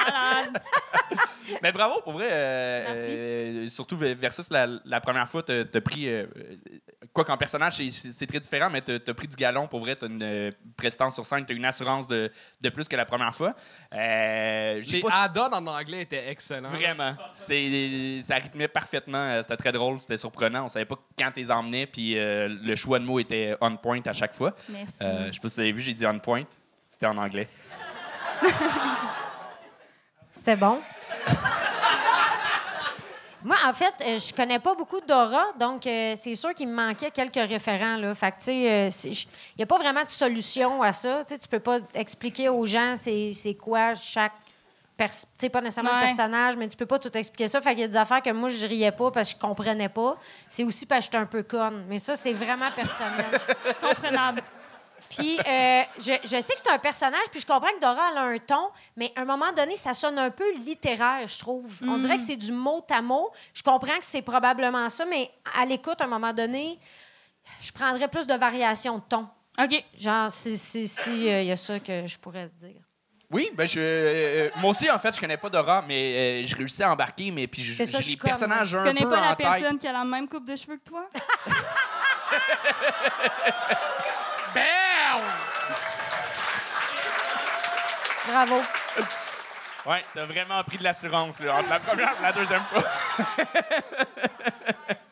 malade. 0.08 0.62
Mais 1.62 1.72
bravo, 1.72 2.02
pour 2.02 2.14
vrai. 2.14 2.28
euh, 2.32 2.84
Merci. 2.88 3.12
euh, 3.12 3.68
surtout 3.68 3.98
versus 3.98 4.50
la, 4.50 4.68
la 4.86 5.02
première 5.02 5.28
fois, 5.28 5.44
t'as 5.44 5.62
as 5.74 5.82
pris. 5.82 6.08
euh, 6.08 6.26
quoi 7.14 7.26
qu'en 7.26 7.36
personnage, 7.38 7.76
c'est- 7.92 8.26
très 8.26 8.40
différent, 8.40 8.70
mais 8.72 8.80
t'as 8.82 8.94
as 9.06 9.14
pris 9.14 9.28
du 9.28 9.36
galon. 9.36 9.68
Pour 9.68 9.82
vrai, 9.82 9.96
t'as 9.98 10.08
une 10.08 10.24
euh, 10.24 10.52
prestance 10.78 11.16
sur 11.16 11.26
scène, 11.26 11.46
t'as 11.46 11.54
une 11.54 11.66
assurance 11.66 12.08
de, 12.08 12.32
de 12.62 12.70
plus 12.70 12.88
que 12.88 12.96
la 12.96 13.04
première 13.06 13.36
fois. 13.36 13.54
Euh, 13.94 14.80
Les 14.80 15.04
add-ons 15.12 15.52
en 15.52 15.68
anglais 15.68 16.04
étaient 16.04 16.30
excellents. 16.30 16.70
Vraiment. 16.70 17.16
C'est, 17.34 18.20
ça 18.22 18.36
rythmait 18.36 18.68
parfaitement. 18.70 19.42
C'était 19.42 19.58
très 19.58 19.72
drôle, 19.74 20.00
c'était 20.02 20.18
surprenant. 20.18 20.66
On 20.66 20.70
savait 20.70 20.86
pas 20.86 20.96
quand 21.18 21.32
t'es 21.34 21.52
emmenais, 21.52 21.86
puis 21.88 22.18
euh, 22.18 22.48
le 22.48 22.76
choix 22.76 23.00
de 23.00 23.04
mots 23.06 23.20
était 23.20 23.56
on 23.60 23.76
point 23.76 24.00
à 24.06 24.14
chaque 24.14 24.36
fois. 24.36 24.56
Merci. 24.70 24.98
Euh, 25.02 25.28
je 25.28 25.34
sais 25.34 25.40
pas 25.42 25.50
si 25.50 25.56
vous 25.56 25.60
avez 25.62 25.72
vu, 25.74 25.82
j'ai 25.82 25.94
dit 25.94 26.06
on 26.06 26.18
point. 26.20 26.44
C'était 27.02 27.14
en 27.14 27.18
anglais. 27.18 27.50
C'était 30.32 30.56
bon. 30.56 30.80
Moi, 33.44 33.56
en 33.66 33.74
fait, 33.74 33.96
euh, 34.02 34.20
je 34.20 34.32
connais 34.36 34.60
pas 34.60 34.76
beaucoup 34.76 35.02
Dora, 35.02 35.46
donc 35.60 35.88
euh, 35.88 36.14
c'est 36.16 36.36
sûr 36.36 36.54
qu'il 36.54 36.68
me 36.68 36.76
manquait 36.76 37.10
quelques 37.10 37.34
référents. 37.50 37.98
Là. 37.98 38.14
Fait 38.14 38.30
que, 38.34 38.38
tu 38.38 38.44
sais, 38.44 38.72
euh, 38.72 38.90
il 39.08 39.58
n'y 39.58 39.64
a 39.64 39.66
pas 39.66 39.80
vraiment 39.80 40.04
de 40.04 40.10
solution 40.12 40.84
à 40.84 40.94
ça. 40.94 41.22
Tu 41.24 41.30
sais, 41.30 41.40
tu 41.40 41.48
peux 41.48 41.60
pas 41.60 41.80
expliquer 41.96 42.50
aux 42.50 42.68
gens 42.68 42.94
c'est 42.96 43.32
c'est 43.34 43.56
quoi 43.56 43.96
chaque. 43.96 44.34
Tu 44.96 45.08
sais, 45.40 45.50
pas 45.50 45.62
nécessairement 45.62 45.90
Ouais. 45.94 46.02
le 46.02 46.06
personnage, 46.06 46.56
mais 46.56 46.68
tu 46.68 46.78
peux 46.78 46.86
pas 46.86 47.00
tout 47.00 47.18
expliquer 47.18 47.48
ça. 47.48 47.60
Fait 47.62 47.72
qu'il 47.72 47.80
y 47.80 47.84
a 47.86 47.88
des 47.88 47.98
affaires 47.98 48.22
que 48.22 48.30
moi, 48.30 48.50
je 48.50 48.68
riais 48.68 48.92
pas 48.92 49.10
parce 49.10 49.34
que 49.34 49.40
je 49.40 49.42
comprenais 49.42 49.90
pas. 49.90 50.18
C'est 50.48 50.64
aussi 50.64 50.86
parce 50.86 51.00
que 51.00 51.06
j'étais 51.06 51.18
un 51.18 51.26
peu 51.26 51.42
conne. 51.42 51.84
Mais 51.90 51.98
ça, 51.98 52.14
c'est 52.14 52.34
vraiment 52.34 52.70
personnel. 52.70 53.42
Comprenable. 53.82 54.44
Puis, 55.16 55.38
euh, 55.40 55.82
je, 56.00 56.14
je 56.24 56.42
sais 56.42 56.54
que 56.54 56.60
c'est 56.64 56.72
un 56.72 56.80
personnage, 56.80 57.26
puis 57.32 57.40
je 57.42 57.46
comprends 57.46 57.70
que 57.72 57.80
Dora 57.82 58.10
elle 58.12 58.18
a 58.18 58.22
un 58.24 58.38
ton, 58.38 58.70
mais 58.96 59.12
à 59.16 59.22
un 59.22 59.26
moment 59.26 59.52
donné, 59.52 59.76
ça 59.78 59.94
sonne 59.94 60.18
un 60.18 60.32
peu 60.32 60.54
littéraire, 60.56 61.28
je 61.28 61.38
trouve. 61.38 61.80
On 61.88 61.98
dirait 61.98 62.18
que 62.18 62.24
c'est 62.24 62.36
du 62.38 62.52
mot 62.52 62.86
à 62.90 63.02
mot. 63.02 63.32
Je 63.54 63.62
comprends 63.64 63.98
que 63.98 64.06
c'est 64.06 64.22
probablement 64.22 64.90
ça, 64.90 65.06
mais 65.06 65.30
à 65.60 65.66
l'écoute, 65.66 66.00
à 66.02 66.06
un 66.06 66.08
moment 66.08 66.34
donné, 66.34 66.80
je 67.62 67.72
prendrais 67.72 68.08
plus 68.08 68.26
de 68.26 68.34
variations 68.36 68.98
de 68.98 69.04
ton. 69.04 69.28
OK. 69.62 69.84
Genre, 69.98 70.32
si 70.32 70.52
il 70.54 70.58
si, 70.58 70.88
si, 70.88 71.30
euh, 71.30 71.42
y 71.44 71.52
a 71.52 71.58
ça 71.58 71.80
que 71.80 72.08
je 72.08 72.18
pourrais 72.18 72.48
te 72.48 72.66
dire. 72.66 72.82
Oui, 73.30 73.50
ben 73.54 73.66
je. 73.68 73.80
euh, 73.80 74.50
moi 74.58 74.72
aussi, 74.72 74.90
en 74.92 75.00
fait, 75.00 75.16
je 75.16 75.20
connais 75.22 75.38
pas 75.38 75.50
Dora, 75.50 75.84
mais 75.88 76.44
euh, 76.44 76.48
je 76.48 76.56
réussis 76.56 76.84
à 76.84 76.92
embarquer, 76.92 77.32
mais 77.32 77.48
puis 77.48 77.64
je- 77.64 77.74
C'est 77.74 77.86
ça, 77.86 78.00
les 78.00 78.16
personnages 78.18 78.70
Tu 78.72 78.76
un 78.78 78.84
connais 78.84 79.02
peu 79.04 79.10
pas 79.10 79.22
en 79.22 79.30
la 79.30 79.36
tête. 79.36 79.48
personne 79.48 79.78
qui 79.80 79.88
a 79.88 79.94
la 79.94 80.04
même 80.04 80.28
coupe 80.28 80.46
de 80.46 80.56
cheveux 80.56 80.78
que 80.78 80.90
toi? 80.90 81.08
Bravo. 88.28 88.62
Ouais, 89.86 90.04
t'as 90.14 90.26
vraiment 90.26 90.64
pris 90.64 90.78
de 90.78 90.84
l'assurance 90.84 91.40
là, 91.40 91.56
entre 91.56 91.70
la 91.70 91.80
première 91.80 92.14
et 92.20 92.22
la 92.22 92.34
deuxième 92.34 92.64
fois. 92.72 92.84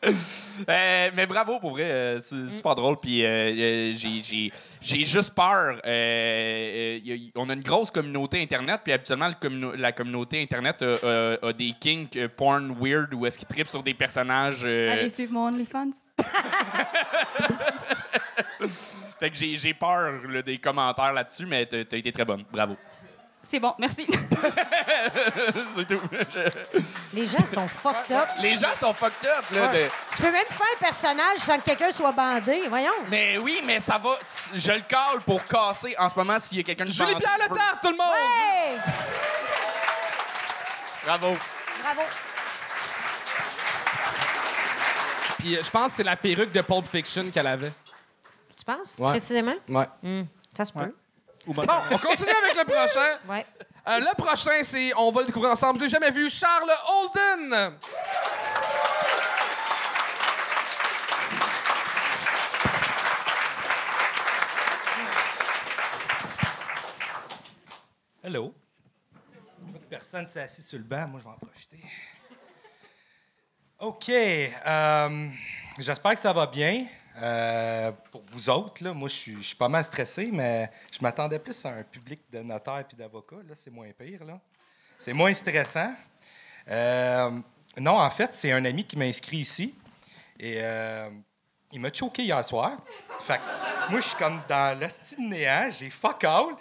Euh, 0.68 1.10
mais 1.14 1.26
bravo 1.26 1.58
pour 1.60 1.70
vrai, 1.70 1.84
euh, 1.90 2.20
c'est 2.20 2.48
super 2.50 2.74
drôle. 2.74 2.98
Puis 3.00 3.24
euh, 3.24 3.92
j'ai- 3.92 4.22
j'ai 4.22 4.50
j'ai 4.80 5.02
juste 5.04 5.34
peur. 5.34 5.80
euh, 5.86 6.98
y 7.02 7.12
a- 7.12 7.14
y- 7.14 7.32
on 7.36 7.48
a 7.48 7.54
une 7.54 7.62
grosse 7.62 7.90
communauté 7.90 8.40
internet, 8.42 8.80
puis 8.84 8.92
habituellement 8.92 9.28
le 9.28 9.34
communo- 9.34 9.74
la 9.76 9.92
communauté 9.92 10.40
internet 10.42 10.82
a, 10.82 10.94
a- 11.02 11.38
a 11.48 11.52
des 11.52 11.72
kinks 11.80 12.16
euh, 12.16 12.28
porn 12.28 12.74
weird 12.80 13.12
où 13.14 13.26
est-ce 13.26 13.38
qu'ils 13.38 13.48
trippent 13.48 13.68
sur 13.68 13.82
des 13.82 13.94
personnages. 13.94 14.62
euh, 14.64 14.92
Allez 14.92 15.08
suivre 15.08 15.32
mon 15.32 15.46
OnlyFans. 15.48 15.90
fait 19.18 19.30
que 19.30 19.36
j'ai 19.36 19.56
j'ai 19.56 19.74
peur 19.74 20.12
là, 20.28 20.42
des 20.42 20.58
commentaires 20.58 21.12
là-dessus, 21.12 21.46
mais 21.46 21.66
t'as 21.66 21.84
t'as 21.84 21.96
été 21.96 22.12
très 22.12 22.24
bonne. 22.24 22.44
Bravo. 22.52 22.76
C'est 23.50 23.58
bon, 23.58 23.74
merci. 23.78 24.06
c'est 25.74 25.84
tout. 25.88 26.00
Les 27.12 27.26
gens 27.26 27.44
sont 27.44 27.66
fucked 27.66 28.12
up. 28.16 28.28
Les 28.40 28.56
gens 28.56 28.68
sont 28.78 28.94
fucked 28.94 29.28
up. 29.28 29.44
Là, 29.50 29.66
Ouais. 29.66 29.84
de- 29.86 29.90
Tu 30.14 30.22
peux 30.22 30.30
même 30.30 30.46
faire 30.46 30.66
un 30.76 30.78
personnage 30.78 31.38
sans 31.38 31.58
que 31.58 31.62
quelqu'un 31.64 31.90
soit 31.90 32.12
bandé. 32.12 32.62
Voyons. 32.68 32.92
Mais 33.08 33.38
oui, 33.38 33.60
mais 33.66 33.80
ça 33.80 33.98
va. 33.98 34.10
Je 34.54 34.70
le 34.70 34.80
cale 34.82 35.20
pour 35.26 35.44
casser 35.44 35.96
en 35.98 36.08
ce 36.08 36.14
moment 36.16 36.38
s'il 36.38 36.58
y 36.58 36.60
a 36.60 36.64
quelqu'un 36.64 36.84
de 36.86 36.92
Julie 36.92 37.12
bandé. 37.12 37.24
Pierre 37.24 37.48
Le 37.50 37.56
Tarte, 37.56 37.78
tout 37.82 37.90
le 37.90 37.96
monde! 37.96 38.06
Hey! 38.16 38.78
Bravo. 41.04 41.36
Bravo. 41.82 42.00
Puis 45.38 45.56
euh, 45.56 45.62
je 45.64 45.70
pense 45.70 45.86
que 45.86 45.96
c'est 45.96 46.02
la 46.04 46.16
perruque 46.16 46.52
de 46.52 46.60
Pulp 46.60 46.86
Fiction 46.86 47.30
qu'elle 47.32 47.46
avait. 47.46 47.72
Tu 48.56 48.64
penses, 48.64 48.98
Ouais. 49.00 49.10
précisément? 49.10 49.54
Ouais. 49.68 49.86
Hmm, 50.02 50.22
Ça 50.56 50.64
se 50.64 50.72
peut. 50.72 50.94
Bon, 51.54 51.62
on 51.90 51.98
continue 51.98 52.30
avec 52.30 52.56
le 52.56 52.64
prochain. 52.64 53.18
Ouais. 53.28 53.46
Euh, 53.88 53.98
le 53.98 54.14
prochain, 54.14 54.62
c'est, 54.62 54.92
on 54.96 55.10
va 55.10 55.20
le 55.22 55.26
découvrir 55.26 55.52
ensemble, 55.52 55.78
je 55.80 55.84
l'ai 55.84 55.88
jamais 55.90 56.10
vu, 56.10 56.28
Charles 56.30 56.70
Holden. 56.88 57.72
Hello. 68.22 68.54
Personne 69.88 70.26
s'est 70.26 70.42
assis 70.42 70.62
sur 70.62 70.78
le 70.78 70.84
banc, 70.84 71.08
moi 71.08 71.20
je 71.20 71.24
vais 71.24 71.30
en 71.30 71.38
profiter. 71.46 71.80
OK. 73.80 74.08
euh, 74.10 75.28
J'espère 75.78 76.14
que 76.14 76.20
ça 76.20 76.32
va 76.32 76.46
bien. 76.46 76.86
Euh, 77.18 77.92
pour 78.10 78.22
vous 78.28 78.48
autres, 78.48 78.82
là, 78.84 78.92
moi 78.92 79.08
je 79.08 79.14
suis- 79.14 79.54
pas 79.58 79.68
mal 79.68 79.84
stressé, 79.84 80.30
mais 80.32 80.70
je 80.92 80.98
m'attendais 81.02 81.38
plus 81.38 81.64
à 81.66 81.70
un 81.70 81.82
public 81.82 82.20
de 82.30 82.40
notaires 82.40 82.84
et 82.92 82.96
d'avocats. 82.96 83.36
Là, 83.48 83.54
c'est 83.54 83.70
moins 83.70 83.88
pire. 83.98 84.24
Là. 84.24 84.38
C'est 84.96 85.12
moins 85.12 85.34
stressant. 85.34 85.92
Euh, 86.68 87.30
non, 87.78 87.98
en 87.98 88.10
fait, 88.10 88.32
c'est 88.32 88.52
un 88.52 88.64
ami 88.64 88.84
qui 88.84 88.96
m'a 88.96 89.04
inscrit 89.06 89.38
ici. 89.38 89.74
Et 90.38 90.58
euh, 90.60 91.10
il 91.72 91.80
m'a 91.80 91.92
choqué 91.92 92.22
hier 92.22 92.44
soir. 92.44 92.72
Fait 93.26 93.38
que 93.38 93.90
moi, 93.90 94.00
je 94.00 94.06
suis 94.06 94.16
comme 94.16 94.40
dans 94.48 94.78
l'hostie 94.78 95.20
néant, 95.20 95.68
j'ai 95.70 95.90
fuck 95.90 96.22
all. 96.24 96.54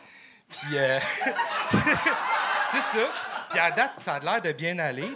Puis, 0.49 0.67
c'est 1.69 2.97
ça. 2.99 3.11
Puis 3.49 3.59
à 3.59 3.71
date, 3.71 3.93
ça 3.93 4.15
a 4.15 4.19
l'air 4.19 4.41
de 4.41 4.51
bien 4.51 4.77
aller. 4.79 5.09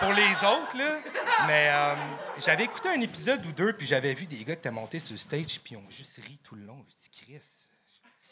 Pour 0.00 0.12
les 0.12 0.30
autres, 0.44 0.76
là. 0.76 0.98
Mais 1.46 1.68
euh, 1.70 1.94
j'avais 2.38 2.64
écouté 2.64 2.88
un 2.88 3.00
épisode 3.00 3.44
ou 3.46 3.52
deux, 3.52 3.72
puis 3.72 3.86
j'avais 3.86 4.12
vu 4.14 4.26
des 4.26 4.38
gars 4.38 4.54
qui 4.54 4.60
étaient 4.60 4.70
montés 4.70 5.00
sur 5.00 5.12
le 5.12 5.18
stage, 5.18 5.60
puis 5.62 5.74
ils 5.74 5.76
ont 5.76 5.90
juste 5.90 6.16
ri 6.16 6.38
tout 6.42 6.54
le 6.54 6.64
long. 6.64 6.84
Je 6.88 6.96
dis, 6.96 7.10
Chris, 7.10 7.68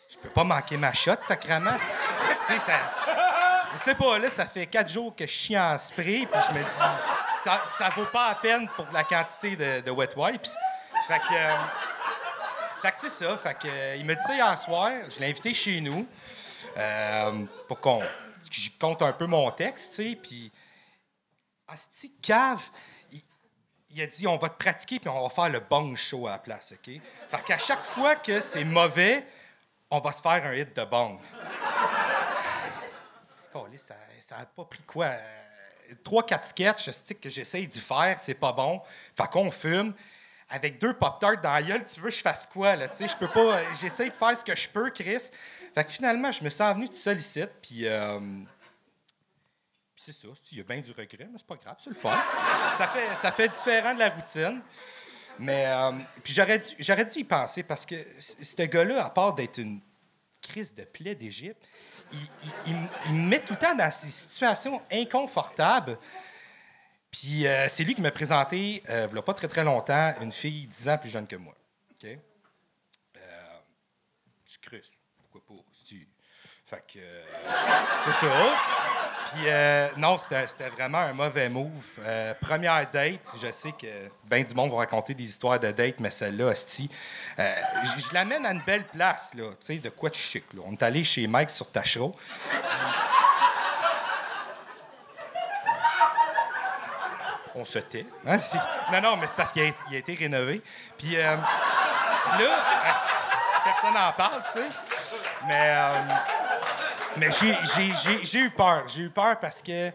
je 0.09 0.19
peux 0.19 0.31
pas 0.31 0.45
manquer 0.45 0.77
ma 0.77 0.93
shot, 0.93 1.17
sacrament. 1.21 1.77
tu 2.47 2.53
sais, 2.55 2.59
ça. 2.59 2.81
Je 3.73 3.79
sais 3.79 3.95
pas, 3.95 4.19
là, 4.19 4.31
ça 4.31 4.47
fait 4.47 4.67
quatre 4.67 4.91
jours 4.91 5.15
que 5.15 5.27
je 5.27 5.33
chie 5.33 5.59
en 5.59 5.77
spray, 5.79 6.27
puis 6.27 6.41
je 6.49 6.55
me 6.55 6.65
dis, 6.65 6.71
ça, 7.45 7.63
ça 7.79 7.89
vaut 7.91 8.07
pas 8.07 8.31
la 8.31 8.35
peine 8.37 8.69
pour 8.69 8.87
la 8.93 9.05
quantité 9.05 9.57
de, 9.57 9.91
wet 9.91 10.11
wipes. 10.17 10.47
Fait 11.07 11.19
que. 11.19 11.35
euh, 11.35 11.57
fait 12.83 12.91
que 12.91 12.97
c'est 12.99 13.09
ça. 13.09 13.37
Fait 13.37 13.55
que, 13.55 13.69
euh, 13.69 13.97
il 13.97 14.05
m'a 14.05 14.15
dit 14.15 14.23
ça 14.23 14.35
hier 14.35 14.59
soir. 14.59 14.91
Je 15.11 15.21
l'ai 15.21 15.31
invité 15.31 15.55
chez 15.55 15.81
nous 15.81 16.07
euh, 16.77 17.45
pour 17.69 17.81
qu'on 17.81 18.03
compte 18.79 19.03
un 19.03 19.13
peu 19.13 19.27
mon 19.27 19.51
texte, 19.51 19.97
tu 19.97 20.11
sais. 20.11 20.17
Puis, 20.17 20.53
cave, 22.23 22.63
il, 23.97 24.03
a 24.03 24.07
dit 24.07 24.26
on 24.26 24.36
va 24.36 24.49
te 24.49 24.59
pratiquer 24.59 24.99
puis 25.01 25.09
on 25.09 25.22
va 25.22 25.30
faire 25.30 25.49
le 25.49 25.61
bong 25.61 25.97
show 25.97 26.26
à 26.26 26.32
la 26.32 26.38
place, 26.38 26.72
OK? 26.72 27.01
Fait 27.28 27.44
qu'à 27.44 27.59
chaque 27.59 27.82
fois 27.82 28.14
que 28.16 28.40
c'est 28.40 28.64
mauvais, 28.64 29.26
on 29.90 30.01
va 30.01 30.12
se 30.12 30.20
faire 30.20 30.44
un 30.44 30.55
hit 30.55 30.74
de 30.76 30.84
bong. 30.84 31.18
Ça 33.78 33.94
ça 34.20 34.36
a 34.38 34.44
pas 34.44 34.64
pris 34.64 34.82
quoi? 34.82 35.09
Trois, 36.05 36.24
quatre 36.24 36.47
sketchs 36.47 36.90
que 37.20 37.30
j'essaye 37.30 37.66
d'y 37.66 37.80
faire, 37.80 38.18
c'est 38.18 38.34
pas 38.34 38.53
bon. 38.53 38.82
Fait 39.16 39.28
qu'on 39.30 39.51
fume. 39.51 39.94
Avec 40.51 40.78
deux 40.78 40.92
Pop-Tarts 40.92 41.40
dans 41.40 41.53
la 41.53 41.62
gueule, 41.62 41.84
tu 41.86 42.01
veux 42.01 42.11
que 42.11 42.14
je 42.14 42.20
fasse 42.20 42.47
quoi, 42.47 42.76
là? 42.76 42.88
Tu 42.88 42.97
sais, 42.97 43.09
je 43.09 43.16
peux 43.16 43.28
pas... 43.28 43.61
J'essaye 43.80 44.11
de 44.11 44.14
faire 44.14 44.36
ce 44.36 44.44
que 44.44 44.55
je 44.55 44.68
peux, 44.68 44.90
Chris. 44.90 45.30
Fait 45.74 45.84
que 45.84 45.90
finalement, 45.90 46.30
je 46.30 46.44
me 46.44 46.51
sens 46.51 46.74
venu 46.74 46.86
seul 46.92 47.18
ici, 47.18 47.44
puis... 47.62 47.88
euh, 47.88 48.20
c'est 49.97 50.12
ça, 50.12 50.28
il 50.53 50.59
y 50.59 50.61
a 50.61 50.64
bien 50.64 50.80
du 50.80 50.92
regret, 50.92 51.28
mais 51.30 51.38
c'est 51.38 51.47
pas 51.47 51.57
grave, 51.57 51.76
c'est 51.78 51.90
le 51.90 51.97
fun. 51.97 52.11
ça, 52.78 52.88
fait, 52.88 53.16
ça 53.16 53.32
fait 53.32 53.49
différent 53.49 53.94
de 53.94 53.99
la 53.99 54.11
routine. 54.11 54.62
Mais 55.38 55.66
euh, 55.66 55.92
puis 56.22 56.32
j'aurais 56.32 56.59
dû, 56.59 57.14
dû 57.14 57.18
y 57.20 57.24
penser 57.24 57.62
parce 57.62 57.84
que 57.84 57.94
ce 58.20 58.62
gars-là, 58.62 59.05
à 59.05 59.11
part 59.11 59.34
d'être 59.34 59.59
une 59.59 59.80
crise 60.40 60.74
de 60.74 60.84
plaie 60.84 61.14
d'Égypte, 61.14 61.62
il, 62.66 62.74
me 63.12 63.28
met 63.28 63.40
tout 63.40 63.55
le 63.55 63.59
temps 63.59 63.74
dans 63.74 63.90
ces 63.90 64.11
situations 64.11 64.80
inconfortables. 64.92 65.99
Puis 67.11 67.47
euh, 67.47 67.68
c'est 67.68 67.84
lui 67.84 67.94
qui 67.94 68.03
m'a 68.03 68.11
présenté, 68.11 68.82
euh, 68.88 69.07
il 69.09 69.12
n'y 69.12 69.18
a 69.18 69.22
pas 69.22 69.34
très 69.34 69.49
très 69.49 69.64
longtemps, 69.64 70.14
une 70.20 70.32
fille 70.32 70.66
10 70.66 70.88
ans 70.88 70.99
plus 70.99 71.11
jeune 71.11 71.26
que 71.26 71.36
moi. 71.36 71.55
OK? 71.90 72.09
Euh, 73.16 73.20
Chris, 74.62 74.90
pourquoi 75.16 75.57
pas? 75.57 75.62
Fait 76.66 76.82
que. 76.84 76.99
euh, 76.99 77.22
c'est 78.05 78.12
ça. 78.12 78.86
Puis 79.33 79.43
euh, 79.47 79.89
non, 79.97 80.16
c'était 80.18 80.68
vraiment 80.70 80.99
un 80.99 81.12
mauvais 81.12 81.49
move. 81.49 81.70
Euh, 82.01 82.33
première 82.41 82.89
date, 82.91 83.33
je 83.41 83.51
sais 83.51 83.72
que 83.72 84.09
bien 84.24 84.43
du 84.43 84.55
monde 84.55 84.70
va 84.70 84.79
raconter 84.79 85.14
des 85.14 85.24
histoires 85.24 85.59
de 85.59 85.72
date, 85.72 85.99
mais 85.99 86.12
celle-là, 86.12 86.47
hostie, 86.47 86.89
euh, 87.39 87.53
je 87.97 88.14
l'amène 88.14 88.47
à 88.47 88.53
une 88.53 88.62
belle 88.62 88.85
place, 88.85 89.35
là, 89.35 89.45
tu 89.59 89.66
sais, 89.66 89.74
de 89.79 89.89
quoi 89.89 90.11
de 90.11 90.14
chic. 90.14 90.45
Là. 90.55 90.62
On 90.64 90.72
est 90.72 90.83
allé 90.83 91.03
chez 91.03 91.27
Mike 91.27 91.51
sur 91.51 91.70
Tachereau. 91.70 92.14
On 97.57 97.64
se 97.64 97.79
tait. 97.81 98.07
Hein, 98.27 98.37
Non, 98.93 99.01
non, 99.01 99.16
mais 99.16 99.27
c'est 99.27 99.37
parce 99.37 99.51
qu'il 99.51 99.62
a, 99.62 99.66
a 99.66 99.97
été 99.97 100.14
rénové. 100.14 100.62
Puis 100.99 101.16
euh, 101.16 101.37
là, 102.39 102.64
personne 103.64 103.95
n'en 103.95 104.12
parle, 104.12 104.43
tu 104.53 104.61
sais. 104.61 104.66
Mais, 105.49 105.74
mais 107.19 107.29
j'ai- 107.33 108.39
eu 108.39 108.51
peur. 108.51 108.85
J'ai 108.89 109.03
eu 109.03 109.11
peur 109.11 109.39
parce 109.41 109.62
que, 109.62 109.91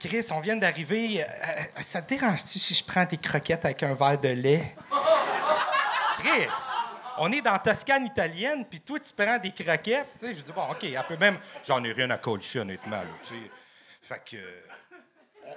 Chris, 0.00 0.26
on 0.32 0.40
vient 0.40 0.56
d'arriver. 0.56 1.22
euh, 1.22 1.24
euh, 1.26 1.82
ça 1.82 2.02
te 2.02 2.14
dérange-tu 2.14 2.58
si 2.58 2.74
je 2.74 2.84
prends 2.84 3.04
des 3.04 3.16
croquettes 3.16 3.64
avec 3.64 3.82
un 3.82 3.94
verre 3.94 4.18
de 4.18 4.28
lait? 4.28 4.74
Chris, 6.20 6.48
on 7.18 7.30
est 7.32 7.40
dans 7.42 7.58
Toscane 7.58 8.06
italienne, 8.06 8.64
puis 8.68 8.80
toi, 8.80 8.98
tu 9.00 9.12
prends 9.16 9.38
des 9.38 9.50
croquettes. 9.52 10.12
Tu 10.14 10.26
sais, 10.26 10.34
je 10.34 10.40
dis, 10.40 10.52
bon, 10.52 10.62
OK, 10.70 10.84
un 10.96 11.02
peu 11.02 11.16
même. 11.16 11.38
J'en 11.66 11.82
ai 11.84 11.92
rien 11.92 12.10
à 12.10 12.18
coller 12.18 12.44
honnêtement. 12.56 12.96
Là, 12.96 13.04
tu 13.22 13.28
sais. 13.34 13.50
fait 14.02 14.22
que. 14.24 14.36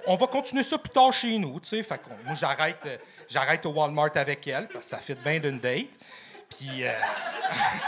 on 0.06 0.16
va 0.16 0.26
continuer 0.26 0.62
ça 0.62 0.78
plus 0.78 0.90
tard 0.90 1.12
chez 1.12 1.36
nous, 1.38 1.60
tu 1.60 1.68
sais. 1.68 1.82
Fait 1.82 1.98
que 1.98 2.08
moi, 2.24 2.34
j'arrête, 2.34 2.80
euh, 2.86 2.96
j'arrête 3.28 3.64
au 3.66 3.70
Walmart 3.70 4.10
avec 4.16 4.46
elle, 4.48 4.68
parce 4.68 4.86
que 4.86 4.90
ça 4.90 4.98
fait 4.98 5.14
bien 5.16 5.38
d'une 5.38 5.58
date. 5.60 5.98
Puis, 6.48 6.84
euh, 6.84 6.92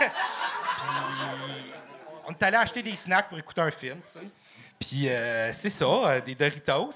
puis, 0.76 1.73
on 2.26 2.32
est 2.32 2.42
allé 2.42 2.56
acheter 2.56 2.82
des 2.82 2.96
snacks 2.96 3.28
pour 3.28 3.38
écouter 3.38 3.60
un 3.60 3.70
film, 3.70 4.00
tu 4.12 4.18
sais. 4.18 4.26
Puis, 4.78 5.08
euh, 5.08 5.52
c'est 5.52 5.70
ça, 5.70 5.86
euh, 5.86 6.20
des 6.20 6.34
Doritos. 6.34 6.90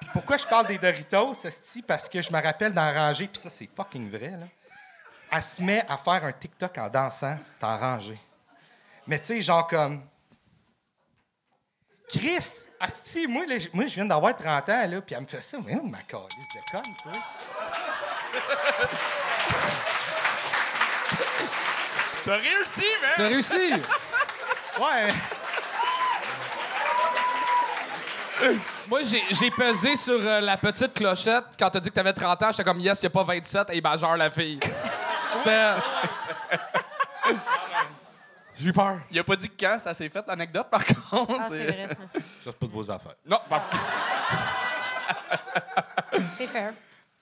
Puis, 0.00 0.10
pourquoi 0.12 0.36
je 0.36 0.46
parle 0.46 0.66
des 0.66 0.78
Doritos, 0.78 1.34
esti? 1.44 1.82
Parce 1.82 2.08
que 2.08 2.20
je 2.20 2.32
me 2.32 2.42
rappelle 2.42 2.72
d'en 2.72 2.92
ranger, 2.92 3.28
puis 3.28 3.40
ça, 3.40 3.50
c'est 3.50 3.68
fucking 3.74 4.10
vrai, 4.10 4.30
là. 4.30 4.46
Elle 5.30 5.42
se 5.42 5.62
met 5.62 5.84
à 5.88 5.96
faire 5.96 6.24
un 6.24 6.32
TikTok 6.32 6.76
en 6.76 6.88
dansant 6.88 7.38
dans 7.60 7.78
rangée. 7.78 8.18
Mais 9.06 9.18
tu 9.18 9.26
sais, 9.26 9.42
genre 9.42 9.66
comme. 9.66 10.02
Chris, 12.08 12.66
asti, 12.78 13.26
moi, 13.26 13.46
là, 13.46 13.54
moi, 13.72 13.86
je 13.86 13.94
viens 13.94 14.04
d'avoir 14.04 14.36
30 14.36 14.68
ans, 14.68 14.86
là, 14.86 15.00
puis 15.00 15.14
elle 15.14 15.22
me 15.22 15.26
fait 15.26 15.40
ça. 15.40 15.56
Mais 15.64 15.74
ma 15.76 16.02
calice 16.02 16.28
de 16.54 16.70
conne, 16.70 16.82
tu 17.02 17.08
vois? 17.08 17.22
T'as 22.24 22.36
réussi, 22.36 22.86
man! 23.00 23.10
T'as 23.16 23.28
réussi! 23.28 23.72
Ouais. 24.80 25.12
Moi, 28.88 29.00
j'ai 29.30 29.50
pesé 29.50 29.96
sur 29.96 30.18
euh, 30.20 30.40
la 30.40 30.56
petite 30.56 30.94
clochette 30.94 31.44
quand 31.58 31.70
t'as 31.70 31.80
dit 31.80 31.90
que 31.90 31.94
t'avais 31.94 32.12
30 32.12 32.42
ans. 32.42 32.50
J'étais 32.50 32.64
comme, 32.64 32.80
yes, 32.80 33.02
y 33.02 33.06
a 33.06 33.10
pas 33.10 33.22
27, 33.22 33.68
et 33.70 33.80
majeure 33.80 34.16
la 34.16 34.30
fille. 34.30 34.58
C'était. 35.28 35.74
J'ai 38.58 38.68
eu 38.68 38.72
peur. 38.72 38.98
Il 39.10 39.18
a 39.18 39.24
pas 39.24 39.36
dit 39.36 39.48
quand 39.48 39.78
ça 39.78 39.94
s'est 39.94 40.08
fait, 40.08 40.24
l'anecdote, 40.26 40.68
par 40.70 40.84
contre. 40.84 41.38
Ah, 41.40 41.44
c'est 41.48 41.64
vrai, 41.64 41.88
ça. 41.88 41.94
Ça, 41.94 42.00
c'est 42.44 42.58
pas 42.58 42.66
de 42.66 42.72
vos 42.72 42.90
affaires. 42.90 43.14
Non, 43.24 43.38
parfait. 43.48 43.76
C'est 46.34 46.46
fair. 46.46 46.72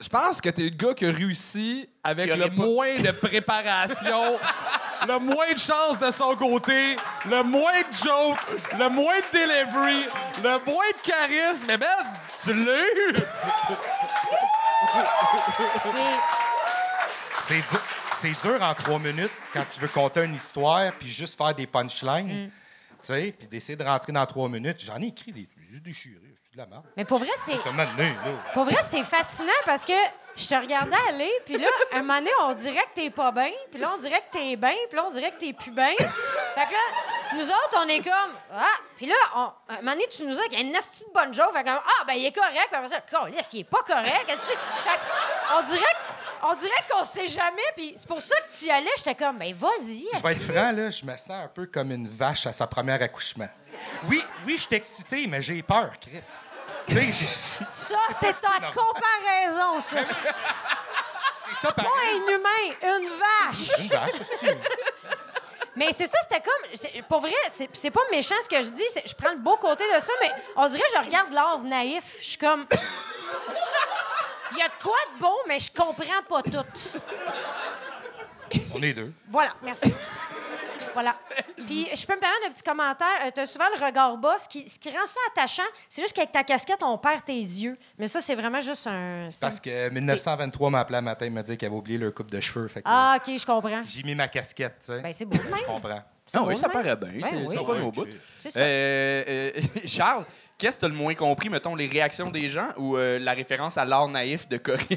Je 0.01 0.09
pense 0.09 0.41
que 0.41 0.49
t'es 0.49 0.63
le 0.63 0.71
gars 0.71 0.95
qui 0.95 1.05
a 1.05 1.13
réussi 1.13 1.87
avec 2.03 2.31
Qui 2.31 2.37
le 2.37 2.45
aurait 2.47 2.55
pas- 2.57 2.63
moins 2.65 2.99
de 3.01 3.11
préparation, 3.11 4.39
le 5.07 5.19
moins 5.19 5.53
de 5.53 5.59
chance 5.59 5.99
de 5.99 6.11
son 6.11 6.35
côté, 6.37 6.97
le 7.31 7.43
moins 7.43 7.81
de 7.83 7.93
joke, 7.95 8.39
le 8.79 8.89
moins 8.89 9.19
de 9.19 9.39
delivery, 9.39 10.07
le 10.43 10.51
moins 10.65 10.89
de 10.89 11.03
charisme. 11.11 11.67
Mais 11.69 11.77
ben, 11.77 11.87
tu 12.43 12.55
l'as 12.55 12.81
eu! 12.81 13.15
C'est. 15.83 15.91
C'est 17.43 17.69
dur, 17.69 17.81
c'est 18.15 18.41
dur 18.43 18.63
en 18.63 18.75
trois 18.75 18.99
minutes 18.99 19.33
quand 19.53 19.65
tu 19.73 19.81
veux 19.81 19.89
conter 19.89 20.25
une 20.25 20.35
histoire 20.35 20.93
puis 20.93 21.09
juste 21.09 21.37
faire 21.37 21.55
des 21.55 21.67
punchlines. 21.67 22.49
Tu 22.49 22.51
sais, 23.01 23.35
puis 23.37 23.49
d'essayer 23.49 23.77
de 23.77 23.83
rentrer 23.85 24.13
dans 24.13 24.25
trois 24.27 24.49
minutes. 24.49 24.81
J'en 24.85 25.01
ai 25.03 25.07
écrit 25.09 25.33
des. 25.33 25.49
J'ai 25.73 25.79
déchiré. 25.79 26.35
C'est 26.35 26.53
de 26.53 26.59
la 26.59 26.67
merde. 26.67 26.85
Mais 26.97 27.05
pour 27.05 27.19
vrai, 27.19 27.31
c'est. 27.37 27.57
Ça 27.57 27.71
m'a 27.71 27.87
donné, 27.87 28.09
là. 28.09 28.43
Pour 28.55 28.65
vrai, 28.65 28.79
c'est 28.83 29.05
fascinant 29.05 29.53
parce 29.65 29.85
que 29.85 29.93
je 30.37 30.49
te 30.49 30.55
regardais 30.55 30.97
aller, 31.09 31.31
puis 31.45 31.59
là, 31.59 31.69
un 31.93 32.01
moment 32.01 32.19
donné, 32.19 32.31
on 32.41 32.55
dirait 32.55 32.85
que 32.87 32.95
t'es 32.95 33.11
pas 33.11 33.31
bien, 33.31 33.51
puis 33.71 33.81
là, 33.81 33.93
on 33.97 34.01
dirait 34.01 34.21
que 34.21 34.33
t'es 34.33 34.57
bien, 34.57 34.75
puis 34.89 34.97
là, 34.97 35.05
on 35.07 35.13
dirait 35.13 35.31
que 35.31 35.39
t'es 35.39 35.53
plus 35.53 35.71
bien. 35.71 35.95
Fait 35.97 36.67
que 36.67 36.73
là, 36.73 37.35
nous 37.35 37.47
autres, 37.47 37.85
on 37.85 37.89
est 37.89 38.01
comme, 38.01 38.33
ah, 38.53 38.65
puis 38.97 39.07
là, 39.07 39.15
on, 39.37 39.53
un 39.73 39.77
moment 39.77 39.93
donné, 39.93 40.09
tu 40.09 40.25
nous 40.25 40.41
as 40.41 40.45
qu'il 40.45 40.55
y 40.55 40.57
a 40.57 40.61
une 40.65 40.73
nasty 40.73 41.05
de 41.05 41.13
bonne 41.13 41.33
joke, 41.33 41.53
fait 41.53 41.63
comme, 41.63 41.79
ah, 41.85 42.05
ben, 42.05 42.15
il 42.15 42.27
est 42.27 42.33
correct, 42.33 42.69
puis 42.69 42.77
après 42.77 42.89
ça, 42.89 43.29
laisse, 43.29 43.53
il 43.53 43.61
est 43.61 43.65
pas 43.65 43.83
correct. 43.83 44.25
Fait 44.27 44.35
que 44.35 45.57
on 45.57 45.63
dirait, 45.69 45.97
on 46.43 46.55
dirait 46.55 46.85
qu'on 46.91 47.05
sait 47.05 47.29
jamais, 47.29 47.63
puis 47.77 47.95
c'est 47.97 48.09
pour 48.09 48.21
ça 48.21 48.35
que 48.37 48.59
tu 48.59 48.65
y 48.67 48.71
allais, 48.71 48.91
j'étais 48.97 49.15
comme, 49.15 49.39
ben, 49.39 49.55
vas-y. 49.55 50.07
Je 50.15 50.23
vais 50.23 50.33
être 50.33 50.43
franc, 50.43 50.73
là, 50.73 50.91
je 50.91 51.05
me 51.05 51.17
sens 51.17 51.31
un 51.31 51.49
peu 51.49 51.67
comme 51.67 51.93
une 51.93 52.09
vache 52.09 52.47
à 52.47 52.53
sa 52.53 52.67
première 52.67 53.01
accouchement. 53.03 53.49
Oui, 54.09 54.25
oui, 54.47 54.55
je 54.57 54.63
suis 54.63 54.75
excité, 54.77 55.27
mais 55.27 55.43
j'ai 55.43 55.63
peur, 55.63 55.91
Chris. 56.01 56.21
Ça, 57.67 57.99
c'est 58.21 58.41
ta 58.41 58.71
comparaison, 58.73 59.81
ça. 59.81 59.99
c'est 61.49 61.67
ça, 61.67 61.73
Pas 61.73 61.83
pareil. 61.85 62.21
un 62.27 62.33
humain, 62.33 62.99
une 62.99 63.09
vache. 63.09 63.79
Une 63.79 63.89
vache, 63.89 64.11
c'est 64.41 64.59
Mais 65.77 65.91
c'est 65.97 66.07
ça, 66.07 66.19
c'était 66.23 66.41
comme. 66.43 66.71
c'est- 66.75 67.03
Pour 67.09 67.21
vrai, 67.21 67.33
c'est 67.73 67.91
pas 67.91 68.01
méchant 68.11 68.35
ce 68.43 68.49
que 68.49 68.61
je 68.63 68.71
dis. 68.71 68.83
Je 69.07 69.15
prends 69.15 69.31
le 69.31 69.39
beau 69.39 69.57
côté 69.57 69.85
de 69.95 70.01
ça, 70.01 70.13
mais 70.21 70.31
on 70.57 70.67
dirait 70.69 70.83
que 70.83 70.99
je 70.99 71.05
regarde 71.07 71.33
l'art 71.33 71.61
naïf. 71.61 72.17
Je 72.21 72.25
suis 72.31 72.39
comme. 72.39 72.67
Il 74.53 74.59
y 74.59 74.63
a 74.63 74.69
de 74.69 74.83
quoi 74.83 74.97
de 75.15 75.21
bon, 75.21 75.35
mais 75.47 75.61
je 75.61 75.71
comprends 75.71 76.23
pas 76.29 76.43
tout. 76.43 76.99
On 78.75 78.83
est 78.83 78.93
deux. 78.95 79.13
Voilà, 79.29 79.53
merci. 79.63 79.95
Voilà. 80.95 81.17
Puis, 81.67 81.87
je 81.95 82.07
peux 82.07 82.15
me 82.15 82.21
permettre 82.21 82.47
un 82.49 82.51
petit 82.51 82.63
commentaire. 82.63 83.33
tu 83.35 83.41
as 83.41 83.47
souvent 83.47 83.67
le 83.79 83.85
regard 83.85 84.17
bas. 84.17 84.37
Ce 84.39 84.49
qui, 84.49 84.69
ce 84.69 84.79
qui 84.79 84.91
rend 84.91 85.07
ça 85.07 85.21
attachant, 85.33 85.63
c'est 85.89 86.03
juste 86.03 86.15
qu'avec 86.15 86.33
ta 86.33 86.43
casquette, 86.45 86.83
on 86.83 86.99
perd 86.99 87.25
tes 87.25 87.35
yeux. 87.39 87.77
Mais 87.99 88.07
ça, 88.09 88.21
c'est 88.21 88.35
vraiment 88.35 88.61
juste 88.61 88.87
un. 88.87 89.29
Parce 89.41 89.61
que 89.61 89.89
1923 89.91 90.71
m'a 90.71 90.81
appelé 90.81 90.99
un 90.99 91.03
matin, 91.03 91.27
il 91.27 91.33
m'a 91.33 91.43
dit 91.43 91.57
qu'il 91.57 91.67
avait 91.67 91.77
oublié 91.77 91.99
leur 91.99 92.13
coupe 92.15 92.31
de 92.31 92.41
cheveux. 92.41 92.69
Fait 92.69 92.81
que 92.83 92.87
Ah, 92.89 93.17
OK, 93.19 93.37
je 93.39 93.47
comprends. 93.47 93.83
j'ai 93.85 94.03
mis 94.03 94.15
ma 94.15 94.29
casquette, 94.29 94.77
tu 94.81 94.87
sais. 94.87 95.01
Ben, 95.01 95.13
c'est 95.13 95.25
beau. 95.25 95.37
Je 95.39 95.65
comprends. 95.65 96.03
C'est 96.27 96.39
Ah 96.39 96.43
oui, 96.45 96.57
ça 96.57 96.69
même. 96.69 96.73
paraît 96.73 96.97
bien. 96.97 97.21
Ben 97.23 97.47
c'est 97.49 97.59
oui. 97.59 97.65
fun 97.65 97.83
au 97.83 97.91
bout. 97.91 98.07
Ça. 98.39 98.49
Euh, 98.61 99.25
euh, 99.29 99.61
Charles, 99.87 100.25
qu'est-ce 100.57 100.77
que 100.77 100.81
tu 100.81 100.87
as 100.87 100.89
le 100.89 100.95
moins 100.95 101.15
compris, 101.15 101.49
mettons, 101.49 101.75
les 101.75 101.87
réactions 101.89 102.31
des 102.31 102.49
gens 102.49 102.69
ou 102.77 102.97
euh, 102.97 103.19
la 103.19 103.33
référence 103.33 103.77
à 103.79 103.85
l'art 103.85 104.07
naïf 104.07 104.49
de 104.49 104.57
Corinne? 104.59 104.87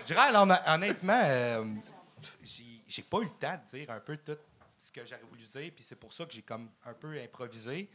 Je 0.00 0.04
dirais, 0.06 0.20
alors, 0.28 0.46
honnêtement, 0.68 1.20
euh, 1.24 1.64
j'ai 2.96 3.02
pas 3.02 3.18
eu 3.18 3.24
le 3.24 3.30
temps 3.30 3.56
de 3.62 3.76
dire 3.78 3.90
un 3.90 4.00
peu 4.00 4.16
tout 4.16 4.36
ce 4.78 4.90
que 4.90 5.04
j'aurais 5.06 5.22
voulu 5.30 5.44
dire, 5.44 5.72
puis 5.74 5.84
c'est 5.84 5.96
pour 5.96 6.12
ça 6.12 6.24
que 6.24 6.32
j'ai 6.32 6.42
comme 6.42 6.70
un 6.84 6.94
peu 6.94 7.18
improvisé. 7.20 7.88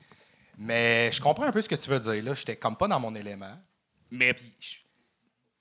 Mais 0.57 1.11
je 1.11 1.21
comprends 1.21 1.45
un 1.45 1.51
peu 1.51 1.61
ce 1.61 1.69
que 1.69 1.75
tu 1.75 1.89
veux 1.89 1.99
dire, 1.99 2.23
là. 2.23 2.33
J'étais 2.33 2.57
comme 2.57 2.75
pas 2.77 2.87
dans 2.87 2.99
mon 2.99 3.13
élément. 3.15 3.57
Mais. 4.09 4.33
Puis 4.33 4.55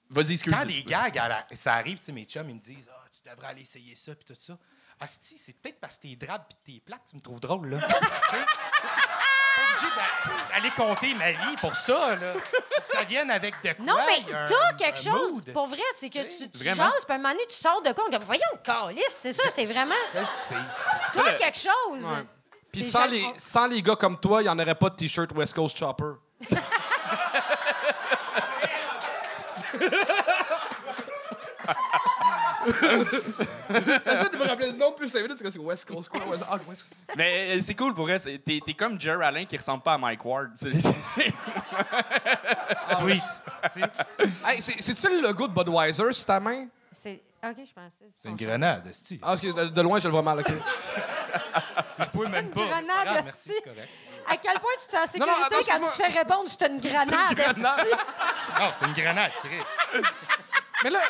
Vas-y, 0.08 0.32
excuse. 0.34 0.52
Quand 0.52 0.66
des 0.66 0.82
gags, 0.82 1.14
la- 1.14 1.46
ça 1.54 1.74
arrive, 1.74 1.98
tu 1.98 2.04
sais, 2.06 2.12
mes 2.12 2.24
chums, 2.24 2.48
ils 2.50 2.56
me 2.56 2.60
disent 2.60 2.88
Ah, 2.92 3.04
tu 3.12 3.30
devrais 3.30 3.48
aller 3.48 3.62
essayer 3.62 3.94
ça, 3.94 4.14
puis 4.16 4.24
tout 4.24 4.34
ça. 4.38 4.58
Ah, 4.98 5.06
si, 5.06 5.38
c'est 5.38 5.52
peut-être 5.54 5.78
parce 5.80 5.96
que 5.98 6.02
t'es 6.08 6.16
drabe 6.16 6.42
puis 6.48 6.74
t'es 6.74 6.80
plate, 6.84 7.02
tu 7.08 7.16
me 7.16 7.20
trouves 7.22 7.40
drôle, 7.40 7.70
là. 7.70 7.88
obligé 9.70 9.94
d'a- 9.96 10.54
d'aller 10.54 10.70
compter 10.70 11.14
ma 11.14 11.32
vie 11.32 11.56
pour 11.60 11.74
ça, 11.76 12.16
là. 12.16 12.32
Faut 12.34 12.82
que 12.82 12.88
ça 12.88 13.02
vienne 13.04 13.30
avec 13.30 13.54
de 13.62 13.72
quoi. 13.72 13.84
Non, 13.84 13.96
mais 14.06 14.22
t'as 14.48 14.72
quelque 14.74 14.98
un 15.08 15.12
chose. 15.12 15.32
mood. 15.32 15.52
Pour 15.52 15.66
vrai, 15.66 15.82
c'est 15.96 16.08
que 16.08 16.18
tu, 16.18 16.50
tu 16.50 16.58
Vraiment? 16.64 16.90
jases, 16.92 17.04
puis 17.04 17.12
à 17.12 17.14
un 17.14 17.18
moment 17.18 17.30
donné, 17.30 17.46
tu 17.48 17.56
sors 17.56 17.82
de 17.82 17.88
dit, 17.90 18.24
Voyons, 18.26 18.42
calice, 18.62 19.04
c'est 19.10 19.32
ça, 19.32 19.48
c'est 19.50 19.64
vraiment. 19.64 19.94
Je 20.14 20.24
sais. 20.24 20.54
T'as 21.12 21.32
quelque 21.34 21.58
chose. 21.58 22.04
Puis 22.72 22.84
C'est 22.84 22.90
sans 22.90 23.06
les, 23.06 23.24
sans 23.36 23.66
les 23.66 23.82
gars 23.82 23.96
comme 23.96 24.18
toi, 24.20 24.40
il 24.42 24.44
n'y 24.44 24.50
en 24.50 24.58
aurait 24.58 24.74
pas 24.76 24.90
de 24.90 24.96
t-shirt 24.96 25.30
West 25.34 25.54
Coast 25.54 25.76
Chopper. 25.76 26.04
J'essaie 32.66 34.28
de 34.30 34.36
me 34.36 34.46
rappeler 34.46 34.70
le 34.72 34.76
nom 34.76 34.92
plus 34.92 35.08
5 35.08 35.20
minutes, 35.22 35.38
c'est 35.38 35.44
que 35.44 35.50
c'est 35.50 35.58
West 35.58 35.86
Coast 35.86 36.08
quoi? 36.08 36.20
West- 36.26 36.44
ah, 36.48 36.56
West 36.68 36.82
Coast. 36.84 36.94
Mais 37.16 37.56
euh, 37.56 37.60
c'est 37.62 37.74
cool 37.74 37.94
pour 37.94 38.04
vrai. 38.06 38.18
c'est- 38.18 38.38
T'es 38.38 38.60
t'es 38.64 38.74
comme 38.74 39.00
Jer 39.00 39.20
Allen 39.22 39.46
qui 39.46 39.56
ressemble 39.56 39.82
pas 39.82 39.94
à 39.94 39.98
Mike 39.98 40.24
Ward. 40.24 40.50
C'est- 40.56 40.78
c'est- 40.80 40.94
Sweet. 42.98 43.22
Hey, 44.46 44.60
c'est- 44.62 44.80
C'est-tu 44.80 45.08
le 45.08 45.22
logo 45.22 45.48
de 45.48 45.52
Budweiser 45.54 46.12
sur 46.12 46.26
ta 46.26 46.40
main? 46.40 46.66
C'est. 46.92 47.20
OK, 47.42 47.56
je 47.64 47.72
pensais. 47.72 48.04
C'est 48.10 48.28
une 48.28 48.36
grenade, 48.36 48.86
esti. 48.88 49.18
Ah, 49.22 49.32
excuse, 49.32 49.54
de, 49.54 49.64
de 49.66 49.80
loin, 49.82 49.98
je 49.98 50.04
le 50.08 50.12
vois 50.12 50.22
mal, 50.22 50.40
OK. 50.40 50.46
Je 51.98 52.18
peux 52.18 52.28
même 52.28 52.50
pas. 52.50 52.66
grenade, 52.66 53.26
esti. 53.26 53.52
c'est 53.56 53.62
correct. 53.62 53.88
À 54.28 54.36
quel 54.36 54.52
point 54.60 54.70
tu 54.78 54.86
te 54.86 54.92
sens 54.92 55.14
en 55.16 55.18
Non, 55.18 55.26
non, 55.26 55.32
sécurité 55.44 55.54
attends, 55.72 55.80
quand 55.80 55.90
tu 55.90 55.96
te 55.98 56.02
fais 56.12 56.18
répondre 56.18 56.48
c'est 56.48 56.66
une 56.68 56.80
grenade? 56.80 57.38
esti? 57.38 57.60
Non, 57.62 58.68
c'est 58.78 58.86
une 58.86 58.92
grenade, 58.92 59.30
Chris. 59.42 60.02
Mais 60.84 60.90
là, 60.90 61.00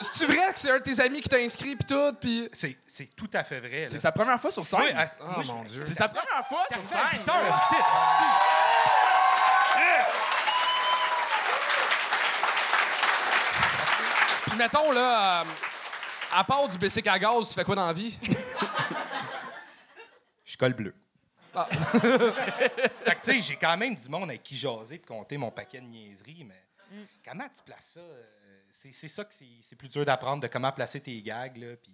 c'est-tu 0.00 0.26
vrai 0.26 0.52
que 0.52 0.58
c'est 0.58 0.70
un 0.70 0.78
de 0.78 0.82
tes 0.82 1.00
amis 1.00 1.20
qui 1.20 1.28
t'a 1.28 1.36
inscrit 1.38 1.76
pis 1.76 1.84
tout, 1.84 2.12
pis... 2.20 2.48
C'est, 2.52 2.76
c'est 2.86 3.06
tout 3.16 3.30
à 3.32 3.44
fait 3.44 3.60
vrai. 3.60 3.86
C'est 3.86 3.98
sa 3.98 4.12
première 4.12 4.40
fois 4.40 4.50
sur 4.50 4.66
scène? 4.66 4.80
Oui, 4.80 4.90
Oh, 5.20 5.42
je- 5.42 5.52
mon 5.52 5.62
Dieu. 5.62 5.82
C'est 5.86 5.94
sa 5.94 6.08
première 6.08 6.46
fois 6.46 6.64
sur 6.70 6.84
scène. 6.86 7.22
ici. 7.22 7.76
Puis 14.46 14.56
mettons, 14.56 14.92
là, 14.92 15.40
euh, 15.40 15.44
à 16.32 16.44
part 16.44 16.68
du 16.68 16.78
basic 16.78 17.06
à 17.06 17.18
gaz, 17.18 17.48
tu 17.48 17.54
fais 17.54 17.64
quoi 17.64 17.74
dans 17.74 17.86
la 17.86 17.92
vie? 17.92 18.18
Je 20.44 20.56
colle 20.56 20.74
bleu. 20.74 20.94
Ah. 21.54 21.66
fait 21.70 22.70
que, 22.70 23.10
tu 23.10 23.16
sais, 23.22 23.42
j'ai 23.42 23.56
quand 23.56 23.76
même 23.76 23.94
du 23.94 24.08
monde 24.08 24.28
avec 24.30 24.42
qui 24.42 24.56
jaser 24.56 24.96
et 24.96 24.98
compter 24.98 25.36
mon 25.36 25.50
paquet 25.50 25.80
de 25.80 25.86
niaiseries, 25.86 26.44
mais 26.44 26.62
comment 27.26 27.48
tu 27.48 27.62
places 27.64 27.92
ça? 27.94 28.00
euh, 28.00 28.22
C'est, 28.76 28.92
c'est 28.92 29.06
ça 29.06 29.22
que 29.24 29.32
c'est, 29.32 29.46
c'est 29.62 29.76
plus 29.76 29.88
dur 29.88 30.04
d'apprendre, 30.04 30.42
de 30.42 30.48
comment 30.48 30.72
placer 30.72 30.98
tes 31.00 31.22
gags, 31.22 31.56
là, 31.58 31.76
puis... 31.80 31.92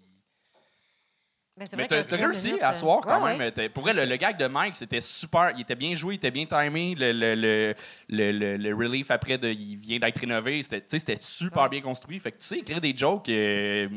Ben, 1.56 1.66
c'est 1.66 1.76
Mais 1.76 1.86
vrai 1.86 2.02
t'as 2.02 2.16
t'as 2.16 2.24
réussi 2.26 2.46
minutes, 2.46 2.62
à 2.62 2.70
euh, 2.70 2.72
soir 2.74 3.00
quand 3.02 3.22
ouais, 3.22 3.32
même. 3.32 3.38
ouais. 3.40 3.52
T'as- 3.52 3.68
Pour 3.68 3.82
vrai, 3.82 3.92
le, 3.92 4.06
le 4.06 4.16
gag 4.16 4.38
de 4.38 4.46
Mike, 4.46 4.76
c'était 4.76 5.02
super. 5.02 5.50
Il 5.56 5.60
était 5.60 5.74
bien 5.74 5.94
joué, 5.94 6.14
il 6.14 6.16
était 6.16 6.30
bien 6.30 6.46
timé. 6.46 6.94
Le, 6.96 7.12
le, 7.12 7.34
le, 7.34 7.74
le, 8.08 8.32
le- 8.32 8.56
le 8.56 8.74
relief 8.74 9.10
après, 9.10 9.36
de, 9.36 9.48
il 9.50 9.76
vient 9.76 9.98
d'être 9.98 10.18
rénové. 10.18 10.62
C'était 10.62 10.80
tu 10.80 10.86
sais, 10.88 11.00
c'était 11.00 11.16
super 11.20 11.68
bien 11.68 11.82
construit. 11.82 12.18
Fait 12.18 12.30
que 12.32 12.38
tu 12.38 12.44
sais 12.46 12.58
écrire 12.60 12.80
des 12.80 12.96
jokes. 12.96 13.28
euh, 13.28 13.88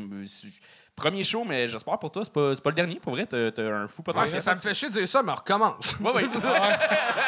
Premier 0.94 1.24
show, 1.24 1.42
mais 1.44 1.66
j'espère 1.66 1.98
pour 1.98 2.12
toi, 2.12 2.22
c'est 2.24 2.32
pas, 2.32 2.54
c'est 2.54 2.62
pas 2.62 2.70
le 2.70 2.76
dernier. 2.76 2.96
Pour 3.00 3.14
vrai, 3.14 3.24
t'as 3.24 3.50
t'as 3.50 3.62
un 3.62 3.88
fou 3.88 4.02
Ouais, 4.02 4.12
potentiel. 4.12 4.42
ça, 4.42 4.50
ça 4.50 4.54
me 4.56 4.60
fait 4.60 4.74
chier 4.74 4.88
de 4.88 4.92
dire 4.94 5.08
ça, 5.08 5.22
mais 5.22 5.32
recommence. 5.32 5.96
Ouais, 6.00 6.12
ouais, 6.12 6.24
c'est 6.32 6.38
ça. 6.40 6.52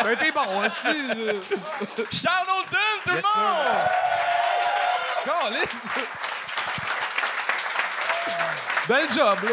A 0.04 0.12
été 0.12 0.30
bon, 0.32 0.60
hostie. 0.60 1.46
Charles 2.12 2.46
Holton, 2.48 2.78
tout 3.04 3.10
le 3.10 3.14
monde! 3.16 3.86
Calisse. 5.26 5.88
Bel 8.88 9.08
job, 9.10 9.38
là. 9.42 9.50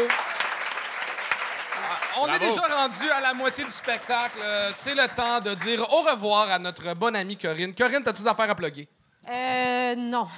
Ah, 1.76 2.18
On 2.20 2.32
est 2.32 2.38
déjà 2.38 2.60
rendu 2.60 3.10
à 3.10 3.20
la 3.20 3.34
moitié 3.34 3.64
du 3.64 3.70
spectacle. 3.72 4.38
Euh, 4.40 4.70
C'est 4.72 4.94
le 4.94 5.08
temps 5.08 5.40
de 5.40 5.52
dire 5.54 5.80
au 5.92 6.02
revoir 6.02 6.50
à 6.50 6.58
notre 6.60 6.94
bonne 6.94 7.16
amie 7.16 7.36
Corinne. 7.36 7.74
Corinne, 7.74 8.04
t'as-tu 8.04 8.22
des 8.22 8.28
affaires 8.28 8.48
à 8.50 8.54
plugger? 8.54 8.88
Euh, 9.28 9.94
non. 9.96 10.28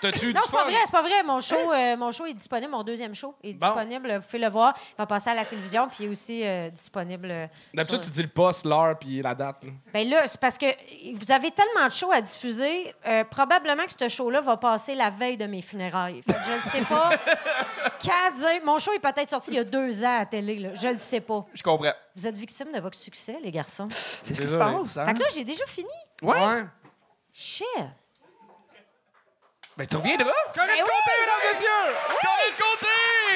T'as-tu 0.00 0.32
Non, 0.32 0.40
c'est 0.44 0.52
pas 0.52 0.64
vrai, 0.64 0.74
c'est 0.84 0.92
pas 0.92 1.02
vrai. 1.02 1.22
Mon 1.24 1.40
show, 1.40 1.72
euh, 1.72 1.96
mon 1.96 2.10
show 2.10 2.26
est 2.26 2.34
disponible, 2.34 2.70
mon 2.72 2.82
deuxième 2.82 3.14
show 3.14 3.34
est 3.42 3.52
Bon. 3.54 3.66
disponible. 3.66 4.16
Vous 4.18 4.24
pouvez 4.26 4.38
le 4.38 4.48
voir. 4.48 4.74
Il 4.92 4.94
va 4.98 5.06
passer 5.06 5.30
à 5.30 5.34
la 5.34 5.44
télévision, 5.44 5.88
puis 5.88 5.96
il 6.00 6.06
est 6.06 6.08
aussi 6.08 6.46
euh, 6.46 6.70
disponible. 6.70 7.28
euh, 7.30 7.46
D'habitude, 7.74 8.02
sur- 8.02 8.10
tu 8.10 8.14
dis 8.16 8.22
le 8.22 8.28
poste, 8.28 8.64
l'heure, 8.64 8.98
puis 8.98 9.20
la 9.22 9.34
date. 9.34 9.64
là. 9.64 9.70
Ben 9.92 10.08
là, 10.08 10.26
c'est 10.26 10.40
parce 10.40 10.56
que 10.58 10.66
vous 11.14 11.30
avez 11.32 11.50
tellement 11.50 11.86
de 11.86 11.92
shows 11.92 12.12
à 12.12 12.20
diffuser. 12.20 12.94
euh, 13.06 13.24
probablement 13.24 13.84
que 13.84 13.92
ce 13.98 14.08
show-là 14.08 14.40
va 14.40 14.56
passer 14.56 14.94
la 14.94 15.10
veille 15.10 15.36
de 15.36 15.46
mes 15.46 15.62
funérailles. 15.62 16.22
Fait 16.26 16.32
que 16.32 16.38
je 16.46 16.52
ne 16.56 16.60
sais 16.60 16.82
pas 16.82 17.10
quand 18.04 18.32
dire. 18.34 18.60
Mon 18.64 18.78
show 18.78 18.92
est 18.92 18.98
peut-être 18.98 19.28
sorti 19.30 19.50
il 19.52 19.56
y 19.56 19.58
a 19.58 19.64
deux 19.64 20.02
ans 20.04 20.16
à 20.16 20.18
la 20.20 20.26
télé. 20.26 20.58
Là. 20.58 20.70
Je 20.74 20.88
ne 20.88 20.96
sais 20.96 21.20
pas. 21.20 21.44
Je 21.54 21.62
comprends. 21.62 21.92
Vous 22.16 22.26
êtes 22.26 22.36
victime 22.36 22.72
de 22.72 22.80
votre 22.80 22.96
succès, 22.98 23.38
les 23.42 23.50
garçons. 23.50 23.88
C'est 23.90 24.24
ce 24.26 24.30
qui 24.30 24.36
se 24.36 24.42
Désolé. 24.52 24.58
passe, 24.58 24.96
hein? 24.96 25.04
Fait 25.04 25.14
que 25.14 25.18
là, 25.20 25.26
j'ai 25.34 25.44
déjà 25.44 25.64
fini. 25.66 25.88
Ouais. 26.22 26.64
Shit. 27.32 27.64
Ben, 29.80 29.86
tu 29.86 29.96
reviendras. 29.96 30.30
Corinne 30.54 30.68
Ben 30.76 30.84
oui. 30.84 30.90
Côté, 30.90 31.12
mesdames, 31.20 31.54
messieurs! 31.54 31.94
Corinne 32.20 32.56
Côté! 32.58 32.86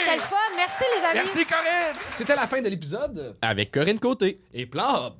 C'était 0.04 0.16
le 0.16 0.20
fun. 0.20 0.36
Merci, 0.56 0.84
les 0.94 1.04
amis. 1.04 1.20
Merci, 1.24 1.46
Corinne! 1.46 1.96
C'était 2.10 2.36
la 2.36 2.46
fin 2.46 2.60
de 2.60 2.68
l'épisode 2.68 3.36
Avec 3.40 3.70
Corinne 3.70 3.98
Côté. 3.98 4.40
et 4.52 4.66
Plan 4.66 5.06
Hub. 5.06 5.12